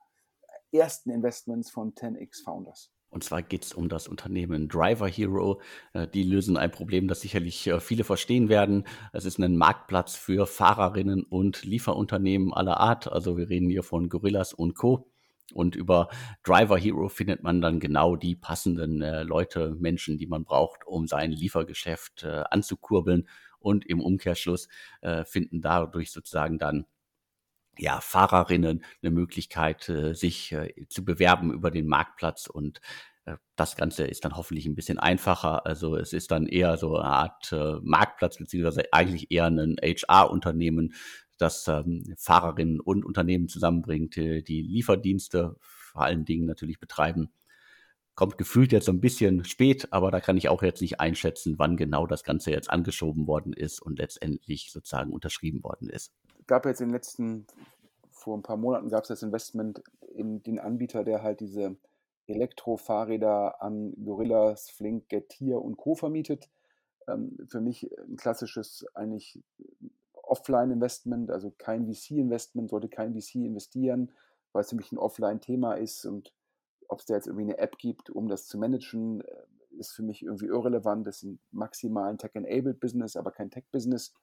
ersten 0.72 1.10
Investments 1.10 1.72
von 1.72 1.96
10x 1.96 2.44
Founders. 2.44 2.92
Und 3.12 3.26
zwar 3.26 3.44
geht 3.44 3.66
es 3.66 3.74
um 3.74 3.90
das 3.90 4.08
Unternehmen 4.08 4.70
Driver 4.70 5.08
Hero. 5.08 5.62
Äh, 5.94 6.08
die 6.08 6.24
lösen 6.24 6.58
ein 6.58 6.72
Problem, 6.72 7.10
das 7.10 7.20
sicherlich 7.22 7.68
äh, 7.68 7.80
viele 7.82 8.06
verstehen 8.06 8.48
werden. 8.48 8.86
Es 9.12 9.26
ist 9.26 9.38
ein 9.38 9.58
Marktplatz 9.58 10.16
für 10.16 10.48
Fahrerinnen 10.48 11.24
und 11.24 11.64
Lieferunternehmen 11.64 12.54
aller 12.54 12.78
Art. 12.78 13.12
Also 13.12 13.38
wir 13.38 13.50
reden 13.50 13.70
hier 13.70 13.84
von 13.84 14.08
Gorillas 14.08 14.54
und 14.54 14.76
Co. 14.76 15.08
Und 15.54 15.76
über 15.76 16.08
Driver 16.44 16.78
Hero 16.78 17.10
findet 17.10 17.44
man 17.44 17.60
dann 17.60 17.82
genau 17.82 18.16
die 18.16 18.36
passenden 18.36 19.02
äh, 19.02 19.24
Leute, 19.24 19.76
Menschen, 19.78 20.18
die 20.18 20.28
man 20.28 20.46
braucht, 20.46 20.88
um 20.88 21.06
sein 21.06 21.34
Liefergeschäft 21.34 22.24
anzukurbeln. 22.24 23.28
Und 23.60 23.86
im 23.86 24.02
Umkehrschluss 24.02 24.70
finden 25.26 25.62
dadurch 25.62 26.10
sozusagen 26.12 26.58
dann 26.58 26.88
ja, 27.82 28.00
Fahrerinnen 28.00 28.84
eine 29.02 29.12
Möglichkeit, 29.12 29.90
äh, 29.90 30.14
sich 30.14 30.52
äh, 30.52 30.72
zu 30.88 31.04
bewerben 31.04 31.52
über 31.52 31.72
den 31.72 31.88
Marktplatz 31.88 32.46
und 32.46 32.80
äh, 33.26 33.38
das 33.56 33.76
Ganze 33.76 34.06
ist 34.06 34.24
dann 34.24 34.38
hoffentlich 34.38 34.68
ein 34.68 34.76
bisschen 34.76 35.00
einfacher. 35.00 35.66
Also 35.66 35.96
es 35.96 36.14
ist 36.14 36.32
dann 36.32 36.46
eher 36.46 36.78
so 36.78 36.98
eine 36.98 37.10
Art 37.10 37.56
Marktplatz, 37.82 38.38
beziehungsweise 38.38 38.84
eigentlich 38.94 39.32
eher 39.32 39.46
ein 39.46 39.78
HR-Unternehmen, 39.82 40.94
das 41.38 41.68
ähm, 41.68 42.14
Fahrerinnen 42.18 42.80
und 42.80 43.04
Unternehmen 43.04 43.48
zusammenbringt, 43.48 44.16
die 44.16 44.62
Lieferdienste 44.62 45.56
vor 45.60 46.04
allen 46.04 46.26
Dingen 46.26 46.46
natürlich 46.46 46.80
betreiben. 46.80 47.32
Kommt 48.14 48.38
gefühlt 48.38 48.72
jetzt 48.72 48.86
so 48.86 48.92
ein 48.92 49.02
bisschen 49.02 49.44
spät, 49.46 49.88
aber 49.92 50.12
da 50.12 50.20
kann 50.20 50.38
ich 50.38 50.50
auch 50.50 50.62
jetzt 50.62 50.82
nicht 50.82 51.00
einschätzen, 51.00 51.58
wann 51.58 51.78
genau 51.78 52.06
das 52.06 52.24
Ganze 52.24 52.52
jetzt 52.52 52.70
angeschoben 52.70 53.26
worden 53.26 53.54
ist 53.54 53.82
und 53.82 53.98
letztendlich 53.98 54.72
sozusagen 54.72 55.12
unterschrieben 55.12 55.64
worden 55.64 55.90
ist. 55.90 56.14
Gab 56.52 56.66
jetzt 56.66 56.82
in 56.82 56.90
den 56.90 56.96
letzten, 56.96 57.48
vor 58.12 58.38
ein 58.38 58.44
paar 58.44 58.58
Monaten 58.58 58.90
gab 58.90 59.04
es 59.04 59.08
das 59.08 59.24
Investment 59.24 59.82
in 60.14 60.44
den 60.44 60.60
Anbieter, 60.60 61.06
der 61.06 61.24
halt 61.24 61.40
diese 61.40 61.78
Elektrofahrräder 62.28 63.62
an 63.62 63.94
Gorillas, 64.04 64.70
Flink, 64.70 65.08
Getir 65.08 65.62
und 65.62 65.78
Co. 65.78 65.96
vermietet. 65.96 66.50
Ähm, 67.08 67.38
für 67.48 67.62
mich 67.62 67.90
ein 68.00 68.18
klassisches 68.18 68.86
eigentlich 68.94 69.42
Offline-Investment, 70.12 71.32
also 71.32 71.54
kein 71.58 71.86
VC-Investment, 71.86 72.70
sollte 72.70 72.90
kein 72.90 73.14
VC 73.14 73.36
investieren, 73.36 74.12
weil 74.52 74.64
es 74.64 74.74
nämlich 74.74 74.92
ein 74.92 74.98
Offline-Thema 74.98 75.76
ist 75.76 76.06
und 76.06 76.34
ob 76.90 77.00
es 77.00 77.06
da 77.06 77.14
jetzt 77.14 77.28
irgendwie 77.28 77.46
eine 77.46 77.60
App 77.60 77.78
gibt, 77.78 78.10
um 78.10 78.28
das 78.28 78.48
zu 78.48 78.58
managen, 78.58 79.22
äh, 79.22 79.46
ist 79.80 79.94
für 79.94 80.04
mich 80.04 80.22
irgendwie 80.22 80.48
irrelevant. 80.48 81.08
Das 81.08 81.24
ist 81.24 81.24
ein 81.24 81.40
maximal 81.52 82.18
Tech-Enabled 82.18 82.82
Business, 82.82 83.16
aber 83.16 83.32
kein 83.32 83.50
Tech-Business. 83.50 84.14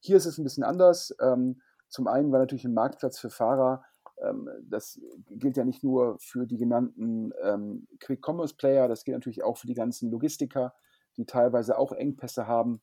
Hier 0.00 0.16
ist 0.16 0.26
es 0.26 0.38
ein 0.38 0.44
bisschen 0.44 0.64
anders. 0.64 1.14
Ähm, 1.20 1.60
zum 1.88 2.06
einen 2.06 2.30
war 2.32 2.38
natürlich 2.38 2.64
ein 2.64 2.74
Marktplatz 2.74 3.18
für 3.18 3.30
Fahrer 3.30 3.82
ähm, 4.22 4.48
das 4.62 5.00
gilt 5.30 5.56
ja 5.56 5.64
nicht 5.64 5.84
nur 5.84 6.18
für 6.18 6.46
die 6.46 6.56
genannten 6.56 7.32
ähm, 7.42 7.86
Quick 8.00 8.26
Commerce 8.26 8.54
Player, 8.56 8.88
das 8.88 9.04
gilt 9.04 9.16
natürlich 9.16 9.42
auch 9.42 9.56
für 9.56 9.66
die 9.66 9.74
ganzen 9.74 10.10
Logistiker, 10.10 10.74
die 11.16 11.26
teilweise 11.26 11.78
auch 11.78 11.92
Engpässe 11.92 12.46
haben. 12.46 12.80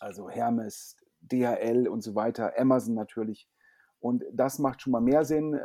Also 0.00 0.28
Hermes, 0.28 0.96
DHL 1.20 1.88
und 1.88 2.02
so 2.02 2.14
weiter, 2.14 2.58
Amazon 2.58 2.94
natürlich. 2.94 3.48
Und 4.00 4.24
das 4.32 4.58
macht 4.58 4.82
schon 4.82 4.90
mal 4.90 5.00
mehr 5.00 5.24
Sinn. 5.24 5.60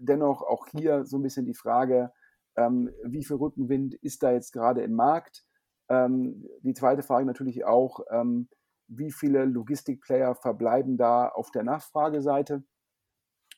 Dennoch 0.00 0.42
auch 0.42 0.66
hier 0.68 1.04
so 1.04 1.18
ein 1.18 1.22
bisschen 1.22 1.44
die 1.44 1.54
Frage, 1.54 2.12
wie 2.56 3.24
viel 3.24 3.36
Rückenwind 3.36 3.94
ist 3.94 4.22
da 4.22 4.32
jetzt 4.32 4.52
gerade 4.52 4.82
im 4.82 4.94
Markt? 4.94 5.44
Die 5.90 6.72
zweite 6.72 7.02
Frage 7.02 7.26
natürlich 7.26 7.66
auch, 7.66 8.00
wie 8.96 9.10
viele 9.10 9.44
Logistikplayer 9.44 10.34
verbleiben 10.34 10.96
da 10.96 11.28
auf 11.28 11.50
der 11.50 11.64
Nachfrageseite? 11.64 12.62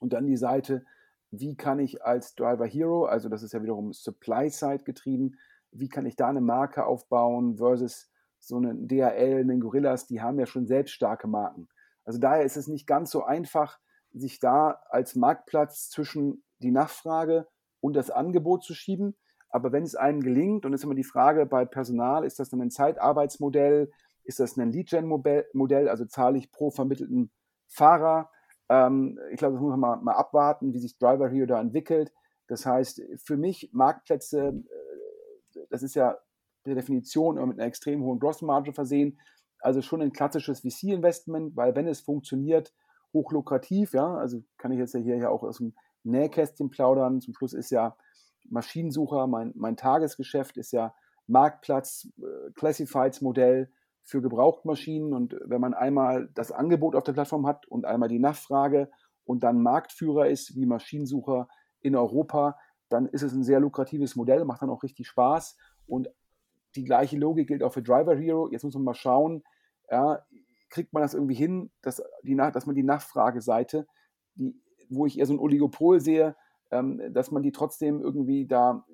Und 0.01 0.13
dann 0.13 0.27
die 0.27 0.37
Seite, 0.37 0.85
wie 1.31 1.57
kann 1.57 1.79
ich 1.79 2.05
als 2.05 2.35
Driver 2.35 2.67
Hero, 2.67 3.07
also 3.07 3.29
das 3.29 3.43
ist 3.43 3.53
ja 3.53 3.63
wiederum 3.63 3.93
Supply-Side 3.93 4.85
getrieben, 4.85 5.37
wie 5.73 5.89
kann 5.89 6.07
ich 6.07 6.17
da 6.17 6.29
eine 6.29 6.41
Marke 6.41 6.87
aufbauen 6.87 7.57
versus 7.57 8.11
so 8.39 8.57
einen 8.57 8.87
DHL, 8.87 9.41
einen 9.41 9.61
Gorillas, 9.61 10.07
die 10.07 10.21
haben 10.21 10.39
ja 10.39 10.47
schon 10.47 10.67
selbst 10.67 10.93
starke 10.93 11.27
Marken. 11.27 11.69
Also 12.05 12.19
daher 12.19 12.45
ist 12.45 12.57
es 12.57 12.69
nicht 12.69 12.87
ganz 12.87 13.11
so 13.11 13.25
einfach, 13.25 13.79
sich 14.13 14.39
da 14.39 14.83
als 14.91 15.17
Marktplatz 15.17 15.89
zwischen 15.91 16.45
die 16.59 16.71
Nachfrage 16.71 17.49
und 17.81 17.97
das 17.97 18.11
Angebot 18.11 18.63
zu 18.63 18.75
schieben. 18.75 19.17
Aber 19.49 19.73
wenn 19.73 19.83
es 19.83 19.95
einem 19.95 20.21
gelingt, 20.21 20.67
und 20.67 20.73
es 20.73 20.81
ist 20.81 20.85
immer 20.85 20.95
die 20.95 21.05
Frage 21.05 21.47
bei 21.47 21.65
Personal, 21.65 22.25
ist 22.25 22.39
das 22.39 22.51
dann 22.51 22.61
ein 22.61 22.71
Zeitarbeitsmodell, 22.71 23.91
ist 24.25 24.41
das 24.41 24.57
ein 24.57 24.73
Lead-Gen-Modell, 24.73 25.89
also 25.89 26.05
zahle 26.07 26.39
ich 26.39 26.51
pro 26.51 26.71
vermittelten 26.71 27.31
Fahrer? 27.69 28.31
Ähm, 28.69 29.19
ich 29.31 29.39
glaube, 29.39 29.55
das 29.55 29.63
muss 29.63 29.71
man 29.71 29.81
mal, 29.81 29.97
mal, 29.97 30.15
abwarten, 30.15 30.73
wie 30.73 30.79
sich 30.79 30.99
Driver 30.99 31.29
Hero 31.29 31.47
da 31.47 31.61
entwickelt. 31.61 32.13
Das 32.49 32.67
heißt, 32.67 33.03
für 33.23 33.37
mich 33.37 33.71
Marktplätze, 33.73 34.49
äh, 34.49 35.61
das 35.71 35.83
ist 35.83 35.95
ja 35.95 36.19
per 36.63 36.75
Definition 36.75 37.37
mit 37.49 37.59
einer 37.59 37.69
extrem 37.69 38.03
hohen 38.03 38.19
Grossmarge 38.19 38.73
versehen. 38.73 39.19
Also 39.61 39.83
schon 39.83 40.03
ein 40.03 40.13
klassisches 40.13 40.61
VC-Investment, 40.61 41.57
weil 41.57 41.75
wenn 41.75 41.87
es 41.87 42.01
funktioniert, 42.01 42.75
hochlukrativ, 43.13 43.93
ja, 43.93 44.17
also 44.17 44.43
kann 44.59 44.73
ich 44.73 44.79
jetzt 44.79 44.95
ja 44.95 45.01
hier 45.01 45.17
ja 45.17 45.29
auch 45.29 45.43
aus 45.43 45.59
dem 45.59 45.75
Nähkästchen 46.03 46.71
plaudern. 46.71 47.21
Zum 47.21 47.35
Schluss 47.35 47.55
ist 47.55 47.71
ja 47.71 47.97
Maschinensucher, 48.51 49.27
mein, 49.27 49.53
mein 49.55 49.77
Tagesgeschäft 49.77 50.57
ist 50.57 50.73
ja 50.73 50.95
Marktplatz, 51.27 52.09
äh, 52.19 52.51
Classifieds-Modell 52.55 53.71
für 54.05 54.23
Gebrauchtmaschinen. 54.23 55.13
Und 55.13 55.37
wenn 55.45 55.61
man 55.61 55.75
einmal 55.75 56.29
das 56.35 56.53
Angebot 56.53 56.95
auf 56.95 57.05
der 57.05 57.15
Plattform 57.15 57.47
hat 57.47 57.67
und 57.67 57.85
einmal 57.85 58.09
die 58.09 58.19
Nachfrage 58.19 58.91
und 59.25 59.43
dann 59.43 59.63
Marktführer 59.63 60.29
ist 60.29 60.55
wie 60.55 60.67
Maschinensucher 60.67 61.49
in 61.81 61.97
Europa, 61.97 62.57
dann 62.89 63.07
ist 63.07 63.23
es 63.23 63.33
ein 63.33 63.43
sehr 63.43 63.61
lukratives 63.61 64.15
Modell, 64.15 64.45
macht 64.45 64.63
dann 64.63 64.71
auch 64.71 64.83
richtig 64.83 65.09
Spaß. 65.09 65.57
Und 65.87 66.09
die 66.77 66.85
gleiche 66.85 67.17
Logik 67.17 67.49
gilt 67.49 67.63
auch 67.63 67.73
für 67.73 67.83
Driver 67.83 68.15
Hero. 68.15 68.49
Jetzt 68.51 68.65
muss 68.65 68.75
man 68.75 68.85
mal 68.85 68.95
schauen, 68.95 69.43
ja, 69.91 70.25
kriegt 70.69 70.93
man 70.93 71.03
das 71.03 71.15
irgendwie 71.15 71.35
hin, 71.35 71.71
dass, 71.83 72.03
die, 72.23 72.37
dass 72.37 72.67
man 72.67 72.75
die 72.75 72.83
Nachfrageseite, 72.83 73.87
die, 74.35 74.61
wo 74.91 75.07
ich 75.07 75.19
eher 75.19 75.27
so 75.27 75.33
ein 75.33 75.39
Oligopol 75.39 76.01
sehe, 76.01 76.37
ähm, 76.71 77.01
dass 77.13 77.31
man 77.31 77.43
die 77.43 77.53
trotzdem 77.53 78.01
irgendwie 78.01 78.47
da 78.47 78.85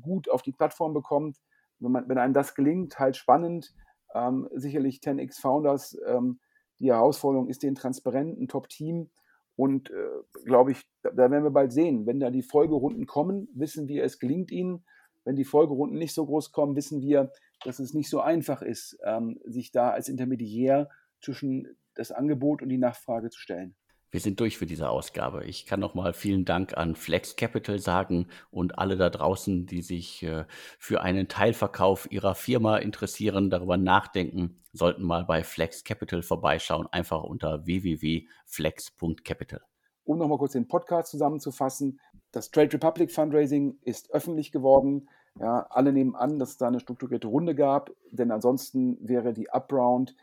gut 0.00 0.28
auf 0.28 0.42
die 0.42 0.52
Plattform 0.52 0.94
bekommt. 0.94 1.38
Wenn, 1.80 1.92
man, 1.92 2.08
wenn 2.08 2.18
einem 2.18 2.34
das 2.34 2.54
gelingt, 2.54 2.98
halt 2.98 3.16
spannend. 3.16 3.74
Ähm, 4.14 4.48
sicherlich 4.54 5.00
10x 5.00 5.40
Founders, 5.40 5.98
ähm, 6.06 6.38
die 6.78 6.90
Herausforderung 6.90 7.48
ist 7.48 7.62
den 7.62 7.74
transparenten 7.74 8.48
Top-Team. 8.48 9.10
Und 9.56 9.90
äh, 9.90 10.42
glaube 10.44 10.72
ich, 10.72 10.82
da, 11.02 11.10
da, 11.10 11.30
werden 11.30 11.44
wir 11.44 11.50
bald 11.50 11.72
sehen. 11.72 12.06
Wenn 12.06 12.20
da 12.20 12.30
die 12.30 12.42
Folgerunden 12.42 13.06
kommen, 13.06 13.48
wissen 13.54 13.88
wir, 13.88 14.04
es 14.04 14.18
gelingt 14.18 14.50
ihnen. 14.50 14.84
Wenn 15.24 15.36
die 15.36 15.44
Folgerunden 15.44 15.98
nicht 15.98 16.14
so 16.14 16.26
groß 16.26 16.52
kommen, 16.52 16.76
wissen 16.76 17.00
wir, 17.00 17.30
dass 17.64 17.78
es 17.78 17.94
nicht 17.94 18.10
so 18.10 18.20
einfach 18.20 18.62
ist, 18.62 18.98
ähm, 19.04 19.40
sich 19.44 19.70
da 19.70 19.90
als 19.90 20.08
Intermediär 20.08 20.90
zwischen 21.22 21.76
das 21.94 22.10
Angebot 22.10 22.62
und 22.62 22.68
die 22.68 22.78
Nachfrage 22.78 23.30
zu 23.30 23.38
stellen. 23.38 23.76
Wir 24.14 24.20
sind 24.20 24.38
durch 24.38 24.58
für 24.58 24.66
diese 24.66 24.90
Ausgabe. 24.90 25.44
Ich 25.44 25.66
kann 25.66 25.80
nochmal 25.80 26.12
vielen 26.12 26.44
Dank 26.44 26.76
an 26.76 26.94
Flex 26.94 27.34
Capital 27.34 27.80
sagen 27.80 28.28
und 28.52 28.78
alle 28.78 28.96
da 28.96 29.10
draußen, 29.10 29.66
die 29.66 29.82
sich 29.82 30.22
äh, 30.22 30.44
für 30.78 31.00
einen 31.00 31.26
Teilverkauf 31.26 32.06
ihrer 32.12 32.36
Firma 32.36 32.76
interessieren, 32.76 33.50
darüber 33.50 33.76
nachdenken, 33.76 34.62
sollten 34.72 35.02
mal 35.02 35.24
bei 35.24 35.42
Flex 35.42 35.82
Capital 35.82 36.22
vorbeischauen, 36.22 36.86
einfach 36.92 37.24
unter 37.24 37.66
www.flex.capital. 37.66 39.62
Um 40.04 40.18
nochmal 40.18 40.38
kurz 40.38 40.52
den 40.52 40.68
Podcast 40.68 41.10
zusammenzufassen, 41.10 41.98
das 42.30 42.52
Trade 42.52 42.72
Republic 42.74 43.10
Fundraising 43.10 43.78
ist 43.82 44.12
öffentlich 44.12 44.52
geworden. 44.52 45.08
Ja, 45.40 45.66
alle 45.70 45.92
nehmen 45.92 46.14
an, 46.14 46.38
dass 46.38 46.50
es 46.50 46.56
da 46.56 46.68
eine 46.68 46.78
strukturierte 46.78 47.26
Runde 47.26 47.56
gab, 47.56 47.90
denn 48.12 48.30
ansonsten 48.30 48.96
wäre 49.00 49.32
die 49.32 49.48
Upround 49.52 50.14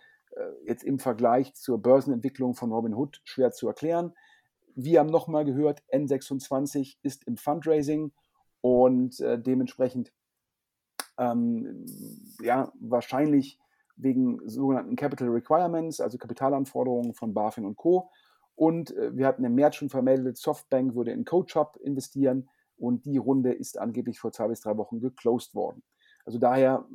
jetzt 0.65 0.83
im 0.83 0.99
Vergleich 0.99 1.53
zur 1.55 1.81
Börsenentwicklung 1.81 2.55
von 2.55 2.71
Robinhood 2.71 3.21
schwer 3.23 3.51
zu 3.51 3.67
erklären. 3.67 4.13
Wir 4.75 4.99
haben 4.99 5.09
nochmal 5.09 5.45
gehört, 5.45 5.83
N26 5.91 6.97
ist 7.01 7.27
im 7.27 7.37
Fundraising 7.37 8.13
und 8.61 9.19
äh, 9.19 9.39
dementsprechend 9.39 10.13
ähm, 11.17 11.85
ja, 12.41 12.71
wahrscheinlich 12.79 13.59
wegen 13.95 14.39
sogenannten 14.47 14.95
Capital 14.95 15.29
Requirements, 15.29 15.99
also 15.99 16.17
Kapitalanforderungen 16.17 17.13
von 17.13 17.33
BaFin 17.33 17.65
und 17.65 17.75
Co. 17.75 18.09
Und 18.55 18.95
äh, 18.95 19.15
wir 19.15 19.27
hatten 19.27 19.43
im 19.43 19.55
März 19.55 19.75
schon 19.75 19.89
vermeldet, 19.89 20.37
Softbank 20.37 20.95
würde 20.95 21.11
in 21.11 21.25
CoachUp 21.25 21.77
investieren 21.77 22.49
und 22.77 23.05
die 23.05 23.17
Runde 23.17 23.53
ist 23.53 23.77
angeblich 23.77 24.19
vor 24.19 24.31
zwei 24.31 24.47
bis 24.47 24.61
drei 24.61 24.77
Wochen 24.77 24.99
geclosed 24.99 25.53
worden. 25.53 25.83
Also 26.25 26.39
daher 26.39 26.87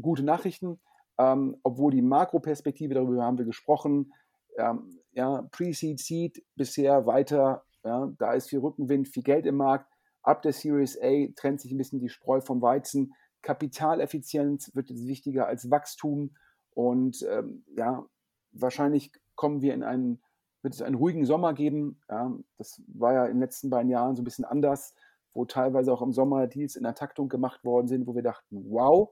gute 0.00 0.22
Nachrichten 0.22 0.80
ähm, 1.18 1.56
obwohl 1.62 1.92
die 1.92 2.02
Makroperspektive, 2.02 2.94
darüber 2.94 3.24
haben 3.24 3.38
wir 3.38 3.44
gesprochen, 3.44 4.12
ähm, 4.58 4.98
ja, 5.12 5.42
Pre-Seed, 5.52 6.00
Seed 6.00 6.44
bisher 6.56 7.06
weiter, 7.06 7.64
ja, 7.84 8.12
da 8.18 8.32
ist 8.32 8.48
viel 8.48 8.60
Rückenwind, 8.60 9.08
viel 9.08 9.22
Geld 9.22 9.46
im 9.46 9.56
Markt. 9.56 9.90
Ab 10.22 10.42
der 10.42 10.52
Series 10.52 10.98
A 11.00 11.26
trennt 11.36 11.60
sich 11.60 11.70
ein 11.70 11.78
bisschen 11.78 12.00
die 12.00 12.08
Spreu 12.08 12.40
vom 12.40 12.62
Weizen. 12.62 13.12
Kapitaleffizienz 13.42 14.74
wird 14.74 14.88
jetzt 14.88 15.06
wichtiger 15.06 15.46
als 15.46 15.70
Wachstum 15.70 16.34
und 16.70 17.24
ähm, 17.30 17.64
ja, 17.76 18.06
wahrscheinlich 18.52 19.12
kommen 19.34 19.60
wir 19.60 19.74
in 19.74 19.82
einen, 19.82 20.22
wird 20.62 20.74
es 20.74 20.82
einen 20.82 20.94
ruhigen 20.94 21.26
Sommer 21.26 21.52
geben. 21.52 22.00
Ja, 22.08 22.32
das 22.56 22.82
war 22.88 23.12
ja 23.12 23.26
in 23.26 23.34
den 23.34 23.40
letzten 23.40 23.68
beiden 23.68 23.90
Jahren 23.90 24.16
so 24.16 24.22
ein 24.22 24.24
bisschen 24.24 24.46
anders, 24.46 24.94
wo 25.34 25.44
teilweise 25.44 25.92
auch 25.92 26.00
im 26.00 26.12
Sommer 26.12 26.46
Deals 26.46 26.76
in 26.76 26.84
der 26.84 26.94
Taktung 26.94 27.28
gemacht 27.28 27.64
worden 27.64 27.86
sind, 27.86 28.06
wo 28.06 28.14
wir 28.14 28.22
dachten, 28.22 28.64
wow, 28.70 29.10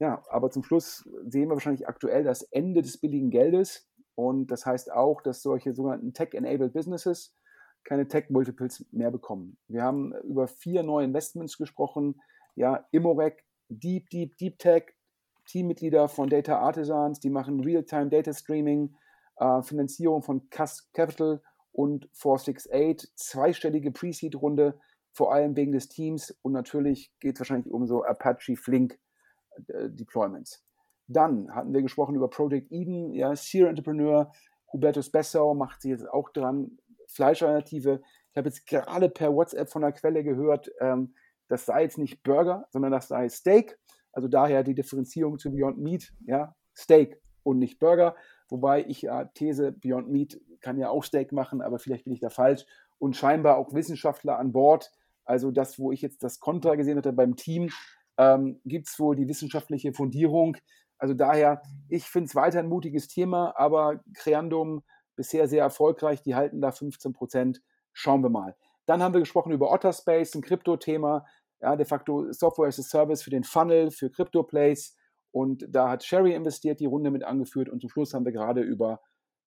ja, 0.00 0.22
aber 0.28 0.50
zum 0.50 0.64
Schluss 0.64 1.08
sehen 1.26 1.48
wir 1.48 1.54
wahrscheinlich 1.54 1.88
aktuell 1.88 2.24
das 2.24 2.42
Ende 2.42 2.82
des 2.82 3.00
billigen 3.00 3.30
Geldes. 3.30 3.88
Und 4.16 4.48
das 4.48 4.66
heißt 4.66 4.92
auch, 4.92 5.22
dass 5.22 5.42
solche 5.42 5.74
sogenannten 5.74 6.12
Tech-Enabled 6.12 6.72
Businesses 6.72 7.36
keine 7.84 8.08
Tech-Multiples 8.08 8.86
mehr 8.92 9.10
bekommen. 9.10 9.58
Wir 9.68 9.82
haben 9.82 10.14
über 10.24 10.48
vier 10.48 10.82
neue 10.82 11.04
Investments 11.04 11.58
gesprochen. 11.58 12.20
Ja, 12.56 12.86
Immorec, 12.92 13.44
Deep, 13.68 14.08
Deep, 14.10 14.36
Deep 14.38 14.58
Tech, 14.58 14.84
Teammitglieder 15.46 16.08
von 16.08 16.28
Data 16.28 16.58
Artisans, 16.58 17.20
die 17.20 17.30
machen 17.30 17.60
Real-Time 17.60 18.08
Data 18.08 18.32
Streaming, 18.32 18.96
äh, 19.36 19.62
Finanzierung 19.62 20.22
von 20.22 20.48
Cast 20.48 20.92
Capital 20.94 21.42
und 21.72 22.08
468, 22.14 23.10
zweistellige 23.16 23.90
Pre-Seed-Runde, 23.90 24.78
vor 25.12 25.32
allem 25.32 25.56
wegen 25.56 25.72
des 25.72 25.88
Teams 25.88 26.30
und 26.42 26.52
natürlich 26.52 27.12
geht 27.20 27.34
es 27.34 27.40
wahrscheinlich 27.40 27.72
um 27.72 27.86
so 27.86 28.04
Apache 28.04 28.56
Flink 28.56 28.98
Deployments. 29.58 30.64
Dann 31.06 31.54
hatten 31.54 31.72
wir 31.72 31.82
gesprochen 31.82 32.14
über 32.14 32.28
Project 32.28 32.72
Eden, 32.72 33.12
ja, 33.12 33.34
Serial 33.36 33.70
Entrepreneur, 33.70 34.32
Hubertus 34.72 35.10
Bessau 35.10 35.54
macht 35.54 35.82
sich 35.82 35.90
jetzt 35.90 36.08
auch 36.08 36.30
dran, 36.30 36.78
Fleischalternative. 37.08 38.00
Ich 38.32 38.36
habe 38.36 38.48
jetzt 38.48 38.66
gerade 38.66 39.08
per 39.08 39.34
WhatsApp 39.34 39.70
von 39.70 39.82
der 39.82 39.92
Quelle 39.92 40.24
gehört, 40.24 40.70
ähm, 40.80 41.14
das 41.48 41.66
sei 41.66 41.82
jetzt 41.82 41.98
nicht 41.98 42.22
Burger, 42.22 42.66
sondern 42.70 42.90
das 42.90 43.08
sei 43.08 43.28
Steak. 43.28 43.78
Also 44.12 44.28
daher 44.28 44.62
die 44.62 44.74
Differenzierung 44.74 45.38
zu 45.38 45.52
Beyond 45.52 45.78
Meat, 45.78 46.12
ja, 46.26 46.54
Steak 46.76 47.20
und 47.42 47.58
nicht 47.58 47.78
Burger. 47.78 48.16
Wobei 48.48 48.84
ich 48.84 49.02
ja 49.02 49.24
These, 49.26 49.72
Beyond 49.72 50.10
Meat 50.10 50.40
kann 50.60 50.78
ja 50.78 50.88
auch 50.88 51.04
Steak 51.04 51.32
machen, 51.32 51.60
aber 51.60 51.78
vielleicht 51.78 52.04
bin 52.04 52.12
ich 52.12 52.20
da 52.20 52.30
falsch. 52.30 52.64
Und 52.98 53.16
scheinbar 53.16 53.58
auch 53.58 53.74
Wissenschaftler 53.74 54.38
an 54.38 54.52
Bord. 54.52 54.90
Also 55.24 55.50
das, 55.50 55.78
wo 55.78 55.92
ich 55.92 56.02
jetzt 56.02 56.22
das 56.22 56.40
Kontra 56.40 56.74
gesehen 56.74 56.98
hatte 56.98 57.12
beim 57.12 57.36
Team, 57.36 57.70
ähm, 58.18 58.60
gibt 58.64 58.88
es 58.88 58.98
wohl 58.98 59.16
die 59.16 59.28
wissenschaftliche 59.28 59.92
Fundierung. 59.92 60.56
Also 60.98 61.14
daher, 61.14 61.62
ich 61.88 62.04
finde 62.04 62.28
es 62.28 62.34
weiter 62.34 62.60
ein 62.60 62.68
mutiges 62.68 63.08
Thema, 63.08 63.54
aber 63.56 64.00
Creandum 64.14 64.82
bisher 65.16 65.48
sehr 65.48 65.62
erfolgreich, 65.62 66.22
die 66.22 66.34
halten 66.34 66.60
da 66.60 66.72
15 66.72 67.12
Prozent. 67.12 67.62
Schauen 67.92 68.22
wir 68.22 68.30
mal. 68.30 68.56
Dann 68.86 69.02
haben 69.02 69.14
wir 69.14 69.20
gesprochen 69.20 69.52
über 69.52 69.70
Otterspace, 69.72 70.34
ein 70.34 70.42
Krypto-Thema, 70.42 71.24
ja, 71.60 71.76
de 71.76 71.86
facto 71.86 72.30
Software 72.32 72.68
as 72.68 72.78
a 72.78 72.82
Service 72.82 73.22
für 73.22 73.30
den 73.30 73.44
Funnel, 73.44 73.90
für 73.90 74.10
Crypto-Plays. 74.10 74.96
Und 75.30 75.66
da 75.68 75.90
hat 75.90 76.04
Sherry 76.04 76.34
investiert, 76.34 76.80
die 76.80 76.86
Runde 76.86 77.10
mit 77.10 77.24
angeführt. 77.24 77.68
Und 77.68 77.80
zum 77.80 77.90
Schluss 77.90 78.14
haben 78.14 78.24
wir 78.24 78.32
gerade 78.32 78.60
über 78.60 79.00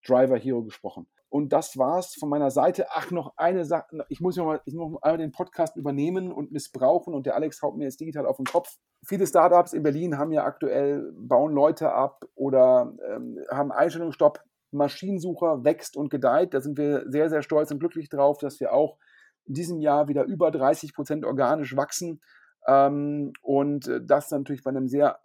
Driver 0.05 0.37
Hero 0.37 0.63
gesprochen. 0.63 1.07
Und 1.29 1.51
das 1.51 1.77
war's 1.77 2.15
von 2.15 2.29
meiner 2.29 2.51
Seite. 2.51 2.87
Ach, 2.89 3.11
noch 3.11 3.33
eine 3.35 3.65
Sache. 3.65 4.05
Ich 4.07 4.21
muss 4.21 4.37
mal, 4.37 4.61
ich 4.65 4.73
muss 4.73 5.01
einmal 5.01 5.17
den 5.17 5.31
Podcast 5.31 5.75
übernehmen 5.75 6.31
und 6.31 6.51
missbrauchen 6.51 7.13
und 7.13 7.25
der 7.25 7.35
Alex 7.35 7.61
haut 7.61 7.75
mir 7.75 7.83
jetzt 7.83 7.99
digital 7.99 8.25
auf 8.25 8.37
den 8.37 8.45
Kopf. 8.45 8.77
Viele 9.05 9.27
Startups 9.27 9.73
in 9.73 9.83
Berlin 9.83 10.17
haben 10.17 10.31
ja 10.31 10.45
aktuell, 10.45 11.11
bauen 11.15 11.53
Leute 11.53 11.91
ab 11.91 12.23
oder 12.35 12.93
ähm, 13.09 13.39
haben 13.51 13.71
Einstellungsstopp. 13.71 14.41
Maschinensucher 14.71 15.63
wächst 15.63 15.95
und 15.95 16.09
gedeiht. 16.09 16.53
Da 16.53 16.59
sind 16.59 16.77
wir 16.77 17.09
sehr, 17.09 17.29
sehr 17.29 17.41
stolz 17.41 17.71
und 17.71 17.79
glücklich 17.79 18.09
drauf, 18.09 18.37
dass 18.37 18.59
wir 18.59 18.73
auch 18.73 18.97
in 19.45 19.53
diesem 19.53 19.79
Jahr 19.79 20.07
wieder 20.07 20.25
über 20.25 20.51
30 20.51 20.93
Prozent 20.93 21.25
organisch 21.25 21.75
wachsen. 21.75 22.21
Ähm, 22.67 23.33
und 23.41 23.89
das 24.01 24.29
natürlich 24.31 24.63
bei 24.63 24.71
einem 24.71 24.87
sehr 24.87 25.19